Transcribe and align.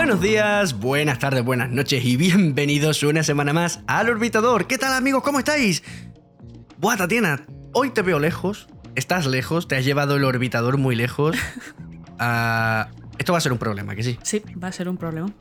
Buenos 0.00 0.22
días, 0.22 0.80
buenas 0.80 1.18
tardes, 1.18 1.44
buenas 1.44 1.68
noches 1.68 2.02
y 2.02 2.16
bienvenidos 2.16 3.02
una 3.02 3.22
semana 3.22 3.52
más 3.52 3.80
al 3.86 4.08
Orbitador. 4.08 4.66
¿Qué 4.66 4.78
tal 4.78 4.94
amigos? 4.94 5.22
¿Cómo 5.22 5.40
estáis? 5.40 5.82
Buah, 6.78 6.96
Tatiana, 6.96 7.44
hoy 7.74 7.90
te 7.90 8.00
veo 8.00 8.18
lejos, 8.18 8.66
estás 8.94 9.26
lejos, 9.26 9.68
te 9.68 9.76
has 9.76 9.84
llevado 9.84 10.16
el 10.16 10.24
orbitador 10.24 10.78
muy 10.78 10.96
lejos. 10.96 11.36
Ah, 12.18 12.90
esto 13.18 13.32
va 13.32 13.38
a 13.38 13.40
ser 13.40 13.52
un 13.52 13.58
problema, 13.58 13.94
que 13.94 14.02
sí. 14.02 14.18
Sí, 14.22 14.42
va 14.62 14.68
a 14.68 14.72
ser 14.72 14.90
un 14.90 14.98
problema. 14.98 15.32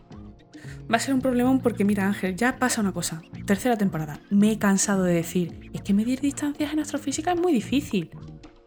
Va 0.92 0.96
a 0.96 1.00
ser 1.00 1.14
un 1.14 1.22
problema 1.22 1.58
porque, 1.62 1.84
mira, 1.84 2.08
Ángel, 2.08 2.38
ya 2.38 2.58
pasa 2.58 2.80
una 2.80 2.94
cosa. 2.94 3.22
Tercera 3.46 3.78
temporada. 3.78 4.22
Me 4.30 4.54
he 4.54 4.60
cansado 4.60 5.04
de 5.04 5.14
decir, 5.14 5.70
es 5.74 5.82
que 5.82 5.94
medir 5.94 6.22
distancias 6.22 6.72
en 6.72 6.80
astrofísica 6.80 7.34
es 7.34 7.40
muy 7.40 7.52
difícil. 7.52 8.12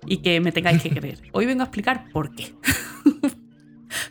Y 0.07 0.19
que 0.19 0.41
me 0.41 0.53
tengáis 0.53 0.83
que 0.83 0.91
creer. 0.95 1.23
Hoy 1.33 1.47
vengo 1.47 1.63
a 1.63 1.65
explicar 1.65 2.05
por 2.13 2.35
qué. 2.35 2.55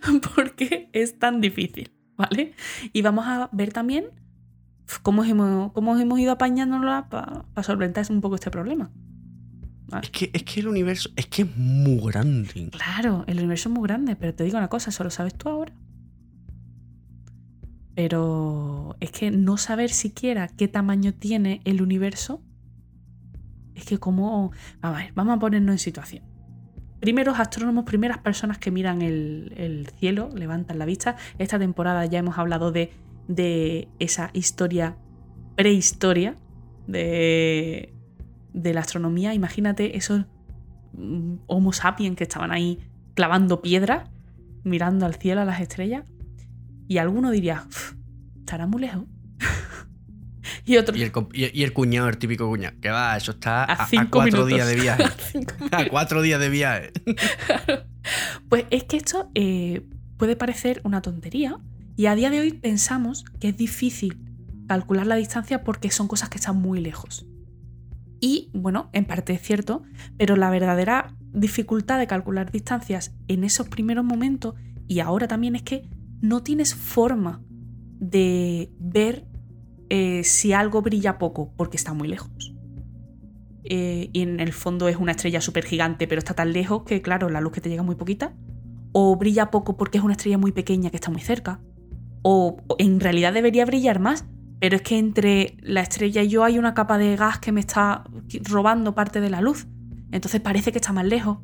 por 0.36 0.56
qué 0.56 0.90
es 0.94 1.20
tan 1.20 1.42
difícil, 1.42 1.92
¿vale? 2.18 2.54
Y 2.94 3.02
vamos 3.02 3.26
a 3.28 3.50
ver 3.52 3.74
también 3.74 4.06
cómo 5.02 5.24
hemos, 5.24 5.72
cómo 5.72 5.98
hemos 5.98 6.20
ido 6.20 6.32
apañándonos 6.34 7.06
para 7.10 7.64
solventar 7.64 8.06
un 8.10 8.22
poco 8.22 8.36
este 8.36 8.52
problema. 8.52 8.92
Es 10.02 10.10
que, 10.10 10.32
es 10.34 10.44
que 10.44 10.62
el 10.62 10.70
universo 10.70 11.10
es 11.18 11.28
que 11.28 11.42
es 11.42 11.58
muy 11.58 12.00
grande. 12.00 12.70
Claro, 12.72 13.26
el 13.28 13.40
universo 13.40 13.68
es 13.68 13.76
muy 13.76 13.84
grande, 13.84 14.16
pero 14.16 14.34
te 14.34 14.46
digo 14.46 14.58
una 14.58 14.70
cosa, 14.70 14.92
¿solo 14.92 15.10
sabes 15.10 15.36
tú 15.36 15.50
ahora? 15.50 15.74
Pero 17.94 18.96
es 19.02 19.12
que 19.12 19.32
no 19.32 19.58
saber 19.58 19.90
siquiera 19.90 20.48
qué 20.48 20.70
tamaño 20.70 21.14
tiene 21.14 21.62
el 21.66 21.82
universo, 21.82 22.42
es 23.76 23.84
que 23.84 23.98
como... 23.98 24.52
A 24.82 24.92
ver, 24.92 25.12
vamos 25.14 25.36
a 25.36 25.40
ponernos 25.40 25.74
en 25.74 25.80
situación. 25.80 26.31
Primeros 27.02 27.40
astrónomos, 27.40 27.84
primeras 27.84 28.20
personas 28.20 28.58
que 28.58 28.72
miran 28.72 29.02
el, 29.02 29.54
el 29.58 29.88
cielo, 30.00 30.30
levantan 30.34 30.80
la 30.80 30.86
vista. 30.86 31.18
Esta 31.38 31.60
temporada 31.60 32.06
ya 32.06 32.20
hemos 32.20 32.38
hablado 32.38 32.72
de, 32.72 32.92
de 33.28 33.90
esa 34.00 34.30
historia, 34.34 34.96
prehistoria, 35.58 36.36
de 36.88 37.94
de 38.54 38.74
la 38.74 38.82
astronomía, 38.82 39.34
imagínate 39.34 39.98
esos 39.98 40.26
mm, 40.94 41.36
Homo 41.48 41.74
sapiens 41.74 42.16
que 42.16 42.24
estaban 42.24 42.52
ahí 42.52 42.80
clavando 43.14 43.62
piedras, 43.62 44.10
mirando 44.64 45.06
al 45.06 45.16
cielo, 45.16 45.42
a 45.42 45.46
las 45.46 45.62
estrellas, 45.62 46.06
y 46.88 46.98
alguno 46.98 47.32
diría, 47.32 47.66
estará 48.40 48.68
muy 48.68 48.82
lejos. 48.82 49.04
Y 50.66 50.78
otro. 50.78 50.96
Y 50.96 51.04
el, 51.04 51.74
cuñado, 51.74 52.10
el 52.10 52.18
típico 52.18 52.48
cuñado, 52.48 52.76
que 52.82 52.90
va, 52.90 53.18
eso 53.18 53.32
está 53.32 53.64
a, 53.64 53.88
cuatro 54.10 54.46
días 54.46 54.68
de 54.68 54.76
viaje. 54.76 55.04
a, 55.72 55.86
cuatro 55.90 56.22
días 56.22 56.40
de 56.40 56.50
viaje. 56.50 56.92
pues 58.50 58.66
es 58.70 58.84
que 58.84 58.98
esto 58.98 59.30
eh, 59.36 59.86
puede 60.18 60.36
parecer 60.36 60.82
una 60.84 61.02
tontería, 61.02 61.58
y 61.96 62.06
a 62.06 62.16
día 62.16 62.30
de 62.30 62.40
hoy 62.40 62.54
pensamos 62.54 63.26
que 63.40 63.50
es 63.50 63.58
difícil 63.58 64.18
calcular 64.68 65.06
la 65.06 65.16
distancia 65.16 65.64
porque 65.64 65.92
son 65.92 66.08
cosas 66.08 66.30
que 66.30 66.38
están 66.38 66.58
muy 66.58 66.80
lejos. 66.80 67.26
Y 68.22 68.50
bueno, 68.54 68.90
en 68.94 69.06
parte 69.06 69.34
es 69.34 69.42
cierto, 69.42 69.84
pero 70.18 70.36
la 70.36 70.50
verdadera 70.50 71.16
dificultad 71.34 71.98
de 72.00 72.08
calcular 72.08 72.52
distancias 72.52 73.14
en 73.28 73.44
esos 73.44 73.68
primeros 73.68 74.06
momentos 74.06 74.56
y 74.88 75.00
ahora 75.00 75.28
también 75.28 75.56
es 75.56 75.64
que 75.64 75.90
no 76.22 76.44
tienes 76.44 76.76
forma 76.76 77.42
de 78.00 78.72
ver 78.80 79.26
eh, 79.94 80.24
si 80.24 80.54
algo 80.54 80.82
brilla 80.82 81.18
poco 81.18 81.52
porque 81.58 81.76
está 81.76 81.92
muy 81.92 82.08
lejos. 82.08 82.32
Eh, 83.66 84.10
y 84.14 84.22
en 84.22 84.40
el 84.40 84.54
fondo 84.54 84.88
es 84.88 84.96
una 84.96 85.12
estrella 85.12 85.42
súper 85.42 85.66
gigante, 85.66 86.08
pero 86.08 86.20
está 86.20 86.34
tan 86.34 86.54
lejos 86.54 86.84
que, 86.84 87.02
claro, 87.02 87.28
la 87.30 87.42
luz 87.42 87.52
que 87.52 87.60
te 87.60 87.68
llega 87.68 87.84
muy 87.84 87.96
poquita. 87.96 88.32
O 88.94 89.18
brilla 89.18 89.52
poco 89.52 89.76
porque 89.76 89.98
es 89.98 90.04
una 90.06 90.14
estrella 90.14 90.38
muy 90.38 90.54
pequeña 90.54 90.92
que 90.92 90.96
está 90.96 91.12
muy 91.12 91.20
cerca. 91.20 91.60
O 92.22 92.56
en 92.78 93.02
realidad 93.02 93.34
debería 93.34 93.66
brillar 93.66 94.00
más, 94.00 94.24
pero 94.62 94.78
es 94.78 94.82
que 94.82 94.98
entre 94.98 95.58
la 95.60 95.82
estrella 95.82 96.24
y 96.24 96.30
yo 96.30 96.46
hay 96.46 96.58
una 96.58 96.74
capa 96.74 96.98
de 96.98 97.18
gas 97.18 97.40
que 97.40 97.52
me 97.52 97.60
está 97.60 98.06
robando 98.44 98.96
parte 98.96 99.20
de 99.20 99.30
la 99.30 99.42
luz. 99.42 99.68
Entonces 100.14 100.40
parece 100.40 100.72
que 100.72 100.78
está 100.78 100.94
más 100.94 101.06
lejos. 101.06 101.40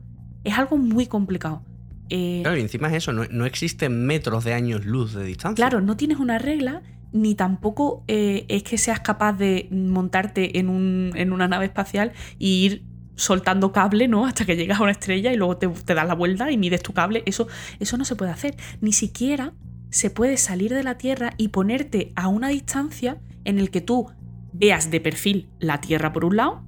Es 0.46 0.58
algo 0.58 0.78
muy 0.78 1.08
complicado. 1.08 1.66
Eh, 2.10 2.40
claro, 2.44 2.58
y 2.58 2.62
encima 2.62 2.88
es 2.88 2.94
eso, 2.94 3.12
no, 3.12 3.46
existen 3.46 4.06
metros 4.06 4.46
de 4.46 4.54
años 4.54 4.86
luz 4.86 5.14
de 5.14 5.26
distancia. 5.26 5.56
Claro, 5.56 5.82
no 5.82 5.98
tienes 5.98 6.20
una 6.20 6.38
regla, 6.38 6.82
ni 7.22 7.36
tampoco 7.36 8.04
eh, 8.08 8.46
es 8.48 8.64
que 8.64 8.78
seas 8.78 9.00
capaz 9.00 9.34
de 9.34 9.68
montarte 9.72 10.60
en, 10.60 10.70
una 10.70 11.48
nave 11.48 11.66
espacial 11.66 12.14
e 12.40 12.46
ir 12.46 12.84
soltando 13.16 13.72
cable, 13.72 14.08
¿no? 14.08 14.26
Hasta 14.26 14.46
que 14.46 14.56
llegas 14.56 14.80
a 14.80 14.84
una 14.84 14.92
estrella 14.92 15.34
y 15.34 15.38
luego 15.38 15.58
te, 15.58 15.68
te 15.68 15.94
das 15.94 16.08
la 16.08 16.14
vuelta 16.14 16.52
y 16.52 16.58
mides 16.58 16.84
tu 16.84 16.94
cable. 16.94 17.24
Eso, 17.26 17.48
eso 17.80 17.98
no 17.98 18.06
se 18.06 18.16
puede 18.16 18.32
hacer. 18.32 18.56
Ni 18.82 18.94
siquiera 18.94 19.54
se 19.90 20.10
puede 20.10 20.38
salir 20.38 20.74
de 20.74 20.84
la 20.84 20.98
Tierra 20.98 21.34
y 21.38 21.50
ponerte 21.50 22.14
a 22.16 22.28
una 22.28 22.50
distancia 22.50 23.20
en 23.46 23.60
el 23.60 23.72
que 23.72 23.82
tú 23.82 24.08
veas 24.54 24.92
de 24.92 25.00
perfil 25.00 25.50
la 25.60 25.82
Tierra 25.82 26.14
por 26.14 26.26
un 26.26 26.38
lado 26.38 26.64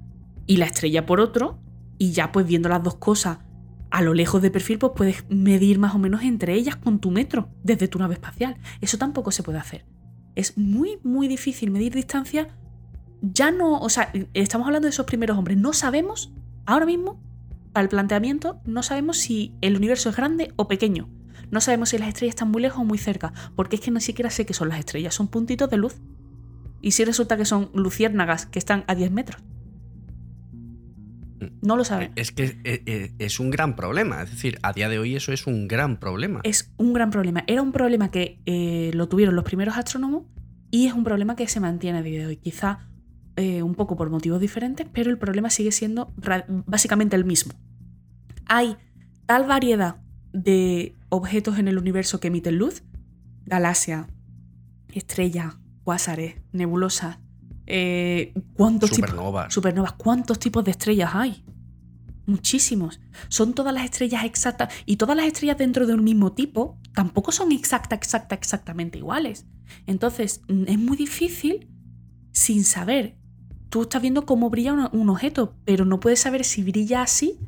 y 0.48 0.58
la 0.58 0.66
estrella 0.66 1.06
por 1.06 1.20
otro, 1.20 1.60
y 2.00 2.12
ya 2.12 2.32
pues 2.32 2.48
viendo 2.48 2.70
las 2.70 2.82
dos 2.82 2.96
cosas 2.96 3.40
a 3.92 4.02
lo 4.02 4.14
lejos 4.14 4.42
de 4.42 4.52
perfil, 4.52 4.80
pues 4.80 4.94
puedes 4.96 5.26
medir 5.30 5.80
más 5.80 5.96
o 5.96 6.00
menos 6.00 6.24
entre 6.24 6.54
ellas 6.54 6.76
con 6.76 7.00
tu 7.00 7.12
metro 7.12 7.50
desde 7.64 7.88
tu 7.88 8.00
nave 8.00 8.16
espacial. 8.16 8.58
Eso 8.82 8.98
tampoco 8.98 9.32
se 9.32 9.44
puede 9.44 9.60
hacer. 9.60 9.86
Es 10.36 10.58
muy, 10.58 11.00
muy 11.04 11.28
difícil 11.28 11.72
medir 11.72 11.94
distancia. 11.94 12.50
Ya 13.22 13.52
no, 13.52 13.80
o 13.80 13.90
sea, 13.90 14.12
estamos 14.34 14.68
hablando 14.68 14.86
de 14.86 14.92
esos 14.92 15.06
primeros 15.06 15.38
hombres. 15.38 15.58
No 15.58 15.74
sabemos, 15.74 16.32
ahora 16.66 16.86
mismo, 16.86 17.20
para 17.74 17.84
el 17.84 17.90
planteamiento, 17.90 18.62
no 18.66 18.84
sabemos 18.84 19.18
si 19.18 19.54
el 19.62 19.76
universo 19.76 20.10
es 20.10 20.16
grande 20.16 20.54
o 20.56 20.68
pequeño. 20.68 21.10
No 21.52 21.62
sabemos 21.62 21.90
si 21.90 21.98
las 21.98 22.10
estrellas 22.10 22.36
están 22.36 22.52
muy 22.52 22.62
lejos 22.62 22.80
o 22.80 22.86
muy 22.86 22.98
cerca, 22.98 23.34
porque 23.56 23.76
es 23.76 23.82
que 23.82 23.92
ni 23.92 24.02
siquiera 24.02 24.30
sé 24.30 24.46
qué 24.46 24.54
son 24.54 24.70
las 24.70 24.80
estrellas, 24.80 25.16
son 25.16 25.28
puntitos 25.28 25.70
de 25.70 25.78
luz. 25.78 25.96
¿Y 26.82 26.92
si 26.92 27.04
resulta 27.04 27.38
que 27.38 27.46
son 27.46 27.70
luciérnagas 27.74 28.46
que 28.46 28.60
están 28.60 28.84
a 28.88 28.96
10 28.96 29.12
metros? 29.12 29.42
No 31.62 31.76
lo 31.76 31.84
sabemos. 31.84 32.14
Es 32.16 32.32
que 32.32 32.60
eh, 32.64 32.84
eh, 32.86 33.14
es 33.20 33.40
un 33.40 33.50
gran 33.50 33.76
problema. 33.76 34.24
Es 34.24 34.32
decir, 34.32 34.60
a 34.62 34.74
día 34.74 34.90
de 34.90 35.00
hoy 35.00 35.16
eso 35.16 35.32
es 35.32 35.48
un 35.48 35.68
gran 35.68 36.00
problema. 36.00 36.42
Es 36.44 36.72
un 36.78 36.94
gran 36.94 37.12
problema. 37.12 37.44
Era 37.48 37.62
un 37.62 37.72
problema 37.72 38.12
que 38.12 38.42
eh, 38.46 38.92
lo 38.94 39.08
tuvieron 39.08 39.36
los 39.36 39.46
primeros 39.46 39.78
astrónomos 39.78 40.24
y 40.72 40.88
es 40.88 40.94
un 40.94 41.04
problema 41.04 41.36
que 41.36 41.48
se 41.48 41.60
mantiene 41.60 42.00
a 42.00 42.02
día 42.02 42.20
de 42.20 42.26
hoy. 42.26 42.38
Quizá 42.38 42.86
un 43.64 43.74
poco 43.74 43.96
por 43.96 44.10
motivos 44.10 44.42
diferentes, 44.42 44.86
pero 44.92 45.10
el 45.10 45.18
problema 45.18 45.50
sigue 45.50 45.72
siendo 45.72 46.14
básicamente 46.66 47.16
el 47.16 47.24
mismo. 47.24 47.54
Hay 48.48 48.76
tal 49.28 49.46
variedad 49.46 49.96
de 50.34 50.98
objetos 51.08 51.58
en 51.58 51.70
el 51.70 51.78
universo 51.78 52.20
que 52.20 52.28
emiten 52.28 52.58
luz, 52.58 52.84
galaxia, 53.46 54.08
estrella, 54.94 55.58
cuásares, 55.86 56.36
nebulosas, 56.52 57.20
eh, 57.70 58.34
¿cuántos 58.54 58.90
supernovas. 58.90 59.54
supernovas, 59.54 59.94
¿cuántos 59.94 60.40
tipos 60.40 60.64
de 60.64 60.72
estrellas 60.72 61.12
hay? 61.14 61.44
Muchísimos. 62.26 63.00
Son 63.28 63.54
todas 63.54 63.74
las 63.74 63.86
estrellas 63.86 64.24
exactas 64.26 64.74
y 64.86 64.98
todas 64.98 65.16
las 65.16 65.26
estrellas 65.26 65.58
dentro 65.58 65.88
de 65.88 65.94
un 65.94 66.04
mismo 66.04 66.34
tipo 66.34 66.78
tampoco 66.94 67.32
son 67.32 67.52
exacta, 67.52 67.96
exacta, 67.96 68.36
exactamente 68.36 68.98
iguales. 68.98 69.46
Entonces, 69.88 70.42
mm, 70.48 70.64
es 70.68 70.78
muy 70.78 70.98
difícil 70.98 71.68
sin 72.32 72.64
saber. 72.64 73.16
Tú 73.70 73.84
estás 73.84 74.02
viendo 74.02 74.26
cómo 74.26 74.50
brilla 74.50 74.90
un 74.92 75.10
objeto, 75.10 75.56
pero 75.64 75.86
no 75.86 76.00
puedes 76.00 76.20
saber 76.20 76.44
si 76.44 76.64
brilla 76.64 77.04
así 77.04 77.40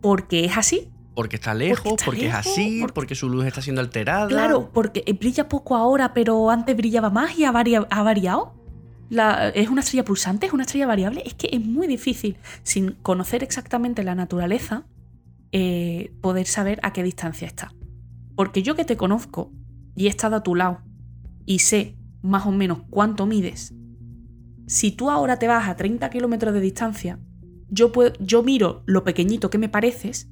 porque 0.00 0.44
es 0.44 0.56
así 0.56 0.90
porque 1.14 1.36
está 1.36 1.54
lejos, 1.54 1.94
porque, 2.04 2.26
es 2.26 2.34
así, 2.34 2.84
porque... 2.92 3.14
su 3.14 3.28
luz 3.28 3.46
está 3.46 3.62
siendo 3.62 3.80
alterada. 3.80 4.26
Claro, 4.26 4.70
porque 4.72 5.04
brilla 5.18 5.48
poco 5.48 5.76
ahora, 5.76 6.12
pero 6.12 6.50
antes 6.50 6.76
brillaba 6.76 7.10
más 7.10 7.38
y 7.38 7.44
ha, 7.44 7.52
variado. 7.52 8.54
¿Es 9.54 9.68
una 9.68 9.80
estrella 9.80 10.04
pulsante? 10.04 10.46
¿Es 10.46 10.52
una 10.52 10.64
estrella 10.64 10.86
variable? 10.86 11.22
Es 11.24 11.34
que 11.34 11.48
es 11.52 11.60
muy 11.60 11.86
difícil, 11.86 12.36
sin 12.62 12.92
conocer 12.92 13.42
exactamente 13.42 14.02
la 14.02 14.14
naturaleza, 14.14 14.86
eh, 15.52 16.12
poder 16.20 16.46
saber 16.46 16.80
a 16.82 16.92
qué 16.92 17.02
distancia 17.02 17.46
está. 17.46 17.74
Porque 18.34 18.62
yo 18.62 18.74
que 18.74 18.84
te 18.84 18.96
conozco 18.96 19.52
y 19.94 20.06
he 20.06 20.08
estado 20.08 20.36
a 20.36 20.42
tu 20.42 20.54
lado 20.54 20.80
y 21.46 21.60
sé 21.60 21.96
más 22.22 22.46
o 22.46 22.50
menos 22.50 22.80
cuánto 22.90 23.26
mides, 23.26 23.74
si 24.66 24.90
tú 24.92 25.10
ahora 25.10 25.38
te 25.38 25.46
vas 25.46 25.68
a 25.68 25.76
30 25.76 26.08
kilómetros 26.10 26.54
de 26.54 26.60
distancia, 26.60 27.20
yo, 27.68 28.42
miro 28.42 28.82
lo 28.86 29.04
pequeñito 29.04 29.50
que 29.50 29.58
me 29.58 29.68
pareces 29.68 30.30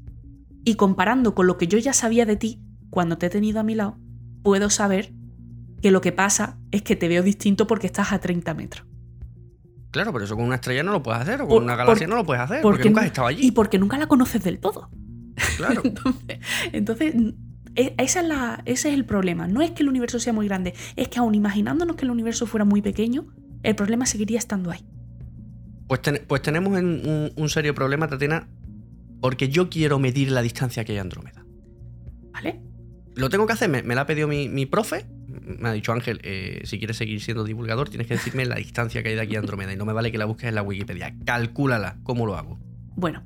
y 0.64 0.74
comparando 0.74 1.34
con 1.34 1.46
lo 1.46 1.58
que 1.58 1.66
yo 1.66 1.78
ya 1.78 1.92
sabía 1.92 2.24
de 2.24 2.36
ti 2.36 2.62
cuando 2.90 3.18
te 3.18 3.26
he 3.26 3.30
tenido 3.30 3.60
a 3.60 3.64
mi 3.64 3.74
lado, 3.74 3.98
puedo 4.42 4.70
saber 4.70 5.12
que 5.82 5.90
lo 5.90 6.00
que 6.00 6.12
pasa 6.12 6.58
es 6.70 6.82
que 6.82 6.96
te 6.96 7.08
veo 7.08 7.22
distinto 7.22 7.66
porque 7.66 7.88
estás 7.88 8.12
a 8.12 8.20
30 8.20 8.54
metros. 8.54 8.86
Claro, 9.90 10.12
pero 10.12 10.24
eso 10.24 10.36
con 10.36 10.46
una 10.46 10.54
estrella 10.54 10.82
no 10.82 10.92
lo 10.92 11.02
puedes 11.02 11.20
hacer, 11.20 11.42
o 11.42 11.48
con 11.48 11.64
una 11.64 11.76
galaxia 11.76 12.06
no 12.06 12.16
lo 12.16 12.24
puedes 12.24 12.42
hacer, 12.42 12.62
porque, 12.62 12.88
nunca 12.88 13.02
has 13.02 13.08
estado 13.08 13.26
allí. 13.26 13.46
Y 13.46 13.50
porque 13.50 13.78
nunca 13.78 13.98
la 13.98 14.06
conoces 14.06 14.42
del 14.42 14.58
todo. 14.58 14.88
Claro. 15.58 15.82
entonces, 16.72 17.14
e, 17.74 17.94
esa 17.98 18.20
es 18.20 18.26
la, 18.26 18.62
ese 18.64 18.88
es 18.88 18.94
el 18.94 19.04
problema. 19.04 19.48
No 19.48 19.60
es 19.60 19.72
que 19.72 19.82
el 19.82 19.90
universo 19.90 20.18
sea 20.18 20.32
muy 20.32 20.46
grande, 20.46 20.72
es 20.96 21.08
que 21.08 21.18
aun 21.18 21.34
imaginándonos 21.34 21.96
que 21.96 22.06
el 22.06 22.10
universo 22.10 22.46
fuera 22.46 22.64
muy 22.64 22.80
pequeño, 22.80 23.26
el 23.62 23.74
problema 23.74 24.06
seguiría 24.06 24.38
estando 24.38 24.70
ahí. 24.70 24.86
Pues, 25.88 26.00
pues 26.26 26.40
tenemos 26.40 26.72
un, 26.72 27.32
un 27.34 27.48
serio 27.50 27.74
problema, 27.74 28.08
Tatiana, 28.08 28.48
porque 29.20 29.50
yo 29.50 29.68
quiero 29.68 29.98
medir 29.98 30.30
la 30.30 30.40
distancia 30.40 30.84
que 30.84 30.92
hay 30.92 30.98
a 30.98 31.02
Andrómeda. 31.02 31.44
¿Vale? 32.32 32.62
lo 33.14 33.28
tengo 33.28 33.46
que 33.46 33.52
hacer, 33.52 33.68
me, 33.68 33.82
me 33.82 33.94
la 33.94 34.02
ha 34.02 34.06
pedido 34.06 34.28
mi, 34.28 34.48
mi 34.48 34.66
profe. 34.66 35.06
Me 35.40 35.68
ha 35.68 35.72
dicho 35.72 35.92
Ángel, 35.92 36.20
eh, 36.22 36.62
si 36.64 36.78
quieres 36.78 36.96
seguir 36.96 37.20
siendo 37.20 37.44
divulgador, 37.44 37.88
tienes 37.88 38.06
que 38.06 38.14
decirme 38.14 38.44
la 38.44 38.56
distancia 38.56 39.02
que 39.02 39.10
hay 39.10 39.14
de 39.14 39.22
aquí 39.22 39.36
a 39.36 39.38
Andrómeda. 39.38 39.72
Y 39.72 39.76
no 39.76 39.84
me 39.84 39.92
vale 39.92 40.12
que 40.12 40.18
la 40.18 40.24
busques 40.24 40.48
en 40.48 40.54
la 40.54 40.62
Wikipedia. 40.62 41.14
Calcúlala, 41.24 41.96
¿cómo 42.02 42.26
lo 42.26 42.36
hago? 42.36 42.58
Bueno, 42.94 43.22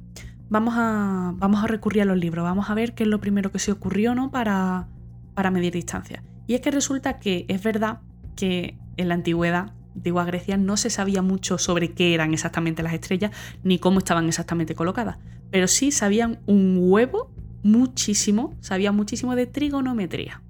vamos 0.49 0.75
a, 0.77 1.33
vamos 1.37 1.63
a 1.65 1.67
recurrir 1.67 2.03
a 2.03 2.05
los 2.05 2.17
libros, 2.17 2.45
vamos 2.45 2.71
a 2.71 2.75
ver 2.75 2.95
qué 2.95 3.03
es 3.05 3.09
lo 3.09 3.21
primero 3.21 3.51
que 3.51 3.59
se 3.59 3.73
ocurrió 3.73 4.15
¿no? 4.15 4.31
para, 4.31 4.89
para 5.35 5.51
medir 5.51 5.73
distancia. 5.73 6.23
Y 6.47 6.55
es 6.55 6.61
que 6.61 6.71
resulta 6.71 7.19
que 7.19 7.45
es 7.49 7.63
verdad 7.63 8.01
que 8.37 8.79
en 8.97 9.09
la 9.09 9.15
antigüedad, 9.15 9.73
digo 9.95 10.21
a 10.21 10.25
Grecia, 10.25 10.57
no 10.57 10.77
se 10.77 10.91
sabía 10.91 11.23
mucho 11.23 11.59
sobre 11.59 11.93
qué 11.93 12.15
eran 12.15 12.33
exactamente 12.33 12.83
las 12.83 12.95
estrellas 12.95 13.33
ni 13.65 13.79
cómo 13.79 13.99
estaban 13.99 14.29
exactamente 14.29 14.75
colocadas, 14.75 15.19
pero 15.51 15.69
sí 15.69 15.91
sabían 15.91 16.39
un 16.47 16.79
huevo 16.81 17.33
muchísimo, 17.63 18.55
sabían 18.61 18.95
muchísimo 18.95 19.35
de 19.35 19.47
trigonometría. 19.47 20.43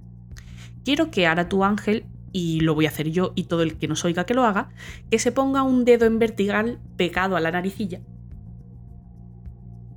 Quiero 0.86 1.10
que 1.10 1.26
ahora 1.26 1.48
tu 1.48 1.64
ángel, 1.64 2.06
y 2.30 2.60
lo 2.60 2.74
voy 2.76 2.86
a 2.86 2.90
hacer 2.90 3.10
yo 3.10 3.32
y 3.34 3.44
todo 3.44 3.62
el 3.62 3.76
que 3.76 3.88
nos 3.88 4.04
oiga 4.04 4.24
que 4.24 4.34
lo 4.34 4.44
haga, 4.44 4.68
que 5.10 5.18
se 5.18 5.32
ponga 5.32 5.64
un 5.64 5.84
dedo 5.84 6.06
en 6.06 6.20
vertical 6.20 6.78
pegado 6.96 7.34
a 7.34 7.40
la 7.40 7.50
naricilla. 7.50 8.00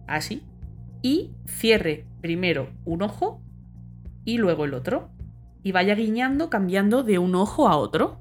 Así. 0.08 0.42
Y 1.04 1.30
cierre 1.46 2.08
primero 2.22 2.70
un 2.86 3.04
ojo 3.04 3.42
y 4.26 4.40
luego 4.40 4.66
el 4.66 4.74
otro. 4.74 5.10
Y 5.62 5.74
vaya 5.74 5.94
guiñando, 5.94 6.50
cambiando 6.50 7.04
de 7.04 7.20
un 7.20 7.36
ojo 7.36 7.68
a 7.68 7.78
otro. 7.78 8.20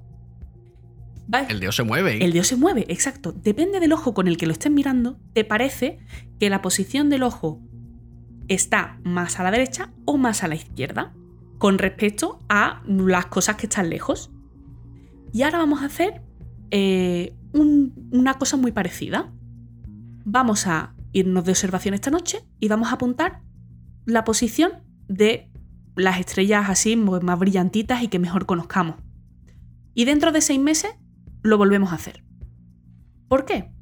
Va- 1.33 1.43
El 1.49 1.61
dedo 1.61 1.73
se 1.73 1.85
mueve. 1.85 2.17
¿eh? 2.19 2.25
el 2.25 2.33
dedo 2.35 2.45
se 2.45 2.57
mueve, 2.57 2.85
exacto. 2.89 3.33
Depende 3.33 3.81
del 3.81 3.93
ojo 3.93 4.13
con 4.13 4.29
el 4.29 4.37
que 4.37 4.47
lo 4.47 4.53
estés 4.53 4.71
mirando, 4.73 5.19
te 5.33 5.45
parece 5.45 6.01
que 6.39 6.51
la 6.51 6.61
posición 6.61 7.09
del 7.09 7.23
ojo 7.23 7.61
está 8.49 8.99
más 9.05 9.41
a 9.41 9.43
la 9.45 9.51
derecha 9.51 9.91
o 10.05 10.19
más 10.19 10.43
a 10.43 10.49
la 10.49 10.55
izquierda 10.57 11.15
con 11.59 11.79
respecto 11.79 12.39
a 12.49 12.83
las 12.87 13.27
cosas 13.27 13.57
que 13.57 13.67
están 13.67 13.91
lejos. 13.91 14.31
Y 15.33 15.43
ahora 15.43 15.59
vamos 15.59 15.83
a 15.83 15.87
hacer 15.87 16.23
eh, 16.71 17.35
un- 17.53 18.09
una 18.13 18.35
cosa 18.35 18.57
muy 18.57 18.73
parecida. 18.73 19.33
Vamos 20.25 20.67
a 20.67 20.95
irnos 21.13 21.45
de 21.45 21.53
observación 21.53 21.95
esta 21.95 22.11
noche 22.11 22.45
y 22.61 22.69
vamos 22.69 22.89
a 22.91 22.93
apuntar 22.95 23.43
la 24.05 24.25
posición 24.25 24.73
de 25.09 25.51
las 25.97 26.21
estrellas 26.21 26.69
así 26.69 26.95
pues, 26.97 27.23
más 27.23 27.39
brillantitas 27.39 28.03
y 28.03 28.09
que 28.09 28.19
mejor 28.19 28.47
conozcamos. 28.47 28.97
Y 29.95 30.05
dentro 30.05 30.31
de 30.33 30.41
seis 30.43 30.61
meses 30.61 30.93
lo 31.43 31.59
volvemos 31.59 31.91
a 31.93 31.97
hacer. 31.97 32.23
¿Por 33.27 33.45
qué? 33.45 33.73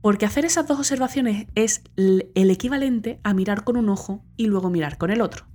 Porque 0.00 0.26
hacer 0.26 0.44
esas 0.44 0.66
dos 0.66 0.78
observaciones 0.78 1.46
es 1.54 1.82
el 1.96 2.50
equivalente 2.50 3.20
a 3.22 3.34
mirar 3.34 3.62
con 3.62 3.76
un 3.76 3.88
ojo 3.88 4.24
y 4.36 4.46
luego 4.46 4.70
mirar 4.70 4.98
con 4.98 5.10
el 5.10 5.20
otro. 5.20 5.46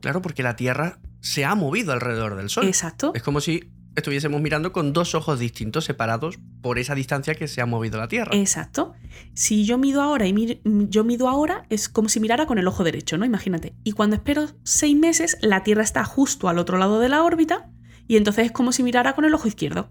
Claro, 0.00 0.22
porque 0.22 0.42
la 0.42 0.56
Tierra 0.56 0.98
se 1.20 1.44
ha 1.44 1.54
movido 1.54 1.92
alrededor 1.92 2.36
del 2.36 2.48
Sol. 2.48 2.66
Exacto. 2.66 3.12
Es 3.14 3.22
como 3.22 3.40
si 3.40 3.70
estuviésemos 3.96 4.40
mirando 4.40 4.72
con 4.72 4.92
dos 4.92 5.14
ojos 5.14 5.38
distintos, 5.38 5.84
separados 5.84 6.38
por 6.60 6.78
esa 6.78 6.94
distancia 6.94 7.34
que 7.34 7.48
se 7.48 7.62
ha 7.62 7.66
movido 7.66 7.98
la 7.98 8.08
Tierra. 8.08 8.30
Exacto. 8.34 8.92
Si 9.34 9.64
yo 9.64 9.78
mido 9.78 10.02
ahora 10.02 10.26
y 10.26 10.60
yo 10.64 11.02
mido 11.02 11.28
ahora, 11.28 11.66
es 11.70 11.88
como 11.88 12.08
si 12.08 12.20
mirara 12.20 12.46
con 12.46 12.58
el 12.58 12.68
ojo 12.68 12.84
derecho, 12.84 13.16
¿no? 13.16 13.24
Imagínate. 13.24 13.74
Y 13.84 13.92
cuando 13.92 14.16
espero 14.16 14.46
seis 14.64 14.96
meses, 14.96 15.38
la 15.40 15.62
Tierra 15.62 15.82
está 15.82 16.04
justo 16.04 16.48
al 16.48 16.58
otro 16.58 16.76
lado 16.78 17.00
de 17.00 17.08
la 17.08 17.22
órbita 17.22 17.70
y 18.06 18.16
entonces 18.16 18.46
es 18.46 18.52
como 18.52 18.72
si 18.72 18.82
mirara 18.82 19.14
con 19.14 19.24
el 19.24 19.34
ojo 19.34 19.48
izquierdo. 19.48 19.90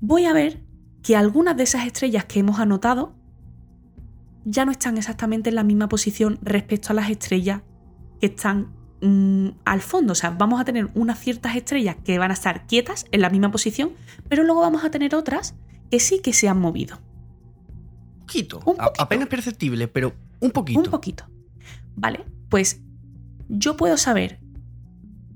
Voy 0.00 0.24
a 0.24 0.32
ver 0.32 0.64
que 1.02 1.16
algunas 1.16 1.56
de 1.56 1.62
esas 1.62 1.86
estrellas 1.86 2.24
que 2.24 2.40
hemos 2.40 2.58
anotado 2.58 3.14
ya 4.44 4.64
no 4.64 4.72
están 4.72 4.98
exactamente 4.98 5.50
en 5.50 5.54
la 5.54 5.64
misma 5.64 5.88
posición 5.88 6.38
respecto 6.42 6.90
a 6.90 6.94
las 6.94 7.10
estrellas 7.10 7.62
están 8.20 8.72
mm, 9.00 9.48
al 9.64 9.80
fondo. 9.80 10.12
O 10.12 10.14
sea, 10.14 10.30
vamos 10.30 10.60
a 10.60 10.64
tener 10.64 10.88
unas 10.94 11.18
ciertas 11.18 11.56
estrellas 11.56 11.96
que 12.04 12.18
van 12.18 12.30
a 12.30 12.34
estar 12.34 12.66
quietas 12.66 13.06
en 13.12 13.20
la 13.22 13.30
misma 13.30 13.50
posición, 13.50 13.92
pero 14.28 14.42
luego 14.44 14.60
vamos 14.60 14.84
a 14.84 14.90
tener 14.90 15.14
otras 15.14 15.54
que 15.90 16.00
sí 16.00 16.20
que 16.22 16.32
se 16.32 16.48
han 16.48 16.58
movido. 16.60 16.98
Un 18.20 18.26
poquito. 18.26 18.58
Un 18.66 18.76
A- 18.80 18.84
poquito. 18.86 19.02
apenas 19.02 19.28
perceptible, 19.28 19.88
pero 19.88 20.14
un 20.40 20.50
poquito. 20.50 20.80
Un 20.80 20.86
poquito. 20.86 21.24
¿Vale? 21.96 22.24
Pues 22.48 22.80
yo 23.48 23.76
puedo 23.76 23.96
saber 23.96 24.40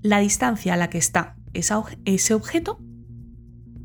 la 0.03 0.19
distancia 0.21 0.75
a 0.75 0.77
la 0.77 0.91
que 0.91 0.99
está 0.99 1.37
esa 1.55 1.83
ese 2.05 2.35
objeto 2.35 2.79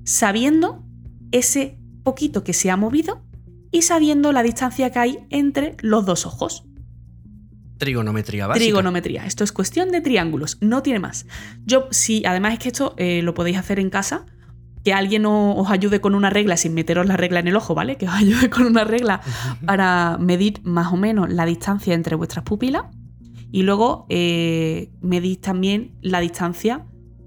sabiendo 0.03 0.83
ese 1.31 1.79
poquito 2.03 2.43
que 2.43 2.53
se 2.53 2.71
ha 2.71 2.77
movido 2.77 3.21
y 3.71 3.83
sabiendo 3.83 4.31
la 4.31 4.41
distancia 4.43 4.91
que 4.91 4.99
hay 4.99 5.19
entre 5.29 5.75
los 5.81 6.05
dos 6.05 6.25
ojos. 6.25 6.65
Trigonometría 7.79 8.45
básica. 8.45 8.63
Trigonometría. 8.63 9.25
Esto 9.25 9.43
es 9.43 9.51
cuestión 9.51 9.89
de 9.89 10.01
triángulos, 10.01 10.57
no 10.61 10.83
tiene 10.83 10.99
más. 10.99 11.25
Yo, 11.65 11.87
sí, 11.89 12.21
además 12.25 12.53
es 12.53 12.59
que 12.59 12.67
esto 12.67 12.93
eh, 12.97 13.21
lo 13.23 13.33
podéis 13.33 13.57
hacer 13.57 13.79
en 13.79 13.89
casa, 13.89 14.25
que 14.83 14.93
alguien 14.93 15.25
os 15.25 15.69
ayude 15.71 16.01
con 16.01 16.13
una 16.13 16.29
regla 16.29 16.57
sin 16.57 16.73
meteros 16.73 17.07
la 17.07 17.17
regla 17.17 17.39
en 17.39 17.47
el 17.47 17.55
ojo, 17.55 17.73
¿vale? 17.73 17.95
Que 17.95 18.07
os 18.07 18.13
ayude 18.15 18.49
con 18.49 18.65
una 18.65 18.83
regla 18.83 19.21
para 19.65 20.17
medir 20.19 20.61
más 20.63 20.93
o 20.93 20.97
menos 20.97 21.31
la 21.31 21.45
distancia 21.45 21.93
entre 21.93 22.15
vuestras 22.15 22.43
pupilas 22.43 22.83
y 23.51 23.63
luego 23.63 24.05
eh, 24.09 24.91
medid 25.01 25.39
también 25.39 25.97
la 26.01 26.19
distancia 26.19 26.85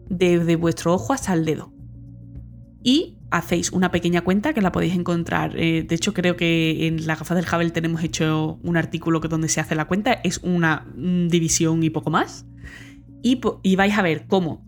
desde 0.08 0.56
vuestro 0.56 0.94
ojo 0.94 1.12
hasta 1.12 1.32
el 1.32 1.44
dedo. 1.44 1.72
Y 2.82 3.18
hacéis 3.32 3.72
una 3.72 3.90
pequeña 3.90 4.22
cuenta 4.22 4.52
que 4.52 4.60
la 4.60 4.72
podéis 4.72 4.94
encontrar. 4.94 5.56
eh, 5.56 5.82
de 5.82 5.94
hecho, 5.94 6.12
creo 6.12 6.36
que 6.36 6.86
en 6.86 7.06
la 7.06 7.16
gafa 7.16 7.34
del 7.34 7.46
Hubble 7.46 7.70
tenemos 7.70 8.02
hecho 8.04 8.58
un 8.62 8.76
artículo 8.76 9.20
que 9.20 9.28
donde 9.28 9.48
se 9.48 9.60
hace 9.60 9.74
la 9.74 9.86
cuenta. 9.86 10.12
Es 10.12 10.38
una 10.42 10.86
mm, 10.94 11.28
división 11.28 11.82
y 11.82 11.90
poco 11.90 12.10
más. 12.10 12.44
Y, 13.22 13.40
vais 13.76 13.96
a 13.96 14.02
ver 14.02 14.26
cómo 14.26 14.64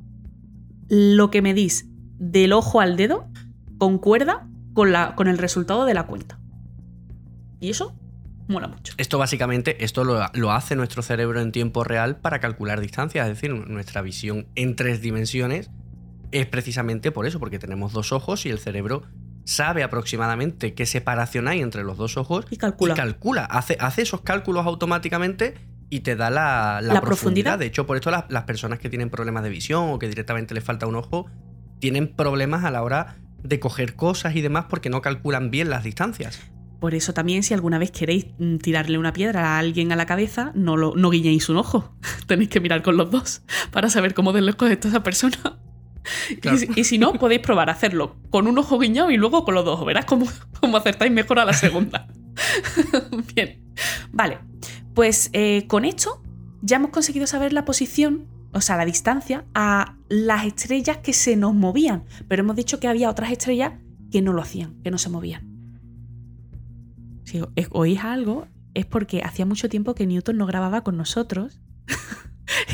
lo 0.88 1.31
que 1.31 1.43
medís 1.43 1.87
del 2.19 2.52
ojo 2.52 2.81
al 2.81 2.96
dedo 2.96 3.28
concuerda 3.78 4.49
con 4.72 5.28
el 5.28 5.38
resultado 5.38 5.84
de 5.84 5.94
la 5.94 6.06
cuenta. 6.06 6.38
Y 7.60 7.70
eso 7.70 7.94
mola 8.49 8.69
mucho. 8.69 8.94
Esto 8.96 9.19
básicamente, 9.19 9.84
esto 9.84 10.05
lo, 10.05 10.20
lo 10.34 10.52
hace 10.52 10.76
nuestro 10.76 11.02
cerebro 11.02 11.40
en 11.40 11.52
tiempo 11.52 11.84
real 11.84 12.17
para 12.17 12.40
calcular 12.40 12.81
distancias, 12.81 13.26
es 13.28 13.34
decir, 13.34 13.52
nuestra 13.52 14.02
visión 14.02 14.46
en 14.55 14.76
tres 14.76 15.00
dimensiones 15.00 15.70
es 16.34 16.46
precisamente 16.46 17.10
por 17.12 17.26
eso, 17.26 17.38
porque 17.40 17.58
tenemos 17.58 17.92
dos 17.92 18.12
ojos 18.12 18.44
y 18.46 18.50
el 18.50 18.58
cerebro 18.58 19.03
sabe 19.44 19.82
aproximadamente 19.82 20.74
qué 20.74 20.86
separación 20.86 21.48
hay 21.48 21.60
entre 21.60 21.84
los 21.84 21.96
dos 21.98 22.17
ojos 22.17 22.46
Y 22.50 22.56
calcula. 22.56 22.94
y 22.94 22.96
calcula, 22.96 23.44
hace, 23.44 23.76
hace 23.81 24.03
esos 24.03 24.22
cálculos 24.22 24.67
automáticamente 24.67 25.55
y 25.91 26.00
te 26.00 26.17
da 26.17 26.31
la, 26.31 26.81
la 26.82 26.94
La 26.94 27.00
profundidad. 27.00 27.03
profundidad. 27.03 27.58
De 27.58 27.67
hecho, 27.67 27.86
por 27.86 27.96
esto 27.96 28.10
las, 28.10 28.24
las 28.29 28.44
personas 28.44 28.79
que 28.79 28.88
tienen 28.88 29.10
problemas 29.10 29.43
de 29.44 29.50
visión 29.50 29.91
o 29.91 29.98
que 29.98 30.08
directamente 30.08 30.55
les 30.55 30.64
falta 30.64 30.86
un 30.86 30.96
ojo, 30.96 31.26
tienen 31.79 32.08
problemas 32.14 32.64
a 32.64 32.70
la 32.70 32.82
hora 32.82 33.17
de 33.43 33.60
coger 33.60 33.94
cosas 33.94 34.34
y 34.34 34.41
demás 34.41 34.64
porque 34.70 34.88
no 34.88 35.03
calculan 35.03 35.50
bien 35.50 35.69
las 35.69 35.84
distancias. 35.84 36.41
Por 36.81 36.94
eso 36.94 37.14
también, 37.14 37.43
si 37.43 37.55
alguna 37.55 37.79
vez 37.79 37.91
queréis 37.91 38.26
mm, 38.38 38.56
tirarle 38.56 38.98
una 38.98 39.12
piedra 39.12 39.55
a 39.55 39.58
alguien 39.58 39.93
a 39.93 39.96
la 39.96 40.06
cabeza, 40.06 40.53
no, 40.55 40.76
lo, 40.76 40.94
no 40.96 41.10
guiñéis 41.10 41.48
un 41.48 41.58
ojo. 41.58 41.94
Tenéis 42.26 42.48
que 42.48 42.60
mirar 42.60 42.82
con 42.82 42.96
los 42.96 43.10
dos 43.10 43.43
para 43.70 43.88
saber 43.91 44.14
cómo 44.14 44.32
de 44.32 44.41
lejos 44.41 44.70
está 44.70 44.88
esa 44.88 45.03
persona. 45.03 45.58
Y 46.31 46.37
Claro. 46.37 46.58
si- 46.58 46.69
Y, 46.77 46.84
si 46.84 46.99
no, 46.99 47.13
podéis 47.15 47.41
probar 47.41 47.69
a 47.70 47.73
hacerlo 47.73 48.17
con 48.31 48.46
un 48.46 48.58
ojo 48.58 48.79
guiñado 48.79 49.11
y 49.11 49.17
luego 49.17 49.44
con 49.44 49.55
los 49.55 49.65
dos. 49.65 49.84
Verás 49.84 50.05
cómo, 50.05 50.27
cómo 50.61 50.77
acertáis 50.77 51.13
mejor 51.13 51.39
a 51.39 51.44
la 51.44 51.53
segunda. 51.53 52.08
Bien. 53.34 53.63
Vale. 54.13 54.39
Pues 54.94 55.31
eh, 55.32 55.67
con 55.67 55.84
esto 55.84 56.23
ya 56.63 56.77
hemos 56.77 56.91
conseguido 56.91 57.27
saber 57.27 57.53
la 57.53 57.65
posición, 57.65 58.27
o 58.53 58.61
sea, 58.61 58.77
la 58.77 58.84
distancia 58.84 59.44
a 59.55 59.96
las 60.08 60.44
estrellas 60.46 60.99
que 60.99 61.13
se 61.13 61.37
nos 61.37 61.55
movían. 61.55 62.05
Pero 62.29 62.43
hemos 62.43 62.56
dicho 62.56 62.79
que 62.81 62.89
había 62.89 63.11
otras 63.11 63.32
estrellas 63.32 63.73
que 64.13 64.23
no 64.23 64.32
lo 64.32 64.43
hacían, 64.43 64.81
que 64.82 64.91
no 64.91 64.99
se 64.99 65.08
movían. 65.11 65.51
Si 67.25 67.41
oís 67.70 68.05
algo, 68.05 68.46
es 68.75 68.87
porque 68.87 69.23
hacía 69.23 69.46
mucho 69.46 69.69
tiempo 69.69 69.94
que 69.94 70.06
Newton 70.06 70.37
no 70.37 70.46
grababa 70.46 70.82
con 70.84 70.96
nosotros. 70.96 71.61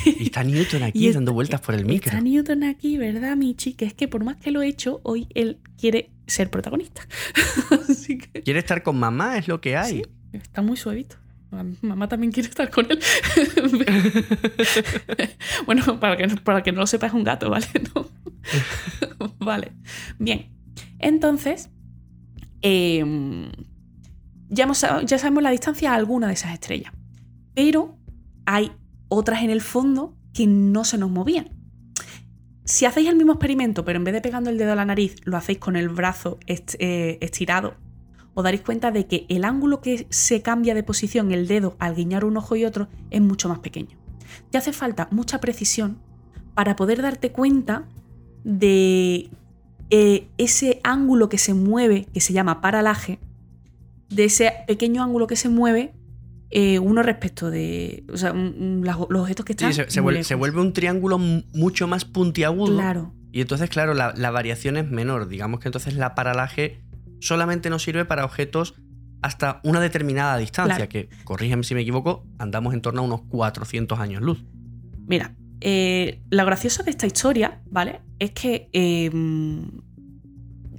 Y 0.05 0.25
está 0.25 0.43
Newton 0.45 0.83
aquí 0.83 1.07
está- 1.07 1.19
dando 1.19 1.33
vueltas 1.33 1.61
por 1.61 1.75
el 1.75 1.85
micro. 1.85 2.11
Está 2.11 2.21
Newton 2.21 2.65
aquí, 2.65 2.97
¿verdad, 2.99 3.37
Michi? 3.37 3.75
Que 3.75 3.85
es 3.85 3.95
que 3.95 4.09
por 4.09 4.25
más 4.25 4.37
que 4.37 4.51
lo 4.51 4.63
he 4.63 4.69
hecho, 4.69 5.01
hoy 5.05 5.29
él 5.35 5.59
quiere 5.79 6.11
ser 6.27 6.51
protagonista. 6.51 7.03
Así 7.89 8.19
que 8.19 8.43
Quiere 8.43 8.59
estar 8.61 8.83
con 8.83 8.99
mamá, 8.99 9.37
es 9.39 9.49
lo 9.49 9.61
que 9.61 9.77
hay. 9.77 9.99
Sí. 9.99 10.03
está 10.33 10.63
muy 10.63 10.77
suavito. 10.77 11.17
Mam- 11.51 11.77
Mamá 11.83 12.09
también 12.09 12.33
quiere 12.33 12.49
estar 12.49 12.71
con 12.71 12.87
él. 12.91 13.01
bueno, 15.67 15.99
para 16.01 16.17
que, 16.17 16.29
para 16.37 16.63
que 16.63 16.73
no 16.73 16.81
lo 16.81 16.87
sepa, 16.87 17.07
es 17.09 17.13
un 17.13 17.25
gato, 17.25 17.51
¿vale? 17.51 17.67
No. 17.95 18.09
vale. 19.39 19.73
Bien. 20.19 20.49
Entonces, 20.99 21.69
em, 22.63 23.51
ya, 24.49 24.65
hemos 24.65 24.81
ya 25.05 25.19
sabemos 25.19 25.43
la 25.43 25.51
distancia 25.51 25.93
a 25.93 25.97
alguna 25.97 26.29
de 26.29 26.35
esas 26.35 26.53
estrellas. 26.53 26.93
Pero 27.55 27.99
hay 28.47 28.71
otras 29.11 29.43
en 29.43 29.51
el 29.51 29.61
fondo 29.61 30.17
que 30.33 30.47
no 30.47 30.85
se 30.85 30.97
nos 30.97 31.11
movían. 31.11 31.51
Si 32.65 32.87
hacéis 32.87 33.09
el 33.09 33.17
mismo 33.17 33.33
experimento, 33.33 33.85
pero 33.85 33.99
en 33.99 34.05
vez 34.05 34.15
de 34.15 34.21
pegando 34.23 34.49
el 34.49 34.57
dedo 34.57 34.73
a 34.73 34.77
la 34.77 34.85
nariz, 34.87 35.17
lo 35.25 35.37
hacéis 35.37 35.59
con 35.59 35.77
el 35.77 35.89
brazo 35.89 36.39
eh, 36.47 37.19
estirado, 37.21 37.75
os 38.35 38.45
daréis 38.45 38.63
cuenta 38.63 38.91
de 38.91 39.07
que 39.07 39.27
el 39.29 39.45
ángulo 39.45 39.81
que 39.81 40.07
se 40.11 40.41
cambia 40.41 40.75
de 40.75 40.83
posición 40.83 41.33
el 41.33 41.49
dedo 41.49 41.77
al 41.79 41.97
guiñar 41.97 42.25
un 42.25 42.37
ojo 42.37 42.55
y 42.57 42.65
otro 42.65 42.89
es 43.11 43.21
mucho 43.21 43.49
más 43.49 43.59
pequeño. 43.59 43.99
te 44.51 44.59
hace 44.59 44.73
falta 44.73 45.09
mucha 45.11 45.41
precisión 45.41 45.99
para 46.55 46.77
poder 46.77 47.03
darte 47.03 47.33
cuenta 47.33 47.85
de 48.45 49.29
eh, 49.91 50.29
ese 50.39 50.81
ángulo 50.85 51.29
que 51.29 51.39
se 51.39 51.55
mueve, 51.55 52.07
que 52.15 52.21
se 52.21 52.33
llama 52.33 52.61
paralaje, 52.61 53.19
de 54.09 54.25
ese 54.25 54.53
pequeño 54.67 55.03
ángulo 55.03 55.27
que 55.27 55.37
se 55.37 55.49
mueve 55.49 55.93
eh, 56.51 56.81
uno 56.81 57.03
respecto 57.03 57.51
de 57.51 58.05
o 58.13 58.17
sea, 58.17 58.33
los 58.33 58.97
objetos 58.99 59.45
que 59.45 59.53
están. 59.53 59.73
Sí, 59.73 59.83
se, 59.87 60.01
vuelve, 60.01 60.61
un 60.61 60.73
triángulo 60.73 61.19
mucho 61.19 61.87
más 61.87 62.05
puntiagudo. 62.05 62.75
Claro. 62.77 63.15
Y 63.33 63.41
entonces, 63.41 63.71
claro, 63.71 63.95
la, 63.95 64.31
variación 64.31 64.77
es 64.77 64.91
menor. 64.91 65.29
Digamos 65.29 65.61
que 65.61 65.69
entonces 65.69 65.95
la 65.95 66.15
paralaje 66.15 66.83
solamente 67.21 67.71
nos 67.71 67.83
sirve 67.83 68.05
para 68.05 68.25
objetos 68.25 68.75
hasta 69.23 69.61
una 69.63 69.81
determinada 69.81 70.39
distancia, 70.39 70.89
que, 70.89 71.09
corrígeme 71.25 71.63
si 71.63 71.75
me 71.75 71.83
equivoco, 71.83 72.25
andamos 72.39 72.75
en 72.75 72.81
torno 72.81 73.03
a 73.03 73.05
unos 73.05 73.23
400 73.29 74.01
años 74.01 74.23
luz. 74.23 74.45
Mira, 75.07 75.37
eh, 75.61 76.23
lo 76.31 76.45
gracioso 76.47 76.83
de 76.83 76.91
esta 76.91 77.07
historia, 77.07 77.61
¿vale? 77.67 78.01
Es 78.19 78.31
que 78.33 78.71
em, 78.73 79.71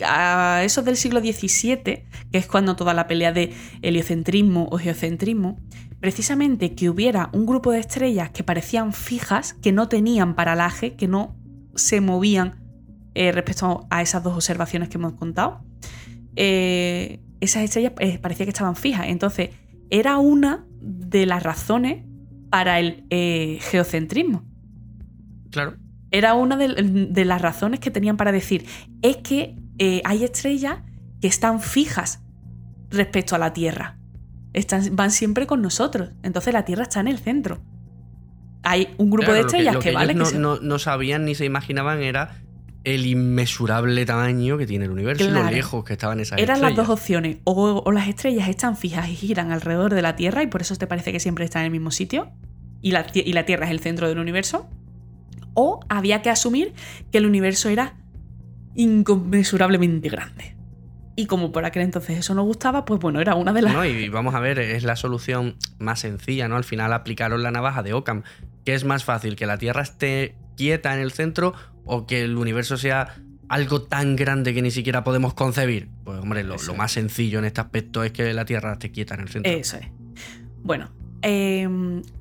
a 0.06 0.64
eso 0.64 0.82
del 0.82 0.98
siglo 0.98 1.20
XVII, 1.20 1.78
que 1.84 2.06
es 2.32 2.48
cuando 2.48 2.76
toda 2.76 2.94
la 2.94 3.08
pelea 3.08 3.32
de 3.32 3.54
heliocentrismo 3.82 4.68
o 4.72 4.78
geocentrismo, 4.78 5.60
precisamente 6.00 6.74
que 6.74 6.90
hubiera 6.90 7.30
un 7.34 7.46
grupo 7.46 7.72
de 7.72 7.80
estrellas 7.80 8.32
que 8.32 8.44
parecían 8.44 8.94
fijas, 8.94 9.54
que 9.54 9.72
no 9.72 9.88
tenían 9.88 10.36
paralaje, 10.36 10.96
que 10.96 11.08
no 11.08 11.36
se 11.76 12.02
movían 12.02 12.60
eh, 13.14 13.32
respecto 13.32 13.88
a 13.90 14.02
esas 14.02 14.24
dos 14.24 14.34
observaciones 14.34 14.90
que 14.90 14.98
hemos 14.98 15.14
contado, 15.14 15.64
eh, 16.36 17.20
esas 17.40 17.64
estrellas 17.64 17.94
eh, 18.00 18.18
parecía 18.20 18.46
que 18.46 18.52
estaban 18.52 18.76
fijas. 18.76 19.08
Entonces, 19.08 19.50
era 19.90 20.18
una 20.18 20.66
de 20.80 21.26
las 21.26 21.44
razones 21.44 22.04
para 22.50 22.80
el 22.80 23.06
geocentrismo. 23.62 24.44
Claro. 25.52 25.76
Era 26.12 26.34
una 26.34 26.58
de, 26.58 27.26
las 27.26 27.42
razones 27.42 27.80
que 27.80 27.90
tenían 27.90 28.18
para 28.18 28.34
decir, 28.34 28.66
es 29.02 29.18
que 29.18 29.56
hay 30.04 30.24
estrellas 30.24 30.80
que 31.22 31.28
están 31.28 31.62
fijas 31.62 32.22
respecto 32.90 33.36
a 33.36 33.40
la 33.40 33.54
Tierra. 33.54 33.98
Están, 34.54 34.96
van 34.96 35.12
siempre 35.12 35.48
con 35.48 35.62
nosotros. 35.62 36.12
Entonces 36.24 36.54
la 36.54 36.66
Tierra 36.66 36.84
está 36.84 37.00
en 37.00 37.08
el 37.08 37.20
centro 37.20 37.62
hay 38.64 38.90
un 38.98 39.10
grupo 39.10 39.32
de 39.34 39.42
estrellas 39.42 39.78
que, 39.78 39.92
vale. 39.92 40.14
no, 40.14 40.80
sabían 40.80 41.26
ni 41.26 41.36
se 41.36 41.46
imaginaban 41.46 42.02
era 42.02 42.36
el 42.84 43.06
inmesurable 43.06 44.06
tamaño 44.06 44.58
que 44.58 44.66
tiene 44.66 44.86
el 44.86 44.92
universo 44.92 45.24
y 45.24 45.30
lo 45.30 45.44
lejos 45.50 45.84
que 45.84 45.94
estaban 45.94 46.20
esas 46.20 46.40
Eran 46.40 46.62
las 46.62 46.76
dos 46.76 46.90
opciones. 46.90 47.38
O, 47.44 47.92
las 47.92 48.08
estrellas 48.08 48.50
están 48.50 48.76
fijas 48.76 49.08
y 49.10 49.16
giran 49.16 49.52
alrededor 49.52 49.94
de 49.94 50.02
la 50.02 50.16
Tierra 50.16 50.42
y 50.44 50.48
por 50.48 50.62
eso 50.62 50.76
te 50.76 50.88
parece 50.88 51.12
que 51.12 51.20
siempre 51.20 51.46
están 51.46 51.62
en 51.62 51.66
el 51.68 51.72
mismo 51.72 51.92
sitio. 51.92 52.30
Y 52.82 52.92
la, 52.92 53.06
y 53.14 53.34
la 53.34 53.46
Tierra 53.46 53.66
es 53.66 53.72
el 53.72 53.80
centro 53.80 54.08
del 54.08 54.18
universo. 54.18 54.68
O 55.54 55.82
había 55.90 56.22
que 56.22 56.30
asumir 56.30 56.74
que 57.12 57.20
el 57.20 57.26
universo 57.26 57.70
era 57.70 57.98
inconmensurablemente 58.76 60.10
grande. 60.10 60.56
Y 61.16 61.26
como 61.26 61.52
por 61.52 61.66
aquel 61.66 61.84
entonces 61.84 62.18
eso 62.18 62.34
no 62.34 62.44
gustaba, 62.44 62.86
pues 62.86 63.00
bueno, 63.00 63.20
era 63.20 63.36
una 63.36 63.52
de 63.54 63.62
las. 63.62 63.74
No, 63.74 63.86
y 63.86 64.10
vamos 64.10 64.34
a 64.34 64.40
ver, 64.40 64.60
es 64.60 64.84
la 64.84 64.96
solución 64.96 65.56
más 65.78 66.00
sencilla, 66.00 66.48
¿no? 66.48 66.56
Al 66.56 66.64
final 66.64 66.94
aplicaron 66.94 67.44
la 67.44 67.52
navaja 67.52 67.84
de 67.84 67.94
Occam. 67.94 68.24
¿Qué 68.66 68.74
es 68.74 68.86
más 68.86 69.04
fácil? 69.04 69.36
¿Que 69.36 69.46
la 69.46 69.58
Tierra 69.58 69.82
esté 69.82 70.36
quieta 70.56 70.94
en 70.94 71.02
el 71.02 71.12
centro 71.12 71.54
o 71.86 72.08
que 72.08 72.24
el 72.24 72.38
universo 72.38 72.78
sea 72.78 73.16
algo 73.50 73.82
tan 73.82 74.16
grande 74.16 74.54
que 74.54 74.62
ni 74.62 74.72
siquiera 74.72 75.04
podemos 75.04 75.34
concebir? 75.34 75.90
Pues 76.06 76.20
hombre, 76.20 76.44
lo, 76.44 76.58
más 76.76 76.94
sencillo 76.94 77.40
en 77.40 77.46
este 77.46 77.60
aspecto 77.60 78.04
es 78.04 78.12
que 78.12 78.34
la 78.34 78.46
Tierra 78.46 78.74
esté 78.74 78.92
quieta 78.92 79.16
en 79.16 79.22
el 79.22 79.30
centro. 79.30 79.52
Eso 79.52 79.78
es. 79.78 79.88
Bueno, 80.64 80.92
eh, 81.22 81.68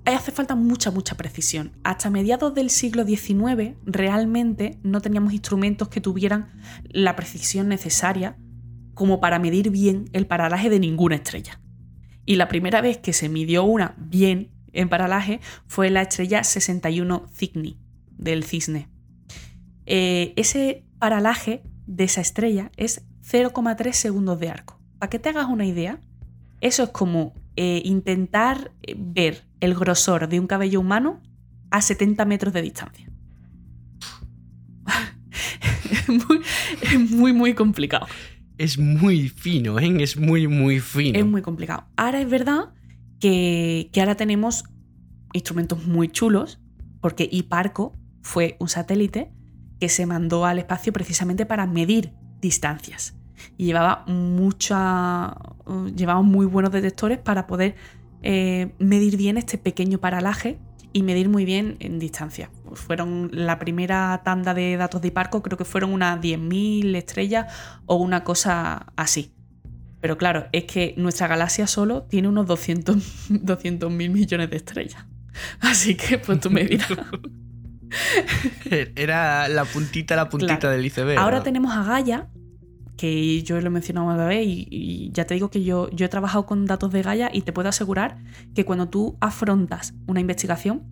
hace 0.05 0.33
falta 0.33 0.55
mucha, 0.55 0.91
mucha 0.91 1.17
precisión. 1.17 1.73
Hasta 1.85 2.11
mediados 2.11 2.55
del 2.55 2.71
siglo 2.71 3.05
XIX 3.05 3.75
realmente 3.85 4.79
no 4.83 5.01
teníamos 5.01 5.33
instrumentos 5.33 5.89
que 5.89 6.01
tuvieran 6.01 6.51
la 6.85 7.17
precisión 7.17 7.69
necesaria 7.69 8.37
como 8.95 9.21
para 9.21 9.39
medir 9.39 9.71
bien 9.71 10.11
el 10.13 10.27
paralaje 10.27 10.69
de 10.69 10.81
ninguna 10.81 11.17
estrella. 11.17 11.61
Y 12.27 12.37
la 12.37 12.49
primera 12.49 12.81
vez 12.81 12.99
que 12.99 13.13
se 13.13 13.29
midió 13.29 13.65
una 13.65 13.95
bien 13.99 14.51
en 14.73 14.89
paralaje 14.89 15.41
fue 15.67 15.91
la 15.91 16.03
estrella 16.03 16.45
61 16.45 17.27
Cygni 17.35 17.79
del 18.19 18.45
cisne. 18.45 18.89
Eh, 19.87 20.35
ese 20.37 20.85
paralaje 20.99 21.63
de 21.87 22.05
esa 22.05 22.21
estrella 22.21 22.71
es 22.77 23.07
0,3 23.25 23.93
segundos 23.93 24.39
de 24.39 24.51
arco. 24.51 24.79
Para 24.99 25.11
que 25.11 25.19
te 25.19 25.31
hagas 25.31 25.49
una 25.49 25.65
idea, 25.65 25.99
eso 26.61 26.83
es 26.83 26.91
como 26.91 27.33
eh, 27.63 27.83
intentar 27.85 28.73
eh, 28.81 28.95
ver 28.97 29.45
el 29.61 29.75
grosor 29.75 30.31
de 30.31 30.41
un 30.41 30.47
cabello 30.47 30.81
humano 30.81 31.21
a 31.71 31.83
70 31.83 32.25
metros 32.25 32.55
de 32.55 32.63
distancia. 32.63 33.13
es, 36.81 37.11
muy, 37.11 37.35
muy, 37.35 37.53
complicado. 37.53 38.07
Es 38.57 38.79
muy 38.79 39.29
fino, 39.29 39.79
¿eh? 39.79 40.03
es 40.03 40.17
muy, 40.17 40.49
muy 40.49 40.81
fino. 40.81 41.19
Es 41.19 41.27
muy 41.27 41.43
complicado. 41.43 41.85
Ahora 41.99 42.23
es 42.23 42.31
verdad 42.31 42.73
que, 43.21 43.91
ahora 43.99 44.15
tenemos 44.15 44.65
instrumentos 45.35 45.87
muy 45.87 46.09
chulos, 46.09 46.63
porque 47.03 47.29
IPARCO 47.31 47.93
fue 48.23 48.57
un 48.59 48.71
satélite 48.71 49.35
que 49.79 49.91
se 49.91 50.07
mandó 50.07 50.47
al 50.47 50.61
espacio 50.61 50.95
precisamente 50.95 51.45
para 51.45 51.67
medir 51.67 52.15
distancias. 52.41 53.20
Y 53.57 53.67
llevaba 53.67 54.05
mucha. 54.07 55.35
llevaba 55.95 56.23
muy 56.23 56.47
buenos 56.47 56.73
detectores 56.73 57.19
para 57.19 57.47
poder 57.47 57.77
eh, 58.23 58.73
medir 58.79 59.17
bien 59.17 59.37
este 59.37 59.59
pequeño 59.59 59.99
paralaje 59.99 60.59
y 60.93 61.03
medir 61.03 61.29
muy 61.29 61.45
bien 61.45 61.77
en 61.81 61.99
distancia. 61.99 62.51
Fueron 62.73 63.31
la 63.33 63.59
primera 63.59 64.23
tanda 64.25 64.55
de 64.55 64.77
datos 64.77 65.01
de 65.03 65.09
IPARCO, 65.09 65.43
creo 65.43 65.57
que 65.57 65.65
fueron 65.65 65.93
unas 65.93 66.21
10.000 66.21 66.97
estrellas 66.97 67.53
o 67.87 67.97
una 67.97 68.25
cosa 68.25 68.87
así. 68.97 69.33
Pero 70.01 70.17
claro, 70.17 70.47
es 70.53 70.65
que 70.65 70.95
nuestra 70.97 71.29
galaxia 71.29 71.67
solo 71.67 72.03
tiene 72.05 72.29
unos 72.29 72.47
200 72.47 72.97
mil 73.91 74.11
millones 74.11 74.51
de 74.51 74.57
estrellas. 74.57 75.05
Así 75.61 75.95
que, 75.95 76.19
pues 76.19 76.41
tú 76.41 76.51
me 76.51 76.65
dirás. 76.65 76.91
Era 78.97 79.49
la 79.49 79.65
puntita, 79.65 80.17
la 80.17 80.29
puntita 80.29 80.71
del 80.71 80.85
iceberg. 80.85 81.19
Ahora 81.19 81.43
tenemos 81.43 81.75
a 81.75 81.83
Gaia, 81.83 82.29
que 83.01 83.43
yo 83.43 83.59
lo 83.63 83.69
he 83.69 83.71
mencionado 83.71 84.09
una 84.09 84.27
vez 84.27 84.47
y, 84.47 84.69
y, 84.71 85.11
ya 85.13 85.25
te 85.25 85.33
digo 85.33 85.49
que 85.49 85.65
yo, 85.65 85.89
yo 85.89 86.05
he 86.05 86.09
trabajado 86.11 86.45
con 86.45 86.67
datos 86.67 86.93
de 86.93 87.01
Gaia 87.01 87.31
y 87.33 87.41
te 87.41 87.51
puedo 87.51 87.71
asegurar 87.71 88.19
que 88.55 88.67
cuando 88.67 88.91
tú 88.91 89.17
afrontas 89.21 89.95
una 90.07 90.21
investigación, 90.21 90.83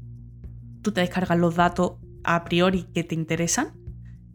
tú 0.81 0.91
te 0.93 1.03
descargas 1.03 1.39
los 1.39 1.57
datos 1.57 1.97
a 2.25 2.45
priori 2.45 2.85
que 2.95 3.05
te 3.05 3.15
interesan. 3.15 3.75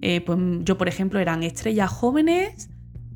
Eh, 0.02 0.22
pues 0.22 0.38
yo, 0.62 0.78
por 0.78 0.88
ejemplo, 0.88 1.20
eran 1.20 1.42
estrellas 1.42 1.90
jóvenes 1.90 2.70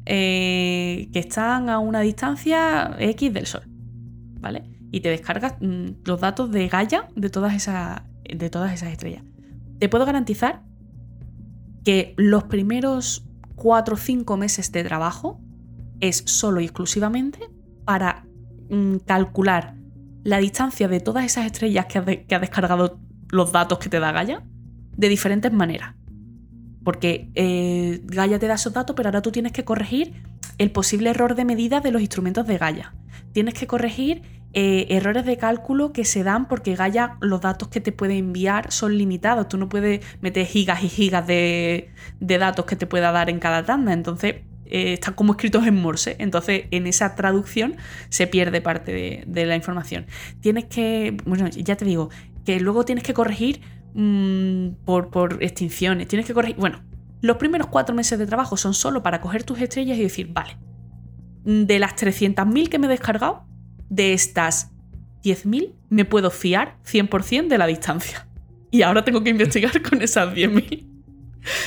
eh, 0.07 1.07
que 1.13 1.19
están 1.19 1.69
a 1.69 1.77
una 1.77 2.01
distancia 2.01 2.95
X 2.97 3.31
del 3.31 3.45
Sol, 3.45 3.61
¿vale? 4.39 4.63
Y 4.91 5.01
te 5.01 5.09
descargas 5.09 5.53
mm, 5.61 6.03
los 6.03 6.19
datos 6.19 6.49
de 6.51 6.67
Gaia 6.67 7.09
de 7.15 7.29
todas, 7.29 7.53
esas, 7.53 8.01
de 8.23 8.49
todas 8.49 8.73
esas 8.73 8.89
estrellas. 8.91 9.21
Te 9.77 9.87
puedo 9.87 10.03
garantizar 10.03 10.63
que 11.85 12.15
los 12.17 12.45
primeros 12.45 13.26
4 13.57 13.95
o 13.95 13.97
5 13.97 14.37
meses 14.37 14.71
de 14.71 14.83
trabajo 14.83 15.41
es 15.99 16.23
solo 16.25 16.61
y 16.61 16.65
exclusivamente 16.65 17.39
para 17.83 18.25
mm, 18.69 18.97
calcular 19.05 19.75
la 20.23 20.37
distancia 20.37 20.87
de 20.87 20.99
todas 20.99 21.25
esas 21.25 21.45
estrellas 21.45 21.87
que 21.87 21.97
ha 21.97 22.05
que 22.05 22.35
has 22.35 22.41
descargado 22.41 22.99
los 23.29 23.51
datos 23.51 23.79
que 23.79 23.89
te 23.89 23.99
da 23.99 24.11
Gaia 24.11 24.45
de 24.95 25.09
diferentes 25.09 25.51
maneras. 25.51 25.95
Porque 26.83 27.29
eh, 27.35 28.01
Gaia 28.05 28.39
te 28.39 28.47
da 28.47 28.55
esos 28.55 28.73
datos, 28.73 28.95
pero 28.95 29.09
ahora 29.09 29.21
tú 29.21 29.31
tienes 29.31 29.51
que 29.51 29.65
corregir 29.65 30.23
el 30.57 30.71
posible 30.71 31.09
error 31.09 31.35
de 31.35 31.45
medida 31.45 31.81
de 31.81 31.91
los 31.91 32.01
instrumentos 32.01 32.47
de 32.47 32.57
Gaia. 32.57 32.95
Tienes 33.33 33.53
que 33.53 33.67
corregir 33.67 34.21
eh, 34.59 34.87
errores 34.89 35.25
de 35.25 35.37
cálculo 35.37 35.93
que 35.93 36.03
se 36.03 36.23
dan 36.23 36.47
porque 36.47 36.75
Gaia 36.75 37.17
los 37.21 37.41
datos 37.41 37.67
que 37.67 37.81
te 37.81 37.91
puede 37.91 38.17
enviar 38.17 38.71
son 38.71 38.97
limitados. 38.97 39.47
Tú 39.47 39.57
no 39.57 39.69
puedes 39.69 40.03
meter 40.21 40.45
gigas 40.47 40.83
y 40.83 40.89
gigas 40.89 41.27
de, 41.27 41.91
datos 42.19 42.65
que 42.65 42.75
te 42.75 42.87
pueda 42.87 43.11
dar 43.11 43.29
en 43.29 43.39
cada 43.39 43.63
tanda. 43.63 43.93
Entonces 43.93 44.37
eh, 44.65 44.93
están 44.93 45.13
como 45.13 45.33
escritos 45.33 45.67
en 45.67 45.75
Morse. 45.75 46.15
Entonces 46.19 46.65
en 46.71 46.87
esa 46.87 47.13
traducción 47.13 47.75
se 48.09 48.25
pierde 48.25 48.61
parte 48.61 49.25
de, 49.27 49.45
la 49.45 49.55
información. 49.55 50.07
Tienes 50.41 50.65
que, 50.65 51.15
bueno, 51.25 51.47
ya 51.49 51.75
te 51.75 51.85
digo, 51.85 52.09
que 52.43 52.59
luego 52.59 52.83
tienes 52.85 53.03
que 53.03 53.13
corregir 53.13 53.61
Mm, 53.99 54.75
por, 54.85 55.09
por 55.09 55.41
extinciones, 55.41 56.07
tienes 56.07 56.27
que 56.27 56.33
corregir... 56.35 56.57
Bueno, 56.57 56.83
los 57.21 57.37
primeros 57.37 57.65
cuatro 57.65 57.95
meses 57.95 58.19
de 58.19 58.27
trabajo 58.27 58.55
son 58.55 58.75
solo 58.75 59.01
para 59.01 59.21
coger 59.21 59.43
tus 59.43 59.59
estrellas 59.59 59.97
y 59.97 60.03
decir, 60.03 60.31
vale, 60.31 60.55
de 61.43 61.79
las 61.79 61.95
300.000 61.95 62.69
que 62.69 62.77
me 62.77 62.85
he 62.85 62.89
descargado, 62.91 63.47
de 63.89 64.13
estas 64.13 64.71
10.000 65.23 65.73
me 65.89 66.05
puedo 66.05 66.31
fiar 66.31 66.77
100% 66.85 67.47
de 67.47 67.57
la 67.57 67.67
distancia. 67.67 68.27
Y 68.71 68.81
ahora 68.81 69.05
tengo 69.05 69.23
que 69.23 69.29
investigar 69.29 69.81
con 69.81 70.01
esas 70.01 70.33
10.000. 70.33 70.85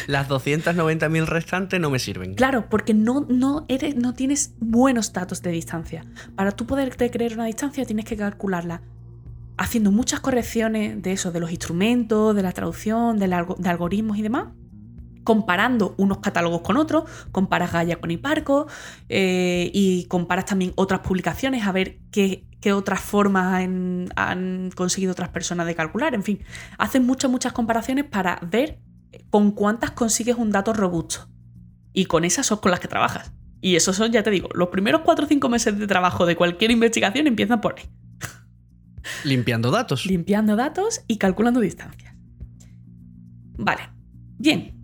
Las 0.07 0.29
290.000 0.29 1.25
restantes 1.25 1.81
no 1.81 1.91
me 1.91 1.99
sirven. 1.99 2.35
Claro, 2.35 2.69
porque 2.69 2.93
no, 2.93 3.27
no, 3.29 3.65
eres, 3.69 3.97
no 3.97 4.13
tienes 4.13 4.55
buenos 4.61 5.13
datos 5.13 5.41
de 5.41 5.51
distancia. 5.51 6.05
Para 6.37 6.53
tú 6.53 6.67
poderte 6.67 7.11
creer 7.11 7.35
una 7.35 7.47
distancia 7.47 7.87
tienes 7.87 8.05
que 8.05 8.17
calcularla 8.17 8.83
haciendo 9.61 9.93
muchas 9.93 10.21
correcciones 10.21 11.03
de 11.03 11.13
eso, 11.13 11.33
de 11.33 11.39
los 11.39 11.51
instrumentos, 11.51 12.35
de 12.35 12.43
la 12.43 12.53
traducción, 12.53 13.19
de, 13.19 13.27
algoritmos 13.69 14.17
y 14.17 14.23
demás, 14.23 14.47
comparando 15.25 15.95
unos 15.99 16.19
catálogos 16.19 16.63
con 16.63 16.77
otros, 16.77 17.05
comparas 17.33 17.73
Gaia 17.73 18.01
con 18.01 18.11
Hiparco 18.11 18.67
eh, 19.09 19.71
y 19.73 20.05
comparas 20.07 20.47
también 20.47 20.73
otras 20.77 21.01
publicaciones 21.01 21.67
a 21.67 21.73
ver 21.73 21.99
qué, 22.11 22.47
otras 22.73 23.01
formas 23.01 23.63
han, 24.17 24.71
conseguido 24.75 25.13
otras 25.13 25.31
personas 25.31 25.67
de 25.67 25.75
calcular. 25.75 26.15
En 26.15 26.23
fin, 26.23 26.41
haces 26.79 27.03
muchas, 27.03 27.31
muchas 27.31 27.53
comparaciones 27.53 28.05
para 28.05 28.39
ver 28.43 28.79
con 29.31 29.53
cuántas 29.53 29.93
consigues 29.93 30.37
un 30.37 30.51
dato 30.51 30.73
robusto. 30.73 31.29
Y 31.93 32.05
con 32.05 32.25
esas 32.25 32.47
son 32.47 32.59
con 32.59 32.71
las 32.71 32.81
que 32.81 32.89
trabajas. 32.89 33.33
Y 33.61 33.77
esos 33.77 33.97
son, 33.97 34.13
ya 34.13 34.23
te 34.23 34.31
digo, 34.31 34.49
los 34.55 34.69
primeros 34.69 35.03
4 35.05 35.25
o 35.25 35.29
5 35.29 35.49
meses 35.49 35.79
de 35.79 35.87
trabajo 35.87 36.25
de 36.25 36.37
cualquier 36.37 36.71
investigación 36.71 37.27
empiezan 37.27 37.61
por 37.61 37.77
ahí. 37.79 37.85
Limpiando 39.25 39.71
datos. 39.71 40.07
Limpiando 40.07 40.57
datos 40.57 41.03
y 41.07 41.19
calculando 41.19 41.61
distancias. 41.61 42.15
Vale. 43.59 43.91
Bien. 44.39 44.80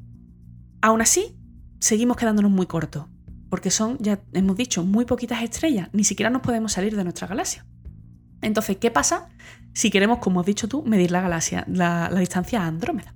Aún 0.81 1.01
así, 1.01 1.37
seguimos 1.81 2.17
quedándonos 2.17 2.51
muy 2.51 2.67
cortos. 2.67 3.07
Porque 3.49 3.71
son, 3.71 3.97
ya 3.99 4.21
hemos 4.33 4.57
dicho, 4.57 4.85
muy 4.85 5.05
poquitas 5.05 5.43
estrellas. 5.43 5.89
Ni 5.93 6.05
siquiera 6.05 6.31
nos 6.31 6.43
podemos 6.43 6.73
salir 6.73 6.97
de 6.97 7.05
nuestra 7.05 7.27
galaxia. 7.27 7.65
Entonces, 8.43 8.77
¿qué 8.77 8.91
pasa 8.91 9.29
si 9.73 9.91
queremos, 9.91 10.19
como 10.19 10.41
has 10.41 10.47
dicho 10.47 10.69
tú, 10.69 10.83
medir 10.85 11.11
la 11.11 11.21
galaxia, 11.21 11.65
la, 11.69 12.11
distancia 12.11 12.63
a 12.63 12.67
Andrómeda? 12.67 13.15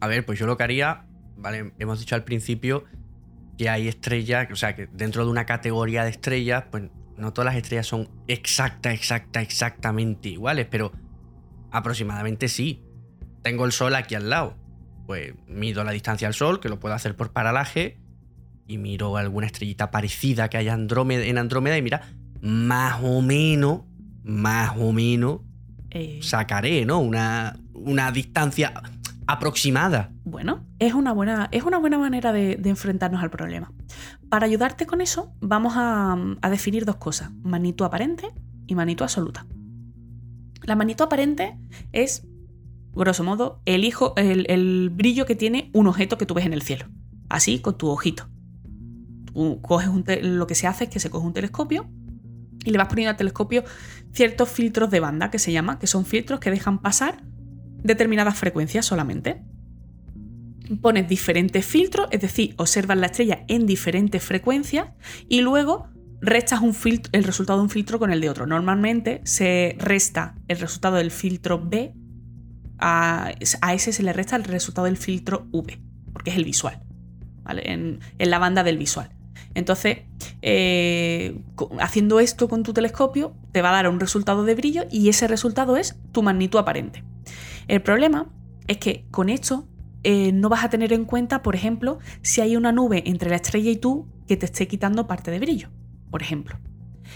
A 0.00 0.06
ver, 0.06 0.24
pues 0.24 0.38
yo 0.38 0.46
lo 0.46 0.56
que 0.56 0.64
haría, 0.64 1.06
vale, 1.36 1.72
hemos 1.78 2.00
dicho 2.00 2.14
al 2.14 2.24
principio 2.24 2.84
que 3.58 3.68
hay 3.68 3.88
estrellas, 3.88 4.48
o 4.50 4.56
sea, 4.56 4.74
que 4.74 4.86
dentro 4.86 5.24
de 5.24 5.30
una 5.30 5.44
categoría 5.44 6.04
de 6.04 6.10
estrellas, 6.10 6.64
pues 6.70 6.84
no 7.16 7.32
todas 7.32 7.52
las 7.52 7.62
estrellas 7.62 7.86
son 7.86 8.08
exacta, 8.26 8.92
exacta, 8.92 9.42
exactamente 9.42 10.30
iguales, 10.30 10.66
pero 10.70 10.92
aproximadamente 11.70 12.48
sí. 12.48 12.82
Tengo 13.42 13.64
el 13.64 13.72
Sol 13.72 13.94
aquí 13.94 14.14
al 14.14 14.30
lado. 14.30 14.56
Pues 15.10 15.34
mido 15.48 15.82
la 15.82 15.90
distancia 15.90 16.28
al 16.28 16.34
Sol, 16.34 16.60
que 16.60 16.68
lo 16.68 16.78
puedo 16.78 16.94
hacer 16.94 17.16
por 17.16 17.32
paralaje, 17.32 17.98
y 18.68 18.78
miro 18.78 19.16
alguna 19.16 19.44
estrellita 19.44 19.90
parecida 19.90 20.48
que 20.48 20.56
haya 20.56 20.72
Andrómeda, 20.72 21.24
en 21.24 21.36
Andrómeda 21.36 21.76
y 21.76 21.82
mira, 21.82 22.02
más 22.40 23.00
o 23.02 23.20
menos, 23.20 23.80
más 24.22 24.76
o 24.78 24.92
menos, 24.92 25.40
eh. 25.90 26.20
sacaré, 26.22 26.86
¿no? 26.86 27.00
Una, 27.00 27.58
una 27.74 28.12
distancia 28.12 28.72
aproximada. 29.26 30.12
Bueno, 30.22 30.64
es 30.78 30.94
una 30.94 31.12
buena, 31.12 31.48
es 31.50 31.64
una 31.64 31.78
buena 31.78 31.98
manera 31.98 32.32
de, 32.32 32.52
enfrentarnos 32.64 33.20
al 33.20 33.30
problema. 33.30 33.72
Para 34.28 34.46
ayudarte 34.46 34.86
con 34.86 35.00
eso, 35.00 35.32
vamos 35.40 35.72
a, 35.74 36.16
definir 36.48 36.84
dos 36.84 36.98
cosas: 36.98 37.32
magnitud 37.42 37.84
aparente 37.84 38.28
y 38.68 38.76
magnitud 38.76 39.02
absoluta. 39.02 39.44
La 40.62 40.76
magnitud 40.76 41.06
aparente 41.06 41.58
es, 41.90 42.28
grosso 42.94 43.24
modo, 43.24 43.62
el, 43.66 43.84
hijo, 43.84 44.14
el, 44.16 44.90
brillo 44.90 45.26
que 45.26 45.36
tiene 45.36 45.70
un 45.72 45.86
objeto 45.86 46.18
que 46.18 46.26
tú 46.26 46.34
ves 46.34 46.46
en 46.46 46.52
el 46.52 46.62
cielo. 46.62 46.86
Así, 47.28 47.60
con 47.60 47.78
tu 47.78 47.88
ojito. 47.88 48.28
coges 49.62 49.88
lo 50.22 50.46
que 50.46 50.54
se 50.54 50.66
hace 50.66 50.84
es 50.84 50.90
que 50.90 51.00
se 51.00 51.10
coge 51.10 51.26
un 51.26 51.32
telescopio 51.32 51.88
y 52.64 52.70
le 52.70 52.78
vas 52.78 52.88
poniendo 52.88 53.10
al 53.10 53.16
telescopio 53.16 53.64
ciertos 54.12 54.48
filtros 54.48 54.90
de 54.90 55.00
banda 55.00 55.30
que 55.30 55.38
se 55.38 55.52
llama, 55.52 55.78
que 55.78 55.86
son 55.86 56.04
filtros 56.04 56.40
que 56.40 56.50
dejan 56.50 56.80
pasar 56.80 57.22
determinadas 57.82 58.36
frecuencias 58.36 58.86
solamente. 58.86 59.42
Pones 60.80 61.08
diferentes 61.08 61.64
filtros, 61.64 62.08
es 62.10 62.20
decir, 62.20 62.54
observas 62.56 62.98
la 62.98 63.06
estrella 63.06 63.44
en 63.48 63.66
diferentes 63.66 64.22
frecuencias 64.22 64.88
y 65.28 65.40
luego 65.40 65.88
restas 66.20 66.60
un 66.60 66.76
el 67.12 67.24
resultado 67.24 67.58
de 67.58 67.64
un 67.64 67.70
filtro 67.70 67.98
con 67.98 68.12
el 68.12 68.20
de 68.20 68.30
otro. 68.30 68.46
Normalmente 68.46 69.20
se 69.24 69.76
resta 69.78 70.36
el 70.48 70.58
resultado 70.58 70.96
del 70.96 71.10
filtro 71.10 71.60
B, 71.64 71.94
a, 72.80 73.32
ese 73.72 73.92
se 73.92 74.02
le 74.02 74.12
resta 74.12 74.36
el 74.36 74.44
resultado 74.44 74.86
del 74.86 74.96
filtro 74.96 75.46
V, 75.52 75.80
porque 76.12 76.30
es 76.30 76.36
el 76.36 76.44
visual, 76.44 76.82
¿vale? 77.42 77.70
en, 77.70 78.00
la 78.18 78.38
banda 78.38 78.62
del 78.62 78.78
visual. 78.78 79.10
Entonces, 79.54 79.98
eh, 80.42 81.40
haciendo 81.80 82.20
esto 82.20 82.48
con 82.48 82.62
tu 82.62 82.72
telescopio, 82.72 83.34
te 83.52 83.62
va 83.62 83.70
a 83.70 83.72
dar 83.72 83.88
un 83.88 83.98
resultado 83.98 84.44
de 84.44 84.54
brillo 84.54 84.84
y 84.90 85.08
ese 85.08 85.26
resultado 85.26 85.76
es 85.76 85.96
tu 86.12 86.22
magnitud 86.22 86.58
aparente. 86.58 87.04
El 87.66 87.82
problema 87.82 88.28
es 88.68 88.78
que 88.78 89.06
con 89.10 89.28
esto 89.28 89.66
eh, 90.02 90.32
no 90.32 90.48
vas 90.48 90.64
a 90.64 90.70
tener 90.70 90.92
en 90.92 91.04
cuenta, 91.04 91.42
por 91.42 91.54
ejemplo, 91.54 91.98
si 92.22 92.40
hay 92.40 92.56
una 92.56 92.72
nube 92.72 93.02
entre 93.06 93.30
la 93.30 93.36
estrella 93.36 93.70
y 93.70 93.76
tú 93.76 94.06
que 94.26 94.36
te 94.36 94.46
esté 94.46 94.68
quitando 94.68 95.06
parte 95.06 95.30
de 95.30 95.40
brillo, 95.40 95.68
por 96.10 96.22
ejemplo. 96.22 96.58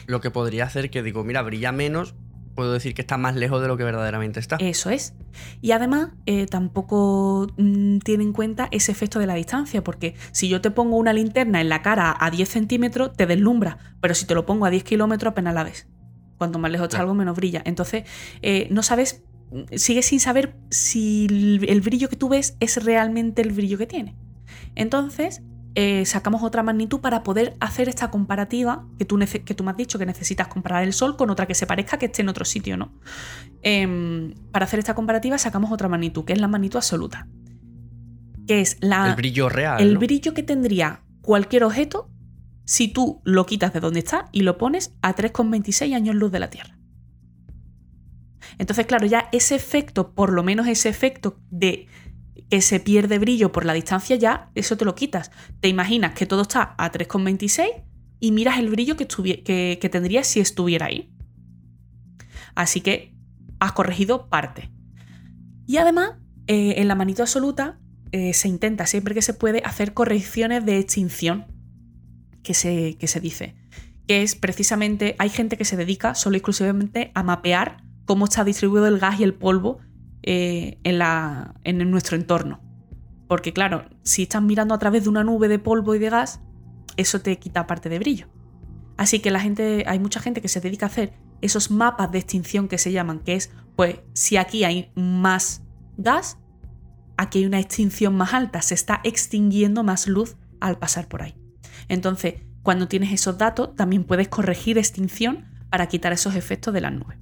Lo 0.07 0.20
que 0.20 0.31
podría 0.31 0.64
hacer 0.64 0.90
que 0.90 1.03
digo, 1.03 1.24
mira, 1.24 1.42
brilla 1.42 1.72
menos, 1.72 2.14
puedo 2.55 2.72
decir 2.72 2.94
que 2.94 3.03
está 3.03 3.16
más 3.16 3.37
lejos 3.37 3.62
de 3.62 3.68
lo 3.68 3.77
que 3.77 3.85
verdaderamente 3.85 4.40
está. 4.40 4.57
Eso 4.57 4.90
es. 4.90 5.14
Y 5.61 5.73
además 5.73 6.11
eh, 6.27 6.47
tampoco 6.47 7.49
mm, 7.57 7.99
tiene 7.99 8.25
en 8.25 8.33
cuenta 8.33 8.68
ese 8.70 8.92
efecto 8.92 9.18
de 9.18 9.27
la 9.27 9.35
distancia, 9.35 9.83
porque 9.85 10.14
si 10.33 10.49
yo 10.49 10.61
te 10.61 10.70
pongo 10.70 10.97
una 10.97 11.12
linterna 11.12 11.61
en 11.61 11.68
la 11.68 11.83
cara 11.83 12.16
a 12.18 12.31
10 12.31 12.49
centímetros, 12.49 13.12
te 13.14 13.27
deslumbra, 13.27 13.79
pero 14.01 14.14
si 14.14 14.27
te 14.27 14.35
lo 14.35 14.47
pongo 14.47 14.66
a 14.66 14.70
10 14.70 14.85
kilómetros 14.85 15.33
apenas 15.33 15.55
la 15.55 15.64
ves. 15.64 15.87
Cuanto 16.38 16.59
más 16.59 16.70
lejos 16.70 16.88
está 16.88 17.01
algo, 17.01 17.14
menos 17.14 17.37
brilla. 17.37 17.62
Entonces, 17.64 18.05
eh, 18.42 18.68
no 18.70 18.83
sabes 18.83 19.23
sigues 19.77 20.07
sin 20.07 20.20
saber 20.20 20.57
si 20.70 21.27
el 21.68 21.81
brillo 21.81 22.09
que 22.09 22.16
tú 22.16 22.29
ves 22.29 22.57
es 22.61 22.83
realmente 22.83 23.42
el 23.42 23.53
brillo 23.53 23.79
que 23.79 23.87
tiene. 23.87 24.16
Entonces, 24.75 25.42
eh, 25.75 26.07
sacamos 26.07 26.43
otra 26.43 26.63
magnitud 26.63 27.01
para 27.01 27.23
poder 27.23 27.57
hacer 27.61 27.89
esta 27.89 28.11
comparativa 28.11 28.87
que 28.99 29.05
tú, 29.05 29.19
que 29.45 29.55
tú 29.55 29.65
me 29.65 29.73
has 29.73 29.77
dicho 29.77 29.99
que 29.99 30.07
necesitas 30.07 30.47
comparar 30.49 30.85
el 30.85 30.93
Sol 30.93 31.17
con 31.17 31.31
otra 31.31 31.47
que 31.47 31.55
se 31.55 31.67
parezca 31.67 31.99
que 31.99 32.07
esté 32.07 32.23
en 32.23 32.29
otro 32.29 32.45
sitio, 32.45 32.77
¿no? 32.77 32.93
Em, 33.63 34.35
para 34.53 34.67
hacer 34.67 34.79
esta 34.79 34.95
comparativa 34.95 35.37
sacamos 35.39 35.73
otra 35.73 35.89
magnitud, 35.89 36.25
que 36.25 36.33
es 36.33 36.41
la 36.41 36.49
magnitud 36.49 36.77
absoluta. 36.77 37.27
Que 38.47 38.61
es 38.61 38.77
la, 38.81 39.09
el 39.09 39.17
brillo 39.17 39.49
real. 39.49 39.81
El 39.81 39.99
brillo 39.99 40.33
que 40.33 40.43
tendría 40.43 41.03
cualquier 41.23 41.65
objeto 41.65 42.09
si 42.65 42.89
tú 42.89 43.21
lo 43.25 43.45
quitas 43.47 43.73
de 43.73 43.81
donde 43.81 43.99
está 43.99 44.27
y 44.33 44.43
lo 44.43 44.59
pones 44.59 44.95
a 45.03 45.15
3,26 45.15 45.95
años 45.95 46.15
luz 46.15 46.31
de 46.31 46.39
la 46.39 46.51
Tierra. 46.51 46.79
Entonces, 48.59 48.87
claro, 48.87 49.07
ya 49.07 49.29
ese 49.33 49.55
efecto, 49.55 50.13
por 50.13 50.33
lo 50.33 50.43
menos 50.43 50.69
ese 50.69 50.89
efecto 50.89 51.39
de 51.51 51.89
que 52.55 52.61
se 52.61 52.79
pierde 52.79 53.19
brillo 53.19 53.51
por 53.51 53.64
la 53.64 53.73
distancia, 53.73 54.14
ya 54.14 54.49
eso 54.55 54.77
te 54.77 54.85
lo 54.85 54.95
quitas. 54.95 55.33
Te 55.59 55.67
imaginas 55.67 56.14
que 56.14 56.25
todo 56.25 56.43
está 56.43 56.77
a 56.79 56.93
3,26 56.93 57.83
y 58.21 58.31
miras 58.31 58.61
el 58.61 58.71
brillo 58.71 58.97
que, 58.97 59.09
que, 59.09 59.88
tendría 59.88 60.23
si 60.23 60.38
estuviera 60.38 60.87
ahí. 60.87 61.12
Así 62.55 62.81
que 62.81 63.12
has 63.59 63.73
corregido 63.73 64.29
parte. 64.29 64.71
Y 65.67 65.79
además, 65.79 66.12
eh, 66.47 66.75
en 66.77 66.87
la 66.87 66.95
manito 66.95 67.23
absoluta 67.23 67.81
eh, 68.12 68.33
se 68.35 68.47
intenta 68.47 68.87
siempre 68.87 69.17
que 69.17 69.23
se 69.23 69.35
puede 69.35 69.61
hacer 69.64 69.93
correcciones 69.93 70.64
de 70.64 70.79
extinción, 70.79 71.47
que 72.45 72.55
se, 72.55 72.97
que 72.99 73.09
se 73.09 73.19
dice. 73.19 73.57
Que 74.07 74.23
es 74.23 74.37
precisamente, 74.37 75.17
hay 75.19 75.29
gente 75.29 75.57
que 75.57 75.64
se 75.64 75.77
dedica 75.77 76.14
solo 76.14 76.37
exclusivamente 76.37 77.11
a 77.17 77.25
mapear 77.25 77.79
cómo 78.05 78.27
está 78.27 78.45
distribuido 78.45 78.87
el 78.87 79.01
gas 79.01 79.19
y 79.19 79.25
el 79.25 79.35
polvo 79.35 79.81
eh, 80.27 80.79
en, 80.85 81.03
en 81.65 81.91
nuestro 81.91 82.17
entorno. 82.17 82.61
Porque 83.29 83.53
claro, 83.53 83.85
si 84.03 84.23
estás 84.23 84.43
mirando 84.43 84.75
a 84.75 84.79
través 84.79 85.05
de 85.05 85.11
una 85.11 85.23
nube 85.23 85.49
de 85.49 85.59
polvo 85.59 85.95
y 85.95 85.99
de 85.99 86.11
gas, 86.11 86.41
eso 86.97 87.21
te 87.21 87.39
quita 87.39 87.67
parte 87.67 87.89
de 87.89 87.99
brillo. 87.99 88.27
Así 88.97 89.21
que 89.21 89.31
la 89.31 89.41
gente, 89.41 89.85
hay 89.87 89.99
mucha 89.99 90.21
gente 90.21 90.41
que 90.41 90.49
se 90.49 90.61
dedica 90.61 90.87
a 90.87 90.89
hacer 90.89 91.13
esos 91.41 91.71
mapas 91.71 92.11
de 92.11 92.19
extinción 92.19 92.69
que 92.69 92.79
se 92.79 92.93
llaman, 92.93 93.19
que 93.19 93.35
es, 93.35 93.51
pues, 93.77 94.01
si 94.15 94.37
aquí 94.37 94.65
hay 94.65 94.93
más 94.95 95.63
gas, 95.97 96.39
aquí 97.17 97.41
hay 97.41 97.47
una 97.47 97.61
extinción 97.61 98.17
más 98.17 98.33
alta, 98.33 98.63
se 98.63 98.75
está 98.75 99.01
extinguiendo 99.05 99.83
más 99.83 100.07
luz 100.07 100.37
al 100.61 100.79
pasar 100.79 101.09
por 101.09 101.23
ahí. 101.23 101.35
Entonces, 101.89 102.35
cuando 102.63 102.89
tienes 102.89 103.13
esos 103.13 103.37
datos, 103.37 103.75
también 103.75 104.05
puedes 104.05 104.29
corregir 104.29 104.79
extinción 104.79 105.47
para 105.71 105.89
quitar 105.89 106.13
esos 106.13 106.35
efectos 106.35 106.73
de 106.73 106.81
las 106.81 106.93
nubes 106.93 107.19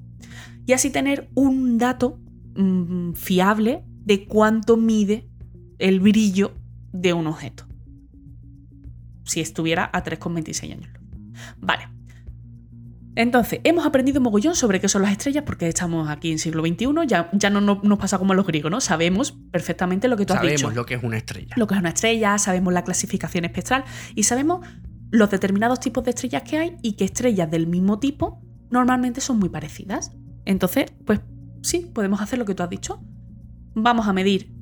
y 0.67 0.73
así 0.73 0.91
tener 0.91 1.31
un 1.35 1.79
dato 1.79 2.19
mm, 2.57 3.13
fiable 3.15 3.85
de 4.05 4.27
cuánto 4.27 4.77
mide 4.77 5.29
el 5.79 6.01
brillo 6.01 6.53
de 6.93 7.13
un 7.13 7.27
objeto. 7.27 7.67
Si 9.25 9.41
estuviera 9.41 9.91
a 9.93 10.03
3,26 10.03 10.73
años. 10.73 10.91
Vale. 11.59 11.89
Entonces, 13.15 13.61
hemos 13.65 13.85
aprendido 13.85 14.21
mogollón 14.21 14.55
sobre 14.55 14.81
qué 14.81 14.89
son 14.89 15.03
las 15.03 15.13
estrellas 15.13 15.45
porque 15.45 15.69
estamos 15.69 16.09
aquí 16.09 16.33
en 16.33 16.39
siglo 16.39 16.65
XXI, 16.65 16.87
ya, 17.07 17.29
ya 17.33 17.51
no, 17.51 17.61
nos 17.61 17.99
pasa 17.99 18.19
como 18.19 18.33
a 18.33 18.37
los 18.37 18.47
griegos, 18.47 18.71
¿no? 18.71 18.81
Sabemos 18.81 19.33
perfectamente 19.51 20.09
lo 20.09 20.17
que 20.17 20.25
tú 20.25 20.33
has 20.33 20.41
dicho. 20.41 20.59
Sabemos 20.59 20.75
lo 20.75 20.87
que 20.87 20.95
es 20.95 21.03
una 21.03 21.19
estrella. 21.19 21.55
Lo 21.57 21.67
que 21.67 21.75
es 21.75 21.81
una 21.81 21.91
estrella, 21.91 22.39
sabemos 22.39 22.73
la 22.73 22.85
clasificación 22.85 23.45
espectral 23.45 23.85
y 24.15 24.23
sabemos 24.23 24.67
los 25.11 25.31
determinados 25.31 25.79
tipos 25.79 26.05
de 26.05 26.11
estrellas 26.11 26.43
que 26.43 26.57
hay 26.57 26.77
y 26.81 26.95
que 26.95 27.05
estrellas 27.05 27.51
del 27.51 27.67
mismo 27.67 27.99
tipo 27.99 28.41
normalmente 28.71 29.21
son 29.21 29.39
muy 29.39 29.51
parecidas. 29.51 30.13
Entonces, 30.47 30.87
pues 31.05 31.21
sí, 31.63 31.91
podemos 31.93 32.21
hacer 32.21 32.39
lo 32.39 32.45
que 32.45 32.55
tú 32.55 32.63
has 32.63 32.71
dicho. 32.71 33.01
Vamos 33.75 34.07
a 34.07 34.13
medir 34.13 34.53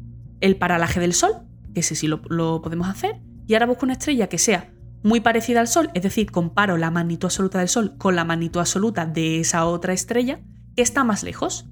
el 0.41 0.57
paralaje 0.57 1.01
del 1.01 1.13
Sol, 1.13 1.33
que 1.75 1.81
ese 1.81 1.95
sí 1.95 2.07
lo, 2.07 2.63
podemos 2.63 2.89
hacer, 2.89 3.21
y 3.47 3.55
ahora 3.55 3.67
busco 3.67 3.85
una 3.85 3.95
estrella 3.95 4.29
que 4.29 4.39
sea 4.39 4.73
muy 5.03 5.21
parecida 5.21 5.61
al 5.61 5.69
Sol, 5.69 5.91
es 5.95 6.03
decir, 6.03 6.31
comparo 6.31 6.77
la 6.77 6.91
magnitud 6.91 7.27
absoluta 7.27 7.59
del 7.59 7.69
Sol 7.69 7.97
con 7.99 8.17
la 8.17 8.25
magnitud 8.25 8.61
absoluta 8.61 9.07
de 9.07 9.41
esa 9.41 9.65
otra 9.65 9.93
estrella, 9.93 10.41
que 10.77 10.83
está 10.83 11.05
más 11.05 11.23
lejos. 11.23 11.67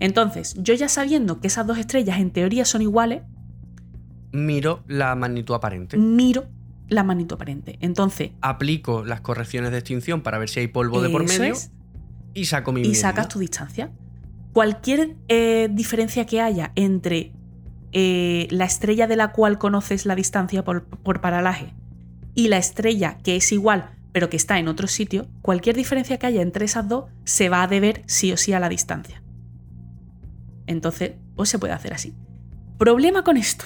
Entonces, 0.00 0.54
yo 0.58 0.74
ya 0.74 0.88
sabiendo 0.88 1.40
que 1.40 1.46
esas 1.46 1.66
dos 1.66 1.78
estrellas 1.78 2.18
en 2.18 2.30
teoría 2.30 2.64
son 2.64 2.82
iguales, 2.82 3.22
Miro 4.32 4.82
la 4.88 5.14
magnitud 5.14 5.54
aparente. 5.54 5.96
miro 5.96 6.46
la 6.88 7.04
magnitud 7.04 7.36
aparente. 7.36 7.78
Entonces, 7.80 8.32
Aplico 8.40 9.04
las 9.04 9.20
correcciones 9.20 9.70
de 9.70 9.78
extinción 9.78 10.22
para 10.22 10.38
ver 10.38 10.48
si 10.48 10.60
hay 10.60 10.66
polvo 10.66 11.00
de 11.00 11.08
por 11.08 11.26
medio 11.26 11.54
es, 11.54 11.70
y 12.34 12.46
saco 12.46 12.72
mi 12.72 12.82
y 12.82 12.94
sacas 12.96 13.28
tu 13.28 13.38
distancia. 13.38 13.92
Cualquier 14.54 15.16
eh, 15.26 15.68
diferencia 15.70 16.24
que 16.26 16.40
haya 16.40 16.70
entre 16.76 17.32
eh, 17.90 18.46
la 18.50 18.64
estrella 18.64 19.08
de 19.08 19.16
la 19.16 19.32
cual 19.32 19.58
conoces 19.58 20.06
la 20.06 20.14
distancia 20.14 20.64
por, 20.64 20.86
paralaje 21.20 21.74
y 22.36 22.46
la 22.48 22.56
estrella 22.56 23.18
que 23.22 23.36
es 23.36 23.52
igual 23.52 23.90
pero 24.12 24.30
que 24.30 24.36
está 24.36 24.60
en 24.60 24.68
otro 24.68 24.86
sitio, 24.86 25.26
cualquier 25.42 25.74
diferencia 25.74 26.20
que 26.20 26.26
haya 26.28 26.40
entre 26.40 26.66
esas 26.66 26.88
dos 26.88 27.06
se 27.24 27.48
va 27.48 27.64
a 27.64 27.66
deber 27.66 28.02
sí 28.06 28.30
o 28.30 28.36
sí 28.36 28.52
a 28.52 28.60
la 28.60 28.68
distancia. 28.68 29.24
Entonces, 30.68 31.14
pues 31.34 31.48
se 31.48 31.58
puede 31.58 31.72
hacer 31.72 31.92
así. 31.92 32.14
¿Problema 32.78 33.24
con 33.24 33.36
esto? 33.36 33.64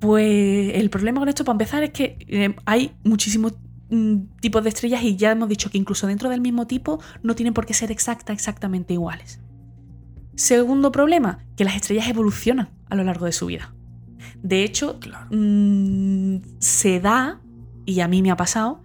Pues 0.00 0.72
el 0.74 0.90
problema 0.90 1.20
con 1.20 1.28
esto, 1.28 1.44
para 1.44 1.54
empezar, 1.54 1.84
es 1.84 1.90
que 1.90 2.18
eh, 2.26 2.56
hay 2.64 2.96
muchísimos 3.04 3.54
mm, 3.90 4.38
tipos 4.40 4.64
de 4.64 4.70
estrellas 4.70 5.04
y 5.04 5.14
ya 5.14 5.30
hemos 5.30 5.48
dicho 5.48 5.70
que 5.70 5.78
incluso 5.78 6.08
dentro 6.08 6.28
del 6.28 6.40
mismo 6.40 6.66
tipo 6.66 7.00
no 7.22 7.36
tienen 7.36 7.54
por 7.54 7.64
qué 7.64 7.74
ser 7.74 7.92
exacta, 7.92 8.32
exactamente 8.32 8.94
iguales. 8.94 9.38
Segundo 10.42 10.90
problema, 10.90 11.38
que 11.56 11.64
las 11.64 11.76
estrellas 11.76 12.08
evolucionan 12.08 12.70
a 12.90 12.96
lo 12.96 13.04
largo 13.04 13.26
de 13.26 13.32
su 13.32 13.46
vida. 13.46 13.72
De 14.42 14.64
hecho, 14.64 14.98
Claro. 14.98 15.26
mm, 15.30 16.38
se 16.58 16.98
da, 16.98 17.40
y 17.86 18.00
a 18.00 18.08
mí 18.08 18.22
me 18.22 18.30
ha 18.32 18.36
pasado, 18.36 18.82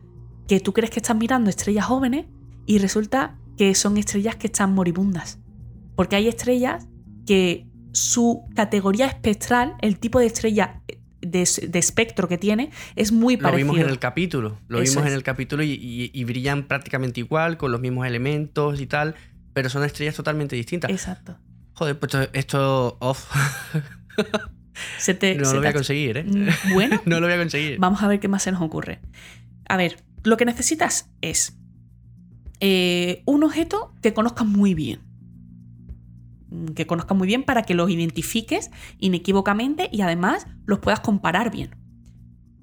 que 0.48 0.60
tú 0.60 0.72
crees 0.72 0.92
que 0.92 1.00
estás 1.00 1.18
mirando 1.18 1.50
estrellas 1.50 1.86
jóvenes 1.86 2.26
y 2.68 2.78
resulta 2.78 3.38
que 3.58 3.74
son 3.74 3.98
estrellas 3.98 4.36
que 4.36 4.48
están 4.48 4.76
moribundas. 4.76 5.40
Porque 5.96 6.16
hay 6.16 6.28
estrellas 6.28 6.88
que 7.26 7.66
su 7.92 8.44
categoría 8.56 9.08
espectral, 9.08 9.74
el 9.82 9.98
tipo 9.98 10.20
de 10.20 10.28
estrella 10.28 10.84
de, 11.22 11.50
de 11.70 11.80
espectro 11.80 12.28
que 12.28 12.38
tiene, 12.38 12.70
es 12.96 13.12
muy 13.12 13.36
Lo 13.36 13.42
parecido. 13.42 13.72
vimos 13.74 13.84
en 13.84 13.90
el 13.90 13.98
capítulo. 13.98 14.60
Lo 14.68 14.80
Eso 14.80 14.92
vimos 14.92 15.08
en 15.08 15.14
el 15.16 15.24
capítulo 15.24 15.64
y, 15.64 15.72
y- 15.72 16.12
y 16.14 16.24
brillan 16.24 16.68
prácticamente 16.68 17.20
igual, 17.20 17.58
con 17.58 17.72
los 17.72 17.82
mismos 17.82 18.06
elementos 18.06 18.80
y 18.80 18.86
tal, 18.86 19.16
pero 19.54 19.70
son 19.70 19.84
estrellas 19.84 20.16
totalmente 20.16 20.56
distintas. 20.56 20.92
Exacto. 20.92 21.36
Joder, 21.78 22.00
pues 22.00 22.14
esto, 22.14 22.30
esto 22.34 22.98
off. 23.00 23.32
Se 25.00 25.14
te- 25.16 25.36
no 25.36 25.46
se 25.46 25.54
lo 25.56 25.60
voy 25.62 25.70
a 25.70 25.74
conseguir, 25.74 26.18
¿eh? 26.18 26.24
Mm, 26.24 26.74
Bueno, 26.74 27.02
no 27.06 27.20
lo 27.20 27.26
voy 27.28 27.34
a 27.36 27.38
conseguir. 27.40 27.80
Vamos 27.80 28.02
a 28.04 28.08
ver 28.08 28.20
qué 28.20 28.28
más 28.28 28.44
se 28.44 28.52
nos 28.52 28.62
ocurre. 28.62 29.00
A 29.68 29.76
ver, 29.78 30.04
lo 30.24 30.38
que 30.38 30.46
necesitas 30.46 31.10
es 31.22 31.58
eh, 32.60 33.24
un 33.26 33.44
objeto 33.44 33.94
que 34.02 34.14
conozcas 34.14 34.46
muy 34.48 34.74
bien. 34.76 35.00
Mm, 36.50 36.68
Que 36.74 36.86
conozcas 36.88 37.18
muy 37.18 37.28
bien 37.28 37.44
para 37.44 37.64
que 37.64 37.74
los 37.74 37.90
identifiques 37.90 38.70
inequívocamente 39.00 39.90
y 39.92 40.02
además 40.02 40.46
los 40.66 40.80
puedas 40.80 41.00
comparar 41.00 41.52
bien. 41.52 41.76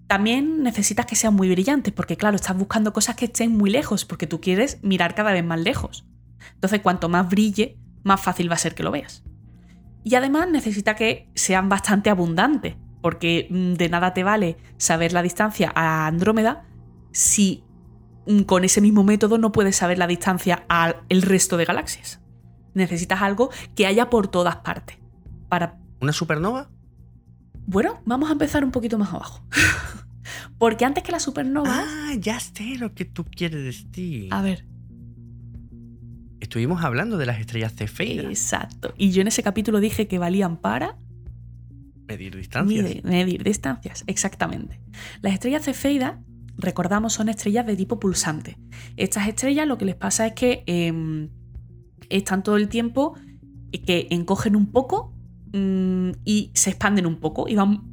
También 0.07 0.63
necesitas 0.63 1.07
que 1.07 1.17
sean 1.17 1.35
muy 1.35 1.49
brillantes, 1.51 1.93
porque 1.93 2.17
claro, 2.17 2.37
estás 2.37 2.57
buscando 2.57 2.93
cosas 2.93 3.17
que 3.17 3.25
estén 3.25 3.53
muy 3.57 3.71
lejos, 3.71 4.05
porque 4.05 4.27
tú 4.29 4.41
quieres 4.41 4.79
mirar 4.83 5.15
cada 5.17 5.33
vez 5.33 5.45
más 5.45 5.59
lejos. 5.61 6.05
Entonces, 6.55 6.81
cuanto 6.81 7.09
más 7.09 7.29
brille, 7.29 7.79
más 8.05 8.21
fácil 8.21 8.51
va 8.51 8.55
a 8.55 8.59
ser 8.59 8.75
que 8.75 8.85
lo 8.85 8.93
veas. 8.93 9.25
Y 10.05 10.15
además 10.15 10.49
necesita 10.51 10.95
que 10.95 11.29
sean 11.35 11.69
bastante 11.69 12.11
abundantes, 12.11 12.77
porque 13.01 13.49
mm, 13.51 13.73
de 13.75 13.89
nada 13.89 14.15
te 14.15 14.23
vale 14.23 14.57
saber 14.77 15.13
la 15.13 15.23
distancia 15.23 15.73
a 15.75 16.07
Andrómeda 16.07 16.65
si 17.11 17.65
mm, 18.27 18.43
con 18.43 18.65
ese 18.65 18.81
mismo 18.81 19.03
método 19.03 19.39
no 19.39 19.51
puedes 19.51 19.77
saber 19.77 19.99
la 19.99 20.07
distancia 20.07 20.65
al 20.69 20.97
resto 21.09 21.57
de 21.57 21.65
galaxias. 21.65 22.21
Necesitas 22.75 23.23
algo 23.23 23.51
que 23.75 23.87
haya 23.87 24.11
por 24.11 24.29
todas 24.29 24.57
partes. 24.57 24.99
Para. 25.49 25.79
¿Una 26.01 26.13
supernova? 26.13 26.71
Bueno, 27.67 28.03
vamos 28.05 28.29
a 28.29 28.33
empezar 28.33 28.65
un 28.65 28.73
poquito 28.73 28.99
más 28.99 29.13
abajo. 29.13 29.43
porque 30.59 30.85
antes 30.85 31.03
que 31.03 31.13
la 31.13 31.21
supernova. 31.21 31.71
Ah, 31.71 32.15
ya 32.19 32.39
sé 32.41 32.77
lo 32.79 32.95
que 32.95 33.05
tú 33.05 33.25
quieres 33.25 33.65
decir. 33.65 34.29
A 34.33 34.43
ver. 34.43 34.67
Estuvimos 36.45 36.85
hablando 36.85 37.17
de 37.17 37.25
las 37.25 37.41
estrellas 37.41 37.73
cefeidas. 37.75 38.27
Exacto. 38.27 38.93
Y 38.99 39.13
yo 39.13 39.23
en 39.23 39.29
ese 39.29 39.43
capítulo 39.43 39.81
dije 39.81 40.07
que 40.07 40.19
valían 40.19 40.59
para 40.59 40.99
Medir 42.07 42.37
distancias. 42.37 42.85
Medir, 42.85 43.03
medir 43.03 43.43
distancias, 43.43 44.05
exactamente. 44.07 44.79
Las 45.23 45.33
estrellas 45.33 45.65
cefeidas, 45.65 46.19
recordamos, 46.59 47.15
son 47.15 47.31
estrellas 47.31 47.65
de 47.65 47.77
tipo 47.77 47.99
pulsante. 47.99 48.59
Estas 48.99 49.27
estrellas 49.27 49.67
lo 49.67 49.79
que 49.79 49.87
les 49.87 49.95
pasa 49.95 50.27
es 50.27 50.35
que 50.35 50.65
eh, 50.67 51.31
están 52.11 52.43
todo 52.43 52.59
el 52.59 52.69
tiempo 52.69 53.15
que 53.87 54.09
encogen 54.11 54.55
un 54.55 54.71
poco 54.71 55.15
mm, 55.55 56.11
y 56.27 56.51
se 56.53 56.69
expanden 56.69 57.07
un 57.07 57.21
poco 57.21 57.49
y 57.49 57.55
van, 57.55 57.85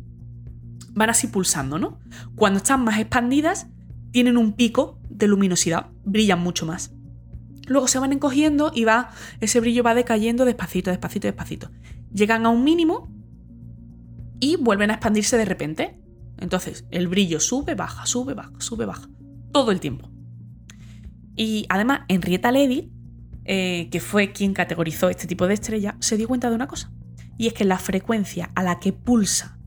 van 0.90 1.10
así 1.10 1.28
pulsando, 1.28 1.80
¿no? 1.80 2.00
Cuando 2.36 2.58
están 2.58 2.84
más 2.84 3.00
expandidas, 3.00 3.68
tienen 4.12 4.36
un 4.36 4.52
pico 4.52 5.00
de 5.10 5.30
luminosidad, 5.30 5.88
brillan 6.04 6.42
mucho 6.42 6.66
más. 6.66 6.94
Luego 7.72 7.88
se 7.88 8.00
van 8.00 8.12
encogiendo 8.12 8.72
y 8.76 8.84
va, 8.84 9.12
ese 9.40 9.62
brillo 9.62 9.82
va 9.82 9.96
decayendo 9.96 10.44
despacito, 10.46 10.90
despacito, 10.92 11.28
despacito. 11.28 11.72
Llegan 12.14 12.46
a 12.46 12.50
un 12.50 12.64
mínimo 12.64 13.10
y 14.42 14.58
vuelven 14.58 14.92
a 14.92 14.96
expandirse 14.96 15.38
de 15.38 15.46
repente. 15.46 15.98
Entonces, 16.38 16.86
el 16.92 17.08
brillo 17.08 17.40
sube, 17.40 17.76
baja, 17.76 18.06
sube, 18.06 18.34
baja, 18.34 18.52
sube, 18.60 18.86
baja. 18.86 19.08
Todo 19.54 19.72
el 19.72 19.80
tiempo. 19.80 20.12
Y 21.38 21.66
además, 21.70 22.02
Henrietta 22.10 22.52
Levy, 22.52 22.92
eh, 23.46 23.88
que 23.90 24.02
fue 24.02 24.34
quien 24.34 24.54
categorizó 24.54 25.10
este 25.10 25.28
tipo 25.28 25.48
de 25.48 25.54
estrella, 25.54 25.96
se 26.00 26.18
dio 26.18 26.28
cuenta 26.28 26.50
de 26.50 26.56
una 26.56 26.68
cosa. 26.68 26.92
Y 27.38 27.48
es 27.48 27.54
que 27.54 27.64
la 27.64 27.78
frecuencia 27.78 28.52
a 28.54 28.64
la 28.64 28.80
que 28.80 28.92
pulsa 28.92 29.58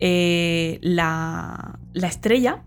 eh, 0.00 0.80
la, 0.82 1.78
la 1.92 2.06
estrella 2.08 2.64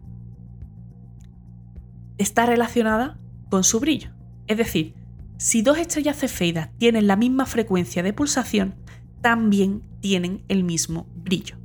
está 2.18 2.46
relacionada 2.46 3.20
con 3.50 3.64
su 3.66 3.80
brillo. 3.82 4.21
Es 4.52 4.58
decir, 4.58 4.94
si 5.38 5.62
dos 5.62 5.78
estrellas 5.78 6.18
cefeidas 6.20 6.70
tienen 6.78 7.08
la 7.08 7.16
misma 7.16 7.46
frecuencia 7.46 8.04
de 8.04 8.12
pulsación, 8.12 8.76
también 9.22 9.82
tienen 10.02 10.44
el 10.50 10.66
mismo 10.66 11.08
brillo. 11.16 11.56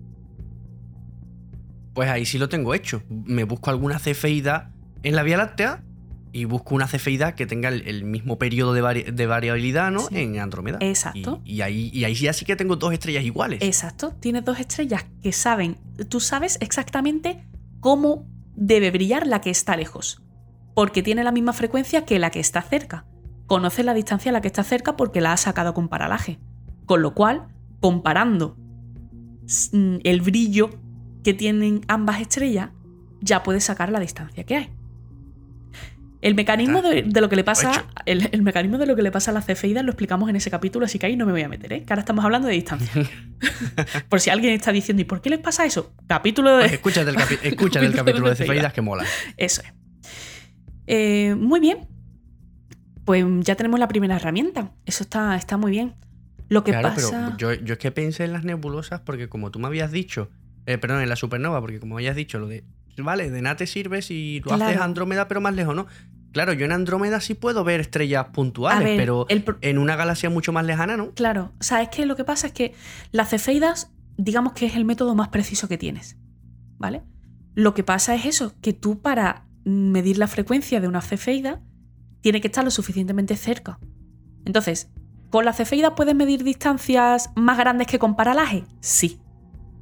Pues 1.95 2.09
ahí 2.09 2.25
sí 2.27 2.39
lo 2.39 2.49
tengo 2.49 2.75
hecho. 2.75 3.03
Me 3.09 3.43
busco 3.43 3.71
alguna 3.71 3.99
cefeida 3.99 4.73
en 5.03 5.17
la 5.17 5.25
Vía 5.25 5.37
Láctea 5.37 5.83
y 6.33 6.45
busco 6.45 6.77
una 6.77 6.87
cefeida 6.87 7.35
que 7.35 7.45
tenga 7.47 7.71
el, 7.71 7.89
el 7.89 8.05
mismo 8.05 8.39
periodo 8.39 8.73
de, 8.73 8.83
vari- 8.85 9.11
de 9.13 9.27
variabilidad 9.27 9.91
¿no? 9.91 10.01
Sí. 10.01 10.17
en 10.19 10.39
Andrómeda. 10.39 10.79
Exacto. 10.81 11.41
Y, 11.45 11.55
y 11.57 11.63
ahí, 11.63 11.91
y 11.93 12.05
ahí 12.05 12.15
ya 12.15 12.33
sí 12.35 12.45
que 12.45 12.55
tengo 12.55 12.77
dos 12.77 12.93
estrellas 12.93 13.25
iguales. 13.25 13.63
Exacto, 13.63 14.15
tienes 14.21 14.45
dos 14.45 14.61
estrellas 14.61 15.07
que 15.23 15.33
saben, 15.33 15.79
tú 16.09 16.21
sabes 16.21 16.59
exactamente 16.61 17.45
cómo 17.81 18.29
debe 18.55 18.93
brillar 18.93 19.27
la 19.27 19.41
que 19.41 19.51
está 19.51 19.77
lejos, 19.77 20.23
porque 20.77 21.03
tiene 21.03 21.25
la 21.25 21.33
misma 21.33 21.55
frecuencia 21.55 22.05
que 22.05 22.19
la 22.19 22.29
que 22.31 22.39
está 22.39 22.61
cerca. 22.61 23.07
Conoces 23.47 23.83
la 23.87 23.95
distancia 23.95 24.29
a 24.29 24.33
la 24.33 24.43
que 24.43 24.49
está 24.49 24.63
cerca 24.63 24.95
porque 24.95 25.23
la 25.23 25.33
has 25.33 25.41
sacado 25.41 25.73
con 25.73 25.89
paralaje. 25.89 26.39
Con 26.85 27.01
lo 27.01 27.15
cual, 27.15 27.47
comparando 27.81 28.57
mm, 29.73 29.97
el 30.05 30.21
brillo 30.21 30.69
que 31.25 31.33
tienen 31.33 31.81
ambas 31.89 32.21
estrellas, 32.21 32.71
ya 33.23 33.43
puedes 33.43 33.65
sacar 33.65 33.91
la 33.91 34.01
distancia 34.01 34.45
que 34.45 34.55
hay. 34.57 34.71
El 36.21 36.35
mecanismo 36.35 36.83
de, 36.83 37.03
de 37.05 37.21
lo 37.23 37.29
que 37.31 37.37
le 37.37 37.45
pasa. 37.45 37.87
El, 38.05 38.29
el 38.33 38.43
mecanismo 38.43 38.77
de 38.79 38.87
lo 38.87 38.97
que 38.97 39.03
le 39.03 39.11
pasa 39.13 39.31
a 39.31 39.35
las 39.35 39.47
cefeidas 39.47 39.83
lo 39.85 39.93
explicamos 39.93 40.29
en 40.29 40.37
ese 40.37 40.51
capítulo, 40.51 40.85
así 40.85 40.99
que 40.99 41.07
ahí 41.07 41.17
no 41.17 41.25
me 41.25 41.33
voy 41.33 41.43
a 41.43 41.49
meter, 41.49 41.73
¿eh? 41.73 41.85
Que 41.85 41.93
ahora 41.93 42.01
estamos 42.01 42.25
hablando 42.25 42.49
de 42.49 42.55
distancia. 42.55 42.91
por 44.09 44.21
si 44.21 44.29
alguien 44.31 44.53
está 44.53 44.73
diciendo, 44.73 45.01
¿y 45.01 45.05
por 45.05 45.21
qué 45.23 45.31
les 45.31 45.39
pasa 45.39 45.65
eso? 45.65 45.93
Capítulo 46.07 46.51
de. 46.57 46.63
Pues 46.65 46.73
escúchate 46.73 47.11
el, 47.11 47.17
capi- 47.17 47.39
escúchate 47.43 47.87
el 47.87 47.93
Capítulo 47.95 47.97
capítulo 47.97 48.29
de 48.29 48.35
de 48.35 48.37
cefeidas 48.37 48.73
que 48.73 48.81
mola. 48.83 49.05
Eso 49.37 49.63
es. 49.63 49.73
Eh, 50.87 51.35
muy 51.37 51.61
bien. 51.61 51.89
Pues 53.05 53.25
ya 53.41 53.55
tenemos 53.55 53.79
la 53.79 53.89
primera 53.89 54.17
herramienta. 54.17 54.73
Eso 54.85 55.05
está, 55.05 55.37
está 55.37 55.57
muy 55.57 55.71
bien. 55.71 55.95
Lo 56.49 56.65
que 56.65 56.73
Claro, 56.73 56.89
pasa. 56.89 57.35
pero 57.37 57.55
yo, 57.55 57.65
yo 57.65 57.73
es 57.75 57.79
que 57.79 57.91
pensé 57.91 58.25
en 58.25 58.33
las 58.33 58.45
nebulosas 58.45 59.01
porque 59.01 59.29
como 59.29 59.51
tú 59.51 59.59
me 59.59 59.67
habías 59.67 59.91
dicho, 59.91 60.31
eh, 60.67 60.79
perdón, 60.79 61.03
en 61.03 61.09
la 61.09 61.17
supernova, 61.17 61.61
porque 61.61 61.81
como 61.81 61.97
habías 61.97 62.17
dicho 62.17 62.39
lo 62.39 62.47
de, 62.47 62.65
vale, 62.99 63.31
de 63.31 63.43
nada 63.43 63.57
te 63.57 63.67
sirve 63.67 64.03
si 64.03 64.41
lo 64.45 64.55
haces. 64.55 64.81
Andrómeda 64.81 65.29
pero 65.29 65.41
más 65.41 65.55
lejos, 65.55 65.75
¿no? 65.75 65.87
Claro, 66.33 66.53
yo 66.53 66.67
en 66.67 66.73
Andrómeda 66.73 67.21
sí 67.21 67.35
puedo 67.35 67.65
ver 67.65 67.81
estrellas 67.81 68.27
puntuales, 68.33 68.85
ver, 68.85 68.99
pero 68.99 69.27
el 69.29 69.45
en 69.63 69.79
una 69.79 69.97
galaxia 69.97 70.29
mucho 70.29 70.53
más 70.53 70.67
lejana, 70.67 70.97
¿no? 70.97 71.13
Claro, 71.15 71.53
o 71.59 71.63
sea, 71.63 71.81
es 71.83 71.89
que 71.89 72.05
lo 72.05 72.15
que 72.15 72.25
pasa 72.25 72.49
es 72.49 72.53
que 72.53 72.75
las 73.11 73.31
cefeidas, 73.31 73.91
digamos 74.19 74.53
que 74.53 74.67
es 74.67 74.77
el 74.77 74.85
método 74.85 75.15
más 75.15 75.29
preciso 75.29 75.67
que 75.67 75.79
tienes, 75.79 76.17
¿vale? 76.77 77.03
Lo 77.55 77.73
que 77.73 77.83
pasa 77.83 78.15
es 78.15 78.27
eso, 78.27 78.53
que 78.61 78.75
tú 78.75 79.01
para 79.01 79.46
medir 79.67 80.17
la 80.19 80.27
frecuencia 80.29 80.81
de 80.81 80.89
una 80.89 81.01
cefeida 81.03 81.61
tiene 82.21 82.41
que 82.41 82.49
estar 82.49 82.65
lo 82.65 82.71
suficientemente 82.71 83.37
cerca. 83.37 83.79
Entonces, 84.45 84.91
¿con 85.31 85.45
la 85.45 85.53
cefeida 85.53 85.95
puedes 85.95 86.15
medir 86.15 86.45
distancias 86.45 87.31
más 87.35 87.59
grandes 87.59 87.87
que 87.89 87.99
con 87.99 88.15
paralaje? 88.17 88.65
Sí. 88.81 89.21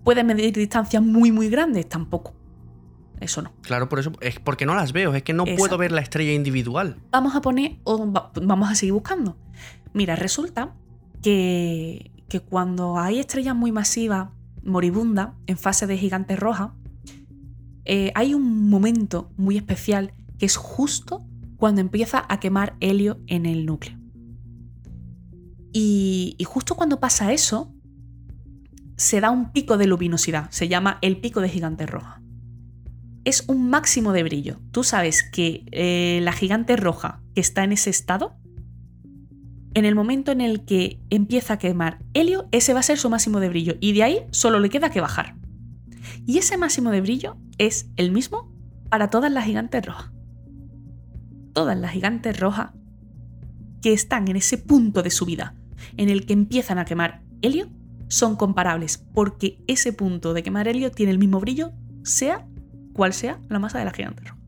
¿Puedes 0.03 0.25
medir 0.25 0.53
distancias 0.55 1.03
muy, 1.03 1.33
muy 1.33 1.49
grandes? 1.49 1.89
Tampoco. 1.89 2.35
eso 3.21 3.41
no. 3.43 3.53
Claro, 3.63 3.89
por 3.89 3.99
eso 4.01 4.13
es 4.21 4.39
porque 4.41 4.67
no 4.67 4.75
las 4.75 4.93
veo, 4.93 5.15
es 5.15 5.23
que 5.23 5.33
no 5.33 5.45
puedo 5.45 5.79
ver 5.79 5.93
la 5.93 6.01
estrella 6.01 6.33
individual. 6.33 6.97
Vamos 7.11 7.35
a 7.37 7.41
poner, 7.41 7.77
o 7.85 8.11
va- 8.11 8.31
vamos 8.43 8.71
a 8.71 8.75
seguir 8.75 8.93
buscando. 8.95 9.37
Mira, 9.95 10.17
resulta 10.17 10.75
que, 11.23 12.11
que 12.29 12.41
cuando 12.41 12.99
hay 12.99 13.19
estrellas 13.19 13.55
muy 13.55 13.73
masivas, 13.73 14.29
moribundas, 14.63 15.31
en 15.47 15.57
fase 15.57 15.87
de 15.87 15.97
gigante 15.97 16.37
roja, 16.37 16.75
eh, 17.85 18.13
hay 18.15 18.35
un 18.35 18.69
momento 18.69 19.31
muy 19.37 19.57
especial 19.57 20.13
que 20.39 20.47
es 20.47 20.57
justo 20.57 21.27
cuando 21.57 21.81
empieza 21.81 22.25
a 22.29 22.41
quemar 22.41 22.77
helio 22.81 23.21
en 23.27 23.47
el 23.47 23.67
núcleo. 23.67 23.99
Y, 25.73 26.37
justo 26.45 26.77
cuando 26.77 27.01
pasa 27.01 27.33
eso, 27.33 27.75
se 28.97 29.21
da 29.21 29.31
un 29.31 29.51
pico 29.51 29.77
de 29.77 29.87
luminosidad, 29.87 30.49
se 30.51 30.69
llama 30.69 30.99
el 31.03 31.21
pico 31.21 31.41
de 31.41 31.49
gigante 31.49 31.85
roja. 31.87 32.23
Es 33.25 33.45
un 33.49 33.71
máximo 33.71 34.13
de 34.13 34.23
brillo. 34.23 34.61
Tú 34.71 34.85
sabes 34.85 35.23
que 35.23 35.65
eh, 35.73 36.21
la 36.23 36.33
gigante 36.33 36.77
roja 36.77 37.23
que 37.35 37.41
está 37.41 37.65
en 37.65 37.73
ese 37.73 37.91
estado, 37.91 38.37
en 39.75 39.85
el 39.85 39.97
momento 39.97 40.31
en 40.31 40.41
el 40.41 40.65
que 40.65 41.01
empieza 41.11 41.55
a 41.55 41.59
quemar 41.59 41.99
helio, 42.15 42.47
ese 42.53 42.73
va 42.73 42.81
a 42.81 42.85
ser 42.85 42.99
su 42.99 43.11
máximo 43.11 43.41
de 43.41 43.49
brillo. 43.49 43.75
Y 43.81 43.95
de 43.95 44.05
ahí 44.05 44.19
solo 44.31 44.61
le 44.61 44.69
queda 44.69 44.91
que 44.91 45.01
bajar. 45.01 45.35
Y 46.27 46.39
ese 46.39 46.57
máximo 46.57 46.91
de 46.91 47.01
brillo 47.01 47.37
es 47.59 47.91
el 47.97 48.13
mismo 48.13 48.53
para 48.89 49.11
todas 49.11 49.31
las 49.31 49.45
gigantes 49.45 49.85
rojas. 49.85 50.11
Todas 51.53 51.79
las 51.79 51.93
gigantes 51.93 52.39
rojas 52.41 52.71
que 53.83 53.93
están 53.93 54.29
en 54.29 54.37
ese 54.37 54.59
punto 54.59 55.03
de 55.03 55.11
su 55.11 55.27
vida 55.27 55.55
en 55.97 56.09
el 56.09 56.27
que 56.27 56.33
empiezan 56.33 56.79
a 56.79 56.85
quemar 56.85 57.23
helio 57.43 57.69
son 58.09 58.37
comparables 58.37 58.99
porque 58.99 59.63
ese 59.67 59.93
punto 59.93 60.35
de 60.35 60.43
quemar 60.43 60.69
helio 60.69 60.91
tiene 60.91 61.13
el 61.13 61.19
mismo 61.19 61.41
brillo, 61.41 61.73
sea 62.03 62.47
cual 62.93 63.13
sea 63.13 63.41
la 63.49 63.59
masa 63.59 63.79
de 63.79 63.85
la 63.85 63.93
gigante 63.93 64.25
roja. 64.25 64.39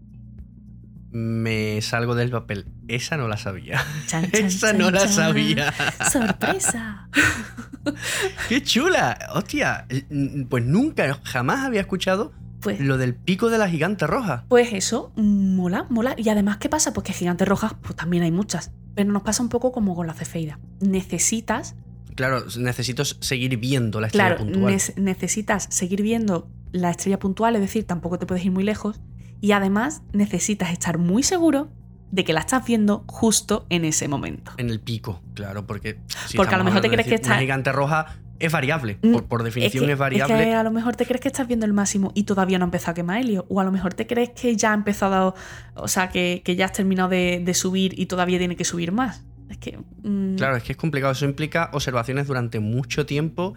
Me 1.11 1.81
salgo 1.83 2.15
del 2.15 2.31
papel. 2.31 2.67
Esa 2.89 3.17
no 3.17 3.27
la 3.29 3.37
sabía. 3.37 3.85
Chan, 4.07 4.31
chan, 4.31 4.45
Esa 4.47 4.69
chan, 4.69 4.79
no 4.79 4.91
la 4.91 5.09
sabía. 5.09 5.73
¡Sorpresa! 6.11 7.09
¡Qué 8.49 8.63
chula! 8.63 9.19
Hostia, 9.35 9.87
mm, 10.11 10.45
pues 10.45 10.65
nunca, 10.65 11.21
jamás 11.25 11.65
había 11.65 11.81
escuchado 11.81 12.33
Pues, 12.61 12.81
lo 12.81 12.99
del 12.99 13.15
pico 13.15 13.49
de 13.51 13.59
la 13.59 13.69
gigante 13.69 14.07
roja. 14.07 14.45
pues 14.49 14.73
eso, 14.73 15.13
mola, 15.17 15.87
mola. 15.91 16.15
Y 16.17 16.29
además, 16.29 16.59
¿qué 16.59 16.69
pasa? 16.69 16.93
Pues 16.93 17.05
que 17.05 17.13
gigantes 17.13 17.47
rojas, 17.49 17.75
pues 17.83 17.97
también 17.97 18.23
hay 18.23 18.33
muchas. 18.33 18.73
Pero 18.95 19.13
nos 19.13 19.23
pasa 19.23 19.43
un 19.43 19.49
poco 19.49 19.73
como 19.73 19.95
con 19.95 20.07
la 20.07 20.15
cefeida. 20.15 20.59
Necesitas 20.81 21.75
Claro, 22.15 22.45
necesito 22.57 23.05
seguir 23.05 23.59
viendo 23.59 24.01
la 24.01 24.07
estrella 24.07 24.37
Claro, 24.37 24.45
puntual. 24.51 24.75
necesitas 24.97 25.67
seguir 25.71 26.01
viendo 26.01 26.49
la 26.73 26.91
estrella 26.91 27.19
puntual, 27.19 27.57
es 27.57 27.61
decir, 27.61 27.85
tampoco 27.85 28.19
te 28.19 28.25
puedes 28.25 28.43
ir 28.43 28.53
muy 28.53 28.65
lejos. 28.65 29.01
Y 29.43 29.53
además 29.53 30.01
necesitas 30.15 30.71
estar 30.73 30.97
muy 30.97 31.23
seguro 31.23 31.69
de 32.11 32.25
que 32.25 32.33
la 32.33 32.41
estás 32.41 32.65
viendo 32.67 33.05
justo 33.09 33.67
en 33.71 33.85
ese 33.85 34.09
momento. 34.09 34.53
En 34.59 34.71
el 34.71 34.81
pico, 34.81 35.23
claro, 35.35 35.67
porque. 35.67 35.99
si 36.27 36.37
Porque 36.37 36.55
a 36.55 36.59
lo 36.59 36.65
mejor 36.65 36.81
te 36.81 36.89
crees 36.89 37.05
que 37.07 37.13
decir, 37.13 37.27
Una 37.27 37.35
está- 37.35 37.41
gigante 37.43 37.73
roja 37.73 38.17
es 38.39 38.53
variable. 38.53 38.99
Mm, 39.03 39.13
Por, 39.13 39.25
por 39.25 39.43
definición 39.43 39.85
es, 39.85 39.91
que, 39.91 39.95
variable. 39.95 40.37
que 40.37 40.55
a 40.55 40.63
lo 40.63 40.71
mejor 40.71 40.95
te 40.95 41.07
crees 41.07 41.21
que 41.21 41.29
estás 41.29 41.47
viendo 41.49 41.65
el 41.67 41.73
máximo 41.73 42.13
y 42.15 42.25
todavía 42.25 42.59
no 42.59 42.65
ha 42.65 42.69
empezado 42.69 42.91
a 42.93 42.95
quemar 42.95 43.19
helio. 43.19 43.47
O 43.49 43.61
a 43.61 43.65
lo 43.65 43.73
mejor 43.73 43.95
te 43.95 44.07
crees 44.07 44.31
que 44.31 44.55
ya 44.57 44.73
ha 44.73 44.75
empezado, 44.75 45.35
o 45.75 45.89
sea, 45.89 46.11
que, 46.11 46.43
que 46.45 46.55
ya 46.55 46.67
has 46.67 46.73
terminado 46.73 47.09
de, 47.09 47.41
de 47.45 47.55
subir 47.55 47.99
y 47.99 48.07
todavía 48.07 48.39
tiene 48.39 48.55
que 48.57 48.65
subir 48.65 48.93
más. 48.93 49.25
Es 49.49 49.57
que. 49.59 49.79
mm, 50.03 50.37
Claro, 50.37 50.57
es 50.57 50.63
que 50.63 50.73
es 50.73 50.79
complicado. 50.79 51.13
Eso 51.13 51.25
implica 51.25 51.71
observaciones 51.73 52.27
durante 52.27 52.61
mucho 52.61 53.07
tiempo. 53.07 53.55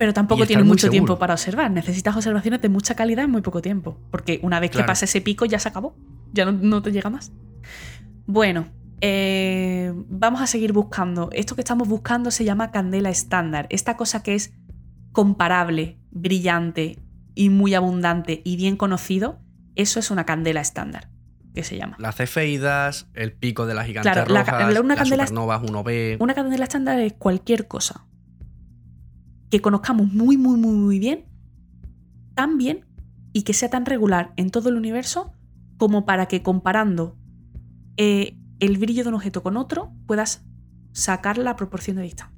Pero 0.00 0.14
tampoco 0.14 0.42
muy 0.46 0.62
mucho 0.64 0.80
seguro. 0.86 0.90
tiempo 0.92 1.18
para 1.18 1.34
observar. 1.34 1.70
Necesitas 1.70 2.16
observaciones 2.16 2.62
de 2.62 2.70
mucha 2.70 2.94
calidad 2.94 3.26
en 3.26 3.30
muy 3.30 3.42
poco 3.42 3.60
tiempo. 3.60 3.98
Porque 4.10 4.40
una 4.42 4.58
vez 4.58 4.70
que 4.70 4.82
pasa 4.82 5.04
ese 5.04 5.20
pico 5.20 5.44
ya 5.44 5.58
se 5.58 5.68
acabó. 5.68 5.94
Ya 6.32 6.46
no, 6.46 6.52
no 6.52 6.80
te 6.80 6.90
llega 6.90 7.10
más. 7.10 7.32
Bueno, 8.24 8.68
eh, 9.02 9.92
vamos 10.08 10.40
a 10.40 10.46
seguir 10.46 10.72
buscando. 10.72 11.28
Esto 11.34 11.54
que 11.54 11.60
estamos 11.60 11.86
buscando 11.86 12.30
se 12.30 12.44
llama 12.46 12.70
candela 12.70 13.10
estándar. 13.10 13.66
Esta 13.68 13.98
cosa 13.98 14.22
que 14.22 14.34
es 14.34 14.54
comparable, 15.12 15.98
brillante 16.10 16.98
y 17.34 17.50
muy 17.50 17.74
abundante 17.74 18.40
y 18.42 18.56
bien 18.56 18.76
conocido, 18.76 19.38
eso 19.76 20.00
es 20.00 20.10
una 20.10 20.24
candela 20.24 20.62
estándar, 20.62 21.10
que 21.54 21.62
se 21.62 21.76
llama. 21.76 21.96
Las 21.98 22.16
cefeidas, 22.16 23.06
el 23.12 23.32
pico 23.34 23.66
de 23.66 23.74
la 23.74 23.84
gigante 23.84 24.10
Claro, 24.10 24.32
la 24.32 24.40
una 24.80 24.94
las 24.94 25.02
candela- 25.10 25.26
supernovas 25.26 25.60
1B. 25.62 26.16
Una 26.20 26.32
candela 26.34 26.64
estándar 26.64 26.98
es 27.00 27.12
cualquier 27.12 27.68
cosa 27.68 28.06
que 29.50 29.60
conozcamos 29.60 30.12
muy, 30.12 30.36
muy, 30.36 30.58
muy, 30.58 30.74
muy 30.74 30.98
bien, 30.98 31.24
tan 32.34 32.56
bien 32.58 32.86
y 33.32 33.42
que 33.42 33.52
sea 33.52 33.68
tan 33.70 33.84
regular 33.86 34.32
en 34.36 34.50
todo 34.50 34.68
el 34.68 34.76
universo 34.76 35.32
como 35.76 36.04
para 36.06 36.26
que 36.26 36.42
comparando 36.42 37.16
eh, 37.96 38.36
el 38.60 38.78
brillo 38.78 39.02
de 39.02 39.08
un 39.08 39.14
objeto 39.16 39.42
con 39.42 39.56
otro 39.56 39.92
puedas 40.06 40.44
sacar 40.92 41.38
la 41.38 41.56
proporción 41.56 41.96
de 41.96 42.02
distancia. 42.02 42.36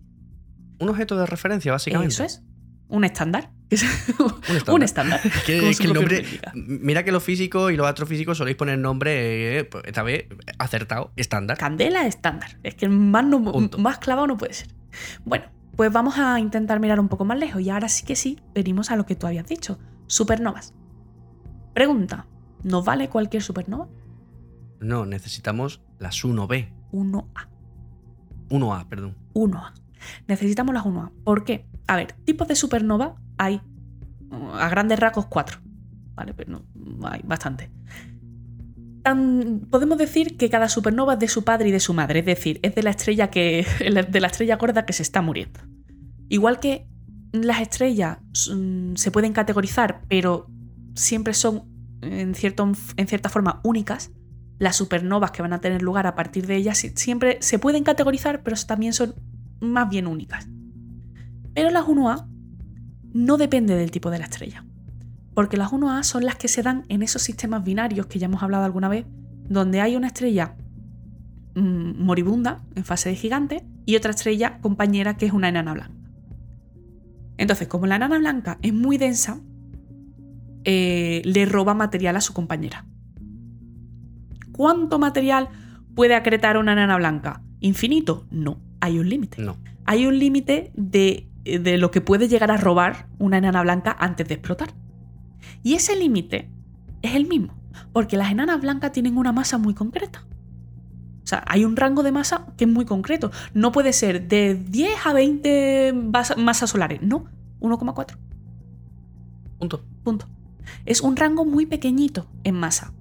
Un 0.79 0.89
objeto 0.89 1.17
de 1.17 1.27
referencia, 1.27 1.73
básicamente. 1.73 2.13
Eso 2.15 2.25
es. 2.25 2.43
Un 2.89 3.05
estándar. 3.05 3.51
Un 3.73 4.57
estándar. 4.57 4.75
un 4.75 4.83
estándar. 4.83 5.21
Que, 5.47 5.59
como 5.59 5.71
es 5.71 5.79
que 5.79 5.87
el 5.87 5.95
nombre. 5.95 6.25
Mira 6.55 7.05
que 7.05 7.11
los 7.13 7.23
físicos 7.23 7.73
y 7.73 7.77
los 7.77 7.87
astrofísicos 7.87 8.37
soléis 8.37 8.57
poner 8.57 8.79
nombre, 8.79 9.61
eh, 9.61 9.65
pues, 9.65 9.85
esta 9.87 10.03
vez 10.03 10.27
acertado, 10.59 11.11
estándar. 11.17 11.57
Candela 11.57 12.07
estándar. 12.07 12.59
Es 12.63 12.75
que 12.75 12.89
más, 12.91 13.25
no- 13.25 13.41
más 13.79 13.99
clavado 13.99 14.27
no 14.27 14.37
puede 14.37 14.53
ser. 14.53 14.69
Bueno, 15.25 15.47
pues 15.77 15.93
vamos 15.93 16.19
a 16.19 16.39
intentar 16.39 16.81
mirar 16.81 17.01
un 17.01 17.09
poco 17.09 17.25
más 17.25 17.39
lejos. 17.39 17.61
Y 17.63 17.71
ahora 17.71 17.89
sí 17.89 18.05
que 18.05 18.17
sí, 18.17 18.41
venimos 18.55 18.91
a 18.91 18.97
lo 18.97 19.07
que 19.07 19.17
tú 19.17 19.27
habías 19.27 19.47
dicho. 19.47 19.79
Supernovas. 20.07 20.75
Pregunta. 21.75 22.27
¿Nos 22.63 22.85
vale 22.85 23.09
cualquier 23.09 23.43
supernova? 23.43 23.89
No, 24.81 25.07
necesitamos 25.07 25.81
las 25.99 26.25
1B. 26.25 26.69
1A. 26.93 27.49
1A, 28.51 28.89
perdón. 28.89 29.17
1A. 29.35 29.73
Necesitamos 30.29 30.75
las 30.75 30.85
1A. 30.85 31.11
¿Por 31.25 31.45
qué? 31.45 31.67
A 31.87 31.97
ver, 31.97 32.13
tipos 32.25 32.49
de 32.49 32.57
supernova 32.57 33.17
hay 33.39 33.61
mm, 34.31 34.51
a 34.55 34.69
grandes 34.69 34.99
rasgos 34.99 35.27
cuatro. 35.27 35.59
¿Vale? 36.15 36.35
Pero 36.35 36.63
no, 36.75 37.09
hay 37.09 37.23
bastante. 37.25 37.71
Podemos 39.05 39.99
decir 39.99 40.37
que 40.37 40.49
cada 40.49 40.69
supernova 40.69 41.15
es 41.15 41.19
de 41.19 41.29
su 41.29 41.43
padre 41.45 41.69
y 41.69 41.73
de 41.73 41.81
su 41.81 41.93
madre, 41.93 42.21
es 42.21 42.27
decir, 42.27 42.61
es 42.63 42.75
de 44.13 44.21
la 44.21 44.27
estrella 44.27 44.57
gorda 44.57 44.87
que 44.87 44.93
se 44.93 45.03
está 45.03 45.23
muriendo. 45.23 45.61
Igual 46.29 46.61
que 46.61 46.87
las 47.33 47.61
estrellas 47.61 48.19
mm, 48.55 48.95
se 48.95 49.11
pueden 49.11 49.33
categorizar, 49.33 50.03
pero 50.09 50.47
siempre 50.95 51.35
son 51.35 51.65
en, 52.03 52.35
en 52.35 53.07
cierta 53.09 53.29
forma 53.29 53.61
únicas, 53.65 54.13
las 54.59 54.77
supernovas 54.77 55.31
que 55.33 55.43
van 55.43 55.53
a 55.53 55.61
tener 55.61 55.83
lugar 55.83 56.07
a 56.07 56.15
partir 56.15 56.47
de 56.47 56.57
ellas 56.57 56.79
si- 56.79 56.91
siempre 56.91 57.39
se 57.41 57.59
pueden 57.59 57.83
categorizar, 57.85 58.43
pero 58.43 58.57
también 58.67 58.93
son 58.93 59.15
más 59.61 59.89
bien 59.89 60.07
únicas. 60.07 60.47
Pero 61.55 61.71
las 61.71 61.85
1A 61.85 62.27
no 63.15 63.37
depende 63.37 63.75
del 63.75 63.91
tipo 63.91 64.11
de 64.11 64.19
la 64.19 64.25
estrella. 64.27 64.65
Porque 65.35 65.57
las 65.57 65.71
1A 65.73 66.03
son 66.03 66.25
las 66.25 66.37
que 66.37 66.49
se 66.49 66.63
dan 66.63 66.85
en 66.89 67.03
esos 67.03 67.23
sistemas 67.23 67.65
binarios 67.65 68.07
que 68.07 68.19
ya 68.19 68.27
hemos 68.27 68.43
hablado 68.43 68.65
alguna 68.65 68.89
vez, 68.89 69.07
donde 69.49 69.81
hay 69.81 69.97
una 69.97 70.09
estrella 70.09 70.55
mm, 71.55 72.03
moribunda 72.03 72.63
en 72.75 72.85
fase 72.85 73.09
de 73.09 73.17
gigante 73.17 73.65
y 73.87 73.97
otra 73.97 74.11
estrella 74.11 74.59
compañera 74.61 75.17
que 75.17 75.27
es 75.27 75.33
una 75.33 75.49
enana 75.49 75.73
blanca. 75.73 75.95
Entonces, 77.39 77.67
como 77.69 77.87
la 77.87 77.97
enana 77.97 78.19
blanca 78.19 78.59
es 78.63 78.73
muy 78.73 78.99
densa, 78.99 79.41
eh, 80.65 81.23
le 81.25 81.45
roba 81.47 81.75
material 81.75 82.17
a 82.17 82.21
su 82.21 82.33
compañera. 82.35 82.85
¿Cuánto 84.53 84.99
material 84.99 85.49
puede 85.95 86.15
acretar 86.15 86.57
una 86.57 86.73
enana 86.75 86.97
blanca? 86.97 87.43
¿Infinito? 87.61 88.27
No, 88.31 88.59
hay 88.81 88.99
un 88.99 89.09
límite 89.09 89.41
No. 89.43 89.57
hay 89.87 90.07
un 90.07 90.19
límite 90.19 90.73
de, 90.75 91.29
de 91.45 91.79
lo 91.79 91.91
que 91.91 92.01
puede 92.01 92.29
llegar 92.29 92.51
a 92.51 92.57
robar 92.59 93.07
una 93.19 93.39
enana 93.39 93.63
blanca 93.63 93.97
antes 93.99 94.29
de 94.29 94.35
explotar. 94.35 94.75
Y 95.63 95.75
ese 95.75 95.97
límite 95.97 96.49
es 97.03 97.15
el 97.15 97.27
mismo, 97.27 97.55
porque 97.93 98.17
las 98.17 98.31
enanas 98.31 98.61
blancas 98.61 98.93
tienen 98.93 99.17
una 99.17 99.33
masa 99.33 99.59
muy 99.59 99.75
concreta. 99.75 100.25
O 101.25 101.27
sea, 101.27 101.45
hay 101.47 101.65
un 101.65 101.77
rango 101.77 102.03
de 102.03 102.13
masa 102.13 102.47
que 102.57 102.65
es 102.65 102.71
muy 102.71 102.85
concreto. 102.85 103.31
No 103.55 103.71
puede 103.73 103.93
ser 103.93 104.27
de 104.29 104.55
10 104.55 104.91
a 105.07 105.13
20 105.13 105.93
basa- 105.95 106.37
masas 106.37 106.71
solares, 106.71 107.01
no, 107.03 107.27
1,4. 107.61 108.17
Punto. 109.59 109.85
Punto. 110.03 110.27
Es 110.85 111.01
un 111.01 111.17
rango 111.17 111.45
muy 111.45 111.67
pequeñito 111.67 112.27
en 112.45 112.57
masa. 112.57 112.93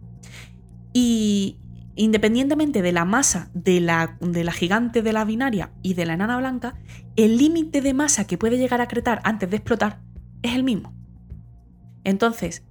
Y 0.93 1.57
independientemente 1.95 2.81
de 2.81 2.91
la 2.91 3.05
masa 3.05 3.49
de 3.53 3.81
la, 3.81 4.17
de 4.21 4.43
la 4.43 4.51
gigante 4.51 5.01
de 5.01 5.13
la 5.13 5.25
binaria 5.25 5.71
y 5.81 5.93
de 5.95 6.05
la 6.05 6.13
enana 6.13 6.37
blanca, 6.37 6.75
el 7.15 7.37
límite 7.37 7.81
de 7.81 7.93
masa 7.93 8.25
que 8.27 8.37
puede 8.37 8.57
llegar 8.57 8.81
a 8.81 8.87
cretar 8.87 9.21
antes 9.23 9.49
de 9.49 9.57
explotar 9.57 9.99
es 10.43 10.53
el 10.55 10.63
mismo. 10.63 10.93
Entonces, 12.03 12.63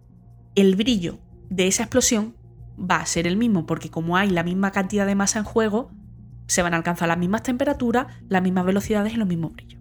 el 0.54 0.76
brillo 0.76 1.18
de 1.48 1.66
esa 1.66 1.84
explosión 1.84 2.34
va 2.78 2.96
a 2.96 3.06
ser 3.06 3.26
el 3.26 3.36
mismo, 3.36 3.66
porque 3.66 3.90
como 3.90 4.16
hay 4.16 4.30
la 4.30 4.42
misma 4.42 4.70
cantidad 4.70 5.06
de 5.06 5.14
masa 5.14 5.40
en 5.40 5.44
juego, 5.44 5.90
se 6.46 6.62
van 6.62 6.74
a 6.74 6.76
alcanzar 6.78 7.08
las 7.08 7.18
mismas 7.18 7.42
temperaturas, 7.42 8.06
las 8.28 8.42
mismas 8.42 8.64
velocidades 8.64 9.12
y 9.12 9.16
los 9.16 9.28
mismos 9.28 9.52
brillos. 9.52 9.80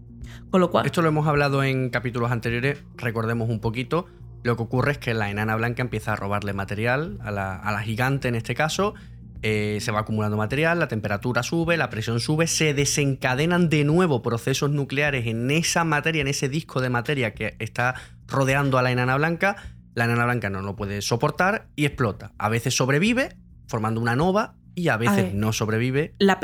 Con 0.52 0.62
lo 0.62 0.70
cual, 0.70 0.86
Esto 0.86 1.02
lo 1.02 1.10
hemos 1.10 1.28
hablado 1.28 1.64
en 1.64 1.90
capítulos 1.90 2.32
anteriores, 2.32 2.84
recordemos 2.96 3.50
un 3.50 3.60
poquito. 3.60 4.08
lo 4.44 4.56
que 4.56 4.64
ocurre 4.64 4.94
es 4.94 4.98
que 4.98 5.14
la 5.14 5.30
enana 5.30 5.56
blanca 5.56 5.82
empieza 5.82 6.14
a 6.14 6.16
robarle 6.16 6.54
material 6.54 7.18
a 7.22 7.32
la, 7.32 7.56
a 7.56 7.72
la 7.72 7.82
gigante 7.82 8.28
en 8.28 8.36
este 8.36 8.56
caso. 8.56 8.94
eh, 9.42 9.78
se 9.80 9.92
va 9.92 10.02
acumulando 10.02 10.36
material, 10.38 10.80
la 10.80 10.88
temperatura 10.90 11.44
sube, 11.44 11.78
la 11.78 11.90
presión 11.90 12.20
sube, 12.20 12.46
se 12.48 12.74
desencadenan 12.74 13.70
de 13.70 13.86
nuevo 13.86 14.22
procesos 14.22 14.70
nucleares 14.70 15.28
en 15.28 15.50
esa 15.52 15.84
materia, 15.86 16.22
en 16.22 16.28
ese 16.28 16.50
disco 16.50 16.82
de 16.82 16.90
materia 16.90 17.34
que 17.34 17.56
está 17.60 17.96
rodeando 18.30 18.78
a 18.78 18.82
la 18.82 18.92
enana 18.92 19.18
blanca. 19.18 19.56
La 19.96 20.06
enana 20.06 20.26
blanca 20.26 20.50
no 20.50 20.62
lo 20.62 20.76
puede 20.76 21.02
soportar 21.02 21.68
y 21.76 21.86
explota. 21.86 22.32
A 22.38 22.50
veces 22.50 22.76
sobrevive, 22.76 23.38
formando 23.68 24.00
una 24.02 24.16
nova, 24.16 24.56
y 24.76 24.88
a 24.88 24.98
veces 24.98 25.16
ver. 25.16 25.36
no 25.36 25.52
sobrevive. 25.52 26.16
La, 26.20 26.40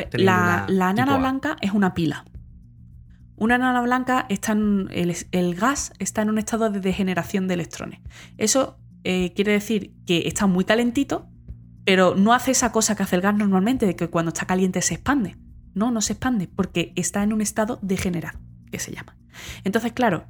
enana 0.68 1.18
blanca 1.18 1.58
es 1.62 1.72
una 1.72 1.94
pila. 1.94 2.26
Una 3.38 3.56
enana 3.56 3.82
blanca 3.82 4.26
está 4.30 4.54
en. 4.54 4.90
El, 4.92 5.16
el 5.32 5.56
gas 5.56 5.94
está 6.00 6.22
en 6.22 6.30
un 6.30 6.38
estado 6.38 6.70
de 6.70 6.80
degeneración 6.80 7.48
de 7.48 7.54
electrones. 7.54 8.00
Eso 8.38 8.78
eh, 9.04 9.34
quiere 9.36 9.54
decir 9.54 9.94
que 10.06 10.28
está 10.28 10.48
muy 10.48 10.66
calentito, 10.66 11.30
pero 11.86 12.16
no 12.16 12.34
hace 12.34 12.52
esa 12.52 12.72
cosa 12.72 12.96
que 12.96 13.04
hace 13.04 13.16
el 13.16 13.22
gas 13.22 13.36
normalmente, 13.36 13.86
de 13.86 13.96
que 13.96 14.10
cuando 14.10 14.30
está 14.30 14.46
caliente 14.46 14.82
se 14.82 14.96
expande. 14.96 15.38
No, 15.74 15.92
no 15.92 16.02
se 16.02 16.14
expande, 16.14 16.48
porque 16.48 16.94
está 16.96 17.24
en 17.24 17.34
un 17.34 17.42
estado 17.42 17.80
degenerado, 17.82 18.40
que 18.72 18.80
se 18.80 18.94
llama. 18.94 19.18
Entonces, 19.64 19.92
claro, 19.92 20.26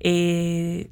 eh, 0.00 0.90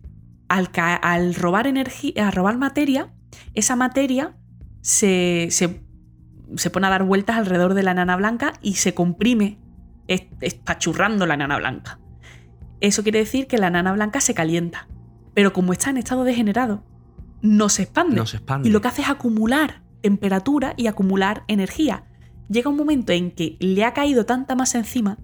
al, 0.48 0.70
al 0.76 1.34
robar 1.34 1.66
energía, 1.66 2.26
al 2.28 2.32
robar 2.32 2.58
materia, 2.58 3.12
esa 3.54 3.76
materia 3.76 4.36
se, 4.80 5.48
se 5.50 5.82
se 6.56 6.68
pone 6.68 6.86
a 6.86 6.90
dar 6.90 7.04
vueltas 7.04 7.36
alrededor 7.36 7.72
de 7.72 7.82
la 7.82 7.92
enana 7.92 8.14
blanca 8.16 8.52
y 8.60 8.74
se 8.74 8.92
comprime, 8.92 9.58
es- 10.06 10.26
espachurrando 10.42 11.24
la 11.24 11.32
enana 11.34 11.56
blanca. 11.56 11.98
Eso 12.80 13.02
quiere 13.02 13.20
decir 13.20 13.46
que 13.46 13.56
la 13.56 13.68
enana 13.68 13.92
blanca 13.92 14.20
se 14.20 14.34
calienta. 14.34 14.86
Pero 15.32 15.54
como 15.54 15.72
está 15.72 15.88
en 15.88 15.96
estado 15.96 16.24
degenerado, 16.24 16.84
no 17.40 17.70
se 17.70 17.84
expande. 17.84 18.16
No 18.16 18.26
se 18.26 18.36
expande. 18.36 18.68
Y 18.68 18.72
lo 18.72 18.82
que 18.82 18.88
hace 18.88 19.00
es 19.00 19.08
acumular 19.08 19.80
temperatura 20.02 20.74
y 20.76 20.88
acumular 20.88 21.44
energía. 21.48 22.04
Llega 22.50 22.68
un 22.68 22.76
momento 22.76 23.12
en 23.12 23.30
que 23.30 23.56
le 23.60 23.84
ha 23.86 23.94
caído 23.94 24.26
tanta 24.26 24.54
masa 24.54 24.76
encima 24.76 25.16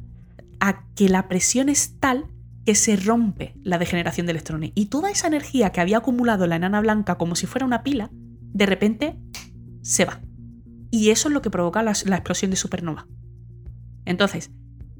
a 0.61 0.87
que 0.95 1.11
la 1.11 1.29
presión 1.29 1.69
es 1.69 1.99
tal 2.01 2.25
que 2.65 2.75
se 2.75 2.97
rompe 2.97 3.55
la 3.63 3.79
degeneración 3.79 4.27
de 4.27 4.33
electrones. 4.33 4.73
Y 4.75 4.87
toda 4.87 5.11
esa 5.11 5.27
energía 5.27 5.71
que 5.71 5.81
había 5.81 5.99
acumulado 5.99 6.47
la 6.47 6.57
enana 6.57 6.81
blanca 6.81 7.17
como 7.17 7.35
si 7.35 7.47
fuera 7.47 7.67
una 7.67 7.83
pila, 7.83 8.11
de 8.13 8.67
repente 8.67 9.19
se 9.83 10.05
va. 10.05 10.21
Y 10.91 11.11
eso 11.11 11.29
es 11.29 11.35
lo 11.35 11.43
que 11.43 11.51
provoca 11.51 11.83
la, 11.83 11.93
la 12.05 12.17
explosión 12.17 12.51
de 12.51 12.57
supernova. 12.57 13.07
Entonces, 14.05 14.51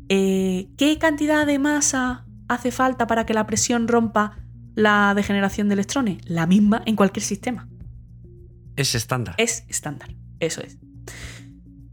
eh, 0.09 0.69
¿qué 0.77 0.99
cantidad 0.99 1.47
de 1.47 1.59
masa 1.59 2.27
hace 2.49 2.71
falta 2.71 3.07
para 3.07 3.27
que 3.27 3.35
la 3.35 3.47
presión 3.47 3.89
rompa 3.89 4.39
la 4.75 5.13
degeneración 5.15 5.69
de 5.69 5.75
electrones? 5.75 6.19
La 6.29 6.47
misma 6.47 6.83
en 6.87 6.97
cualquier 6.97 7.25
sistema. 7.25 7.69
Es 8.77 8.95
estándar. 8.95 9.35
Es 9.39 9.65
estándar. 9.69 10.15
Eso 10.41 10.63
es. 10.63 10.79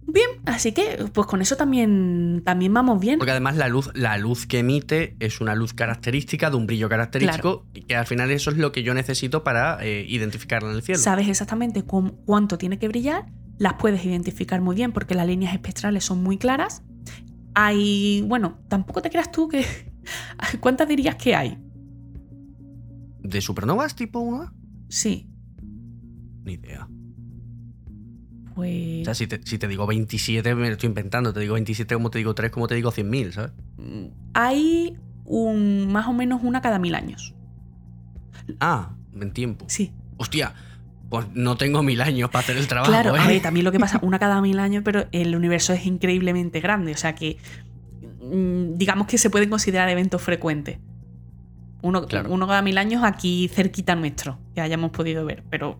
Bien, 0.08 0.30
así 0.46 0.72
que 0.72 1.06
pues 1.14 1.28
con 1.28 1.42
eso 1.42 1.58
también, 1.58 2.42
también 2.46 2.74
vamos 2.74 3.00
bien. 3.00 3.18
Porque 3.18 3.32
además 3.32 3.58
la 3.58 3.68
luz, 3.68 3.90
la 3.96 4.18
luz 4.18 4.46
que 4.46 4.60
emite 4.60 5.16
es 5.20 5.42
una 5.42 5.56
luz 5.56 5.74
característica, 5.74 6.50
de 6.50 6.58
un 6.58 6.68
brillo 6.68 6.90
característico, 6.90 7.66
y 7.74 7.82
que 7.82 7.96
al 7.96 8.06
final 8.06 8.30
eso 8.32 8.52
es 8.52 8.58
lo 8.58 8.72
que 8.72 8.84
yo 8.84 8.94
necesito 8.94 9.44
para 9.44 9.84
eh, 9.84 10.06
identificarla 10.08 10.70
en 10.70 10.76
el 10.76 10.84
cielo. 10.84 11.00
Sabes 11.00 11.28
exactamente 11.28 11.84
cuánto 11.84 12.58
tiene 12.58 12.78
que 12.78 12.88
brillar, 12.88 13.26
las 13.58 13.74
puedes 13.74 14.06
identificar 14.06 14.62
muy 14.62 14.76
bien 14.76 14.92
porque 14.92 15.16
las 15.16 15.26
líneas 15.26 15.54
espectrales 15.54 16.04
son 16.04 16.22
muy 16.22 16.38
claras. 16.38 16.84
Hay, 17.56 18.24
bueno, 18.28 18.60
tampoco 18.68 19.02
te 19.02 19.10
creas 19.10 19.32
tú 19.32 19.48
que... 19.48 19.66
¿Cuántas 20.60 20.88
dirías 20.88 21.16
que 21.16 21.36
hay? 21.36 21.58
¿De 23.22 23.42
supernovas 23.42 23.96
tipo 23.96 24.20
1? 24.20 24.54
Sí, 24.88 25.28
Ni 26.44 26.54
idea. 26.54 26.88
Pues... 28.56 29.02
O 29.02 29.06
sea, 29.06 29.14
si 29.16 29.28
te, 29.28 29.40
si 29.44 29.58
te 29.60 29.68
digo 29.68 29.86
27, 29.86 30.56
me 30.56 30.68
lo 30.68 30.74
estoy 30.74 30.88
inventando. 30.88 31.34
Te 31.34 31.42
digo 31.42 31.54
27 31.54 31.94
como 31.94 32.10
te 32.10 32.18
digo 32.18 32.34
3, 32.34 32.50
como 32.52 32.68
te 32.68 32.76
digo 32.76 32.92
100.000, 32.92 33.32
¿sabes? 33.32 33.52
Hay 34.34 34.98
un, 35.26 35.92
más 35.92 36.08
o 36.08 36.14
menos 36.14 36.42
una 36.44 36.62
cada 36.62 36.80
mil 36.80 36.96
años. 36.96 37.36
Ah, 38.60 38.92
en 39.20 39.32
tiempo. 39.32 39.66
Sí, 39.68 39.92
Hostia, 40.18 40.54
pues 41.10 41.28
no 41.34 41.58
tengo 41.58 41.84
mil 41.84 42.00
años 42.02 42.30
para 42.30 42.40
hacer 42.44 42.58
el 42.58 42.68
trabajo. 42.68 42.92
Claro, 42.92 43.16
¿eh? 43.16 43.20
a 43.20 43.28
ver, 43.28 43.42
también 43.42 43.66
lo 43.66 43.72
que 43.72 43.80
pasa, 43.80 44.00
una 44.04 44.18
cada 44.20 44.40
mil 44.42 44.60
años, 44.60 44.82
pero 44.86 45.06
el 45.12 45.36
universo 45.36 45.74
es 45.74 45.86
increíblemente 45.86 46.62
grande, 46.62 46.94
o 46.94 46.98
sea 46.98 47.16
que 47.16 47.38
mm, 48.22 48.78
digamos 48.78 49.08
que 49.08 49.18
se 49.18 49.30
pueden 49.30 49.50
considerar 49.50 49.90
eventos 49.90 50.22
frecuentes. 50.22 50.78
Uno, 51.82 52.06
Claro. 52.08 52.32
uno 52.32 52.48
cada 52.48 52.62
mil 52.62 52.78
años 52.78 53.04
aquí 53.04 53.50
cerquita 53.54 53.96
nuestro, 53.96 54.40
que 54.56 54.62
hayamos 54.62 54.92
podido 54.92 55.26
ver, 55.26 55.44
pero 55.50 55.78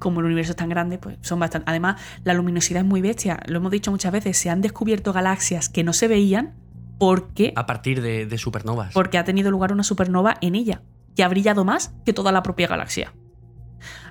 como 0.00 0.18
el 0.18 0.26
universo 0.26 0.50
es 0.52 0.56
tan 0.56 0.68
grande, 0.68 0.98
pues 0.98 1.16
son 1.20 1.38
bastante. 1.38 1.70
Además, 1.70 2.00
la 2.24 2.34
luminosidad 2.34 2.82
es 2.82 2.88
muy 2.88 3.00
bestia, 3.00 3.38
lo 3.46 3.58
hemos 3.58 3.70
dicho 3.70 3.92
muchas 3.92 4.10
veces, 4.10 4.36
se 4.36 4.50
han 4.50 4.60
descubierto 4.60 5.12
galaxias 5.12 5.68
que 5.68 5.84
no 5.84 5.92
se 5.92 6.08
veían 6.08 6.54
porque, 6.98 7.52
A 7.54 7.66
partir 7.66 8.02
de, 8.02 8.26
de 8.26 8.38
supernovas. 8.38 8.92
porque 8.92 9.16
ha 9.18 9.24
tenido 9.24 9.52
lugar 9.52 9.72
una 9.72 9.84
supernova 9.84 10.34
en 10.40 10.56
ella, 10.56 10.82
que 11.14 11.22
ha 11.22 11.28
brillado 11.28 11.64
más 11.64 11.94
que 12.04 12.12
toda 12.12 12.32
la 12.32 12.42
propia 12.42 12.66
galaxia. 12.66 13.14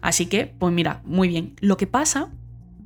Así 0.01 0.27
que, 0.27 0.47
pues 0.57 0.73
mira, 0.73 1.01
muy 1.03 1.27
bien. 1.27 1.55
Lo 1.59 1.75
que 1.77 1.85
pasa 1.85 2.31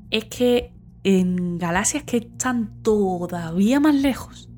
es 0.09 0.25
que 0.25 0.73
en 1.03 1.57
galaxias 1.57 2.03
que 2.03 2.17
están 2.17 2.81
todavía 2.81 3.79
más 3.79 3.95
lejos, 3.95 4.49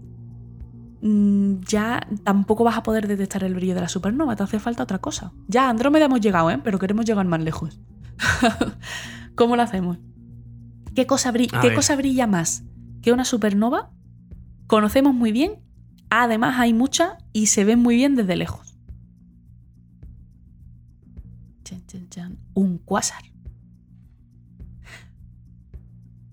mm, 1.01 1.61
ya 1.67 2.07
tampoco 2.23 2.63
vas 2.63 2.77
a 2.77 2.83
poder 2.83 3.07
detectar 3.07 3.43
el 3.43 3.53
brillo 3.53 3.75
de 3.75 3.81
la 3.81 3.89
supernova, 3.89 4.35
te 4.35 4.43
hace 4.43 4.59
falta 4.59 4.83
otra 4.83 4.99
cosa. 4.99 5.31
Ya, 5.47 5.69
Andrómeda 5.69 6.05
hemos 6.05 6.21
llegado, 6.21 6.49
¿eh? 6.49 6.59
pero 6.63 6.79
queremos 6.79 7.05
llegar 7.05 7.25
más 7.25 7.41
lejos. 7.41 7.79
¿Cómo 9.35 9.55
lo 9.55 9.61
hacemos? 9.63 9.97
¿Qué 10.95 11.05
cosa, 11.05 11.33
¿Qué 11.33 11.73
cosa 11.75 11.95
brilla 11.95 12.25
más 12.27 12.63
que 13.01 13.11
una 13.11 13.25
supernova? 13.25 13.91
Conocemos 14.67 15.13
muy 15.13 15.31
bien, 15.31 15.55
además 16.09 16.55
hay 16.59 16.73
muchas 16.73 17.13
y 17.33 17.47
se 17.47 17.65
ven 17.65 17.79
muy 17.79 17.95
bien 17.95 18.15
desde 18.15 18.35
lejos. 18.35 18.77
Chan, 21.63 21.85
chan, 21.87 22.09
chan. 22.09 22.37
Un 22.53 22.77
cuásar. 22.77 23.21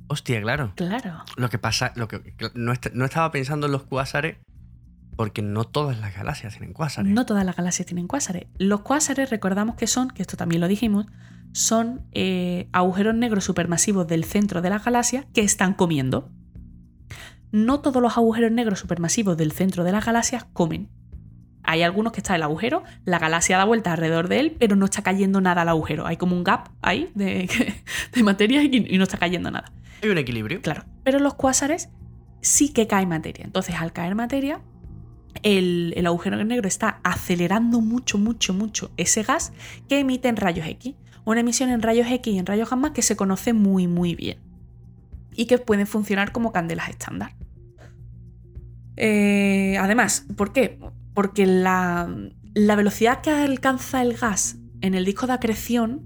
Hostia, 0.09 0.41
claro. 0.43 0.73
Claro. 0.77 1.25
Lo 1.37 1.49
que 1.49 1.59
pasa, 1.59 1.93
lo 1.97 2.07
que 2.07 2.35
no, 2.55 2.73
est- 2.73 2.93
no 2.93 3.05
estaba 3.05 3.31
pensando 3.31 3.67
en 3.67 3.73
los 3.73 3.85
cuásares 3.85 4.37
porque 5.17 5.41
no 5.43 5.65
todas 5.65 5.99
las 5.99 6.15
galaxias 6.15 6.53
tienen 6.53 6.73
cuásares. 6.75 7.11
No 7.11 7.25
todas 7.27 7.45
las 7.45 7.57
galaxias 7.57 7.87
tienen 7.87 8.07
cuásares. 8.09 8.47
Los 8.59 8.81
cuásares, 8.83 9.31
recordamos 9.31 9.77
que 9.77 9.87
son, 9.87 10.09
que 10.11 10.23
esto 10.23 10.37
también 10.37 10.61
lo 10.61 10.69
dijimos, 10.69 11.07
son 11.53 12.07
eh, 12.13 12.69
agujeros 12.73 13.15
negros 13.15 13.45
supermasivos 13.45 14.07
del 14.07 14.25
centro 14.25 14.63
de 14.63 14.71
la 14.71 14.79
galaxia 14.79 15.27
que 15.33 15.43
están 15.43 15.75
comiendo. 15.75 16.31
No 17.51 17.81
todos 17.81 18.03
los 18.03 18.17
agujeros 18.17 18.51
negros 18.51 18.81
supermasivos 18.81 19.37
del 19.37 19.53
centro 19.53 19.85
de 19.85 19.93
las 19.93 20.05
galaxias 20.05 20.47
comen. 20.53 20.89
Hay 21.65 21.83
algunos 21.83 22.13
que 22.13 22.21
está 22.21 22.35
el 22.35 22.43
agujero, 22.43 22.83
la 23.05 23.19
galaxia 23.19 23.57
da 23.57 23.65
vuelta 23.65 23.93
alrededor 23.93 24.29
de 24.29 24.41
él, 24.41 24.57
pero 24.59 24.75
no 24.75 24.87
está 24.87 25.03
cayendo 25.03 25.41
nada 25.41 25.63
al 25.63 25.69
agujero. 25.69 26.07
Hay 26.07 26.17
como 26.17 26.35
un 26.35 26.43
gap 26.43 26.71
ahí 26.81 27.11
de, 27.15 27.49
de 28.13 28.23
materia 28.23 28.63
y, 28.65 28.87
y 28.89 28.99
no 28.99 29.05
está 29.05 29.19
cayendo 29.19 29.51
nada. 29.51 29.73
Hay 30.03 30.09
un 30.09 30.19
equilibrio. 30.19 30.61
Claro, 30.63 30.85
pero 31.05 31.21
los 31.21 31.35
cuásares 31.35 31.89
sí 32.41 32.71
que 32.71 32.87
cae 32.87 33.07
materia. 33.07 33.45
Entonces, 33.45 33.77
al 33.77 33.93
caer 33.93 34.15
materia, 34.15 34.61
el, 35.43 35.95
el 35.97 36.07
agujero 36.07 36.43
negro 36.45 36.67
está 36.67 37.01
acelerando 37.05 37.81
mucho, 37.81 38.19
mucho, 38.19 38.53
mucho 38.55 38.91
ese 38.97 39.23
gas 39.23 39.53
que 39.89 40.01
emite 40.01 40.29
en 40.29 40.37
rayos 40.37 40.67
X. 40.67 40.95
Una 41.25 41.41
emisión 41.41 41.71
en 41.71 41.83
rayos 41.83 42.07
X 42.11 42.35
y 42.35 42.39
en 42.39 42.47
rayos 42.47 42.71
gamma 42.71 42.93
que 42.93 43.03
se 43.03 43.17
conoce 43.17 43.53
muy, 43.53 43.87
muy 43.87 44.15
bien. 44.15 44.39
Y 45.35 45.47
que 45.47 45.59
pueden 45.59 45.87
funcionar 45.87 46.33
como 46.33 46.53
candelas 46.53 46.89
estándar. 46.89 47.35
Eh, 48.97 49.77
además, 49.79 50.27
¿por 50.37 50.53
qué? 50.53 50.79
Porque 51.15 51.47
la, 51.47 52.15
la 52.55 52.77
velocidad 52.77 53.21
que 53.21 53.31
alcanza 53.31 54.03
el 54.03 54.15
gas 54.15 54.59
en 54.81 54.95
el 54.95 55.05
disco 55.05 55.27
de 55.27 55.33
acreción 55.35 56.03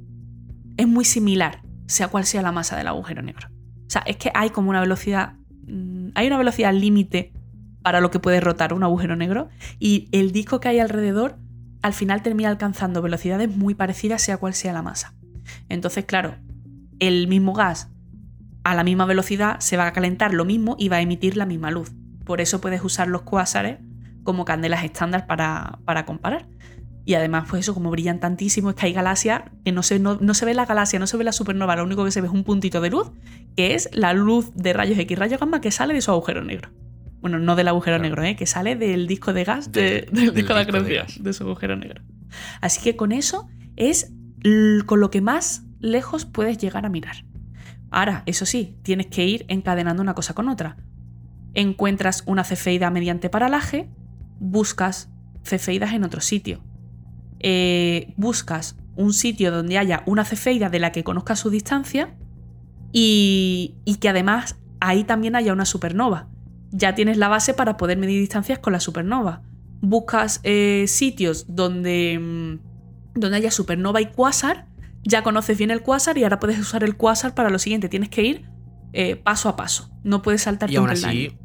es 0.77 0.87
muy 0.87 1.05
similar, 1.05 1.63
sea 1.87 2.09
cual 2.09 2.25
sea 2.25 2.43
la 2.43 2.53
masa 2.53 2.77
del 2.77 2.87
agujero 2.87 3.23
negro. 3.23 3.49
O 3.87 3.91
sea, 3.91 4.03
es 4.07 4.17
que 4.17 4.31
hay 4.35 4.51
como 4.51 4.71
una 4.71 4.81
velocidad. 4.81 5.35
mm, 5.67 6.11
Hay 6.15 6.27
una 6.27 6.39
velocidad 6.39 6.73
límite 6.73 7.33
para 7.83 8.01
lo 8.01 8.11
que 8.11 8.19
puede 8.19 8.41
rotar 8.41 8.73
un 8.73 8.83
agujero 8.83 9.17
negro. 9.17 9.49
Y 9.79 10.09
el 10.13 10.33
disco 10.33 10.61
que 10.61 10.69
hay 10.69 10.79
alrededor 10.81 11.39
al 11.87 11.95
final 11.95 12.21
termina 12.21 12.49
alcanzando 12.49 13.01
velocidades 13.01 13.49
muy 13.49 13.75
parecidas, 13.75 14.21
sea 14.21 14.39
cual 14.39 14.55
sea 14.55 14.73
la 14.73 14.83
masa. 14.83 15.15
Entonces, 15.69 16.05
claro, 16.05 16.35
el 16.99 17.29
mismo 17.29 17.53
gas 17.53 17.89
a 18.65 18.75
la 18.75 18.83
misma 18.83 19.07
velocidad 19.07 19.61
se 19.61 19.77
va 19.77 19.87
a 19.87 19.93
calentar 19.93 20.35
lo 20.35 20.45
mismo 20.45 20.75
y 20.79 20.89
va 20.89 20.97
a 20.97 21.01
emitir 21.01 21.37
la 21.37 21.47
misma 21.47 21.71
luz. 21.71 21.93
Por 22.25 22.41
eso 22.41 22.61
puedes 22.61 22.83
usar 22.83 23.07
los 23.07 23.23
cuásares 23.23 23.79
como 24.25 24.45
candelas 24.45 24.83
estándar 24.83 25.29
para, 25.29 25.79
para 25.85 26.05
comparar. 26.05 26.49
Y 27.05 27.15
además, 27.15 27.47
pues 27.49 27.61
eso, 27.61 27.73
como 27.73 27.93
brillan 27.93 28.19
tantísimo, 28.19 28.71
es 28.71 28.75
que 28.75 28.87
hay 28.87 28.93
galaxias 28.93 29.43
que 29.65 29.71
no 29.71 29.85
se, 29.85 30.01
no, 30.01 30.19
no 30.21 30.35
se 30.35 30.45
ve 30.45 30.55
la 30.55 30.67
galaxia, 30.67 30.99
no 30.99 31.07
se 31.07 31.17
ve 31.17 31.23
la 31.23 31.31
supernova, 31.31 31.77
lo 31.77 31.85
único 31.85 32.05
que 32.05 32.11
se 32.11 32.21
ve 32.21 32.27
es 32.27 32.33
un 32.33 32.43
puntito 32.43 32.81
de 32.81 32.91
luz, 32.91 33.13
que 33.57 33.77
es 33.77 33.89
la 33.93 34.13
luz 34.13 34.53
de 34.57 34.73
rayos 34.73 34.99
X, 34.99 35.17
rayos 35.17 35.39
gamma 35.39 35.61
que 35.61 35.71
sale 35.71 35.95
de 35.95 36.01
su 36.01 36.11
agujero 36.11 36.43
negro. 36.43 36.71
Bueno, 37.21 37.39
no 37.39 37.57
del 37.57 37.69
agujero 37.69 37.97
Claro. 37.97 38.09
negro, 38.09 38.23
¿eh? 38.25 38.37
que 38.37 38.47
sale 38.47 38.77
del 38.77 39.07
disco 39.07 39.33
de 39.33 39.45
gas 39.45 39.73
de- 39.73 39.81
Del- 39.81 40.05
del, 40.07 40.15
del 40.15 40.35
disco 40.35 40.55
de 40.55 40.61
disco 41.05 41.23
de 41.23 41.33
su 41.33 41.43
agujero 41.45 41.77
negro. 41.77 42.03
Así 42.61 42.81
que 42.83 42.97
con 42.97 43.13
eso 43.13 43.49
es 43.77 44.13
con 44.87 45.01
lo 45.01 45.11
que 45.11 45.21
más 45.21 45.65
lejos 45.81 46.25
puedes 46.27 46.59
llegar 46.59 46.87
a 46.87 46.89
mirar. 46.89 47.25
Ahora, 47.91 48.23
eso 48.27 48.47
sí, 48.47 48.77
tienes 48.83 49.07
que 49.07 49.25
ir 49.27 49.45
encadenando 49.49 50.03
una 50.03 50.15
cosa 50.15 50.35
con 50.35 50.49
otra. 50.49 50.77
Encuentras 51.55 52.23
una 52.27 52.45
cefeida 52.45 52.91
mediante 52.91 53.31
paralaje, 53.31 53.89
buscas 54.39 55.09
cefeidas 55.45 55.93
en 55.95 56.05
otro 56.05 56.21
sitio. 56.21 56.63
Eh, 57.41 58.13
buscas 58.17 58.77
un 58.97 59.13
sitio 59.13 59.51
donde 59.51 59.79
haya 59.79 60.03
una 60.07 60.25
cefeida 60.25 60.69
de 60.69 60.79
la 60.81 60.93
que 60.93 61.05
conozcas 61.05 61.39
su 61.41 61.51
distancia 61.51 62.15
y, 62.93 63.77
y 63.85 63.97
que 63.97 64.09
además 64.09 64.57
ahí 64.81 65.05
también 65.05 65.37
haya 65.37 65.53
una 65.53 65.65
supernova. 65.65 66.29
Ya 66.71 66.95
tienes 66.95 67.17
la 67.17 67.29
base 67.29 67.55
para 67.55 67.77
poder 67.77 67.99
medir 67.99 68.21
distancias 68.21 68.59
con 68.59 68.73
la 68.73 68.81
supernova. 68.81 69.43
Buscas 69.81 70.41
eh, 70.43 70.85
sitios 70.89 71.47
donde, 71.49 72.19
mm, 72.19 73.19
donde 73.19 73.37
haya 73.37 73.51
supernova 73.51 74.01
y 74.01 74.07
cuásar, 74.07 74.67
ya 75.05 75.23
conoces 75.23 75.59
bien 75.59 75.71
el 75.71 75.83
cuásar 75.83 76.19
y 76.19 76.25
ahora 76.25 76.41
puedes 76.41 76.59
usar 76.59 76.83
el 76.83 76.97
cuásar 76.97 77.35
para 77.35 77.51
lo 77.51 77.59
siguiente. 77.59 77.89
Tienes 77.89 78.09
que 78.09 78.23
ir 78.23 78.45
eh, 78.93 79.17
paso 79.17 79.49
a 79.49 79.57
paso. 79.57 79.91
No 80.03 80.23
puedes 80.23 80.43
saltarte 80.43 80.73
Y 80.73 80.77
aún 80.77 80.91
así, 80.91 81.37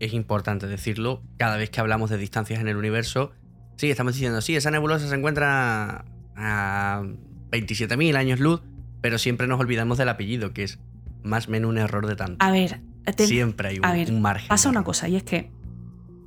es 0.00 0.12
importante 0.12 0.66
decirlo, 0.66 1.22
cada 1.36 1.56
vez 1.56 1.70
que 1.70 1.80
hablamos 1.80 2.10
de 2.10 2.18
distancias 2.18 2.60
en 2.60 2.68
el 2.68 2.76
universo, 2.76 3.32
sí, 3.76 3.90
estamos 3.90 4.14
diciendo, 4.14 4.40
sí, 4.40 4.56
esa 4.56 4.70
nebulosa 4.70 5.08
se 5.08 5.14
encuentra 5.14 6.04
a 6.36 7.02
27.000 7.50 8.16
años 8.16 8.40
luz, 8.40 8.62
pero 9.00 9.18
siempre 9.18 9.46
nos 9.46 9.60
olvidamos 9.60 9.98
del 9.98 10.08
apellido, 10.08 10.52
que 10.52 10.64
es 10.64 10.78
más 11.22 11.48
o 11.48 11.50
menos 11.50 11.70
un 11.70 11.78
error 11.78 12.06
de 12.06 12.16
tanto. 12.16 12.44
A 12.44 12.50
ver, 12.50 12.80
te- 13.12 13.26
siempre 13.26 13.68
hay 13.68 13.78
un, 13.78 13.84
a 13.86 13.92
ver, 13.92 14.10
un 14.10 14.20
margen. 14.22 14.48
pasa 14.48 14.68
una 14.68 14.82
cosa 14.84 15.08
y 15.08 15.16
es 15.16 15.22
que 15.22 15.50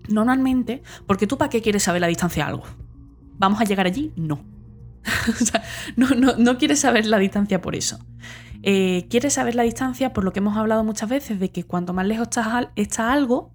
normalmente, 0.07 0.81
porque 1.05 1.27
tú 1.27 1.37
para 1.37 1.49
qué 1.49 1.61
quieres 1.61 1.83
saber 1.83 2.01
la 2.01 2.07
distancia 2.07 2.43
de 2.45 2.49
algo? 2.51 2.63
¿Vamos 3.37 3.61
a 3.61 3.63
llegar 3.63 3.85
allí? 3.85 4.11
No. 4.15 4.43
O 5.29 5.45
sea, 5.45 5.63
no, 5.95 6.09
no, 6.09 6.35
no 6.37 6.57
quieres 6.57 6.79
saber 6.79 7.05
la 7.05 7.17
distancia 7.17 7.61
por 7.61 7.75
eso. 7.75 7.99
Eh, 8.63 9.07
quieres 9.09 9.33
saber 9.33 9.55
la 9.55 9.63
distancia 9.63 10.11
por 10.11 10.23
lo 10.25 10.33
que 10.33 10.39
hemos 10.39 10.57
hablado 10.57 10.83
muchas 10.83 11.09
veces 11.09 11.39
de 11.39 11.49
que 11.51 11.63
cuanto 11.63 11.93
más 11.93 12.05
lejos 12.05 12.23
estás 12.27 12.47
al- 12.47 12.71
está 12.75 13.13
algo, 13.13 13.53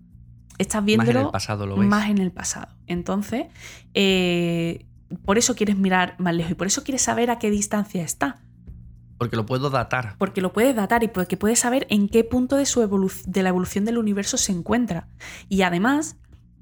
estás 0.58 0.76
Más 0.76 0.82
en 0.82 0.86
viéndolo 0.86 1.20
el 1.26 1.30
pasado 1.30 1.66
lo 1.66 1.76
ves. 1.76 1.86
más 1.88 2.08
en 2.08 2.18
el 2.18 2.32
pasado. 2.32 2.74
Entonces, 2.86 3.46
eh, 3.92 4.86
por 5.24 5.36
eso 5.36 5.54
quieres 5.54 5.76
mirar 5.76 6.14
más 6.18 6.34
lejos 6.34 6.52
y 6.52 6.54
por 6.54 6.66
eso 6.66 6.82
quieres 6.82 7.02
saber 7.02 7.30
a 7.30 7.38
qué 7.38 7.50
distancia 7.50 8.02
está. 8.02 8.40
Porque 9.18 9.36
lo 9.36 9.46
puedo 9.46 9.70
datar. 9.70 10.16
Porque 10.18 10.40
lo 10.40 10.52
puedes 10.52 10.74
datar 10.74 11.02
y 11.04 11.08
porque 11.08 11.36
puedes 11.36 11.60
saber 11.60 11.86
en 11.90 12.08
qué 12.08 12.24
punto 12.24 12.56
de, 12.56 12.66
su 12.66 12.80
de 13.26 13.42
la 13.42 13.48
evolución 13.48 13.84
del 13.84 13.98
universo 13.98 14.36
se 14.36 14.52
encuentra. 14.52 15.08
Y 15.48 15.62
además, 15.62 16.16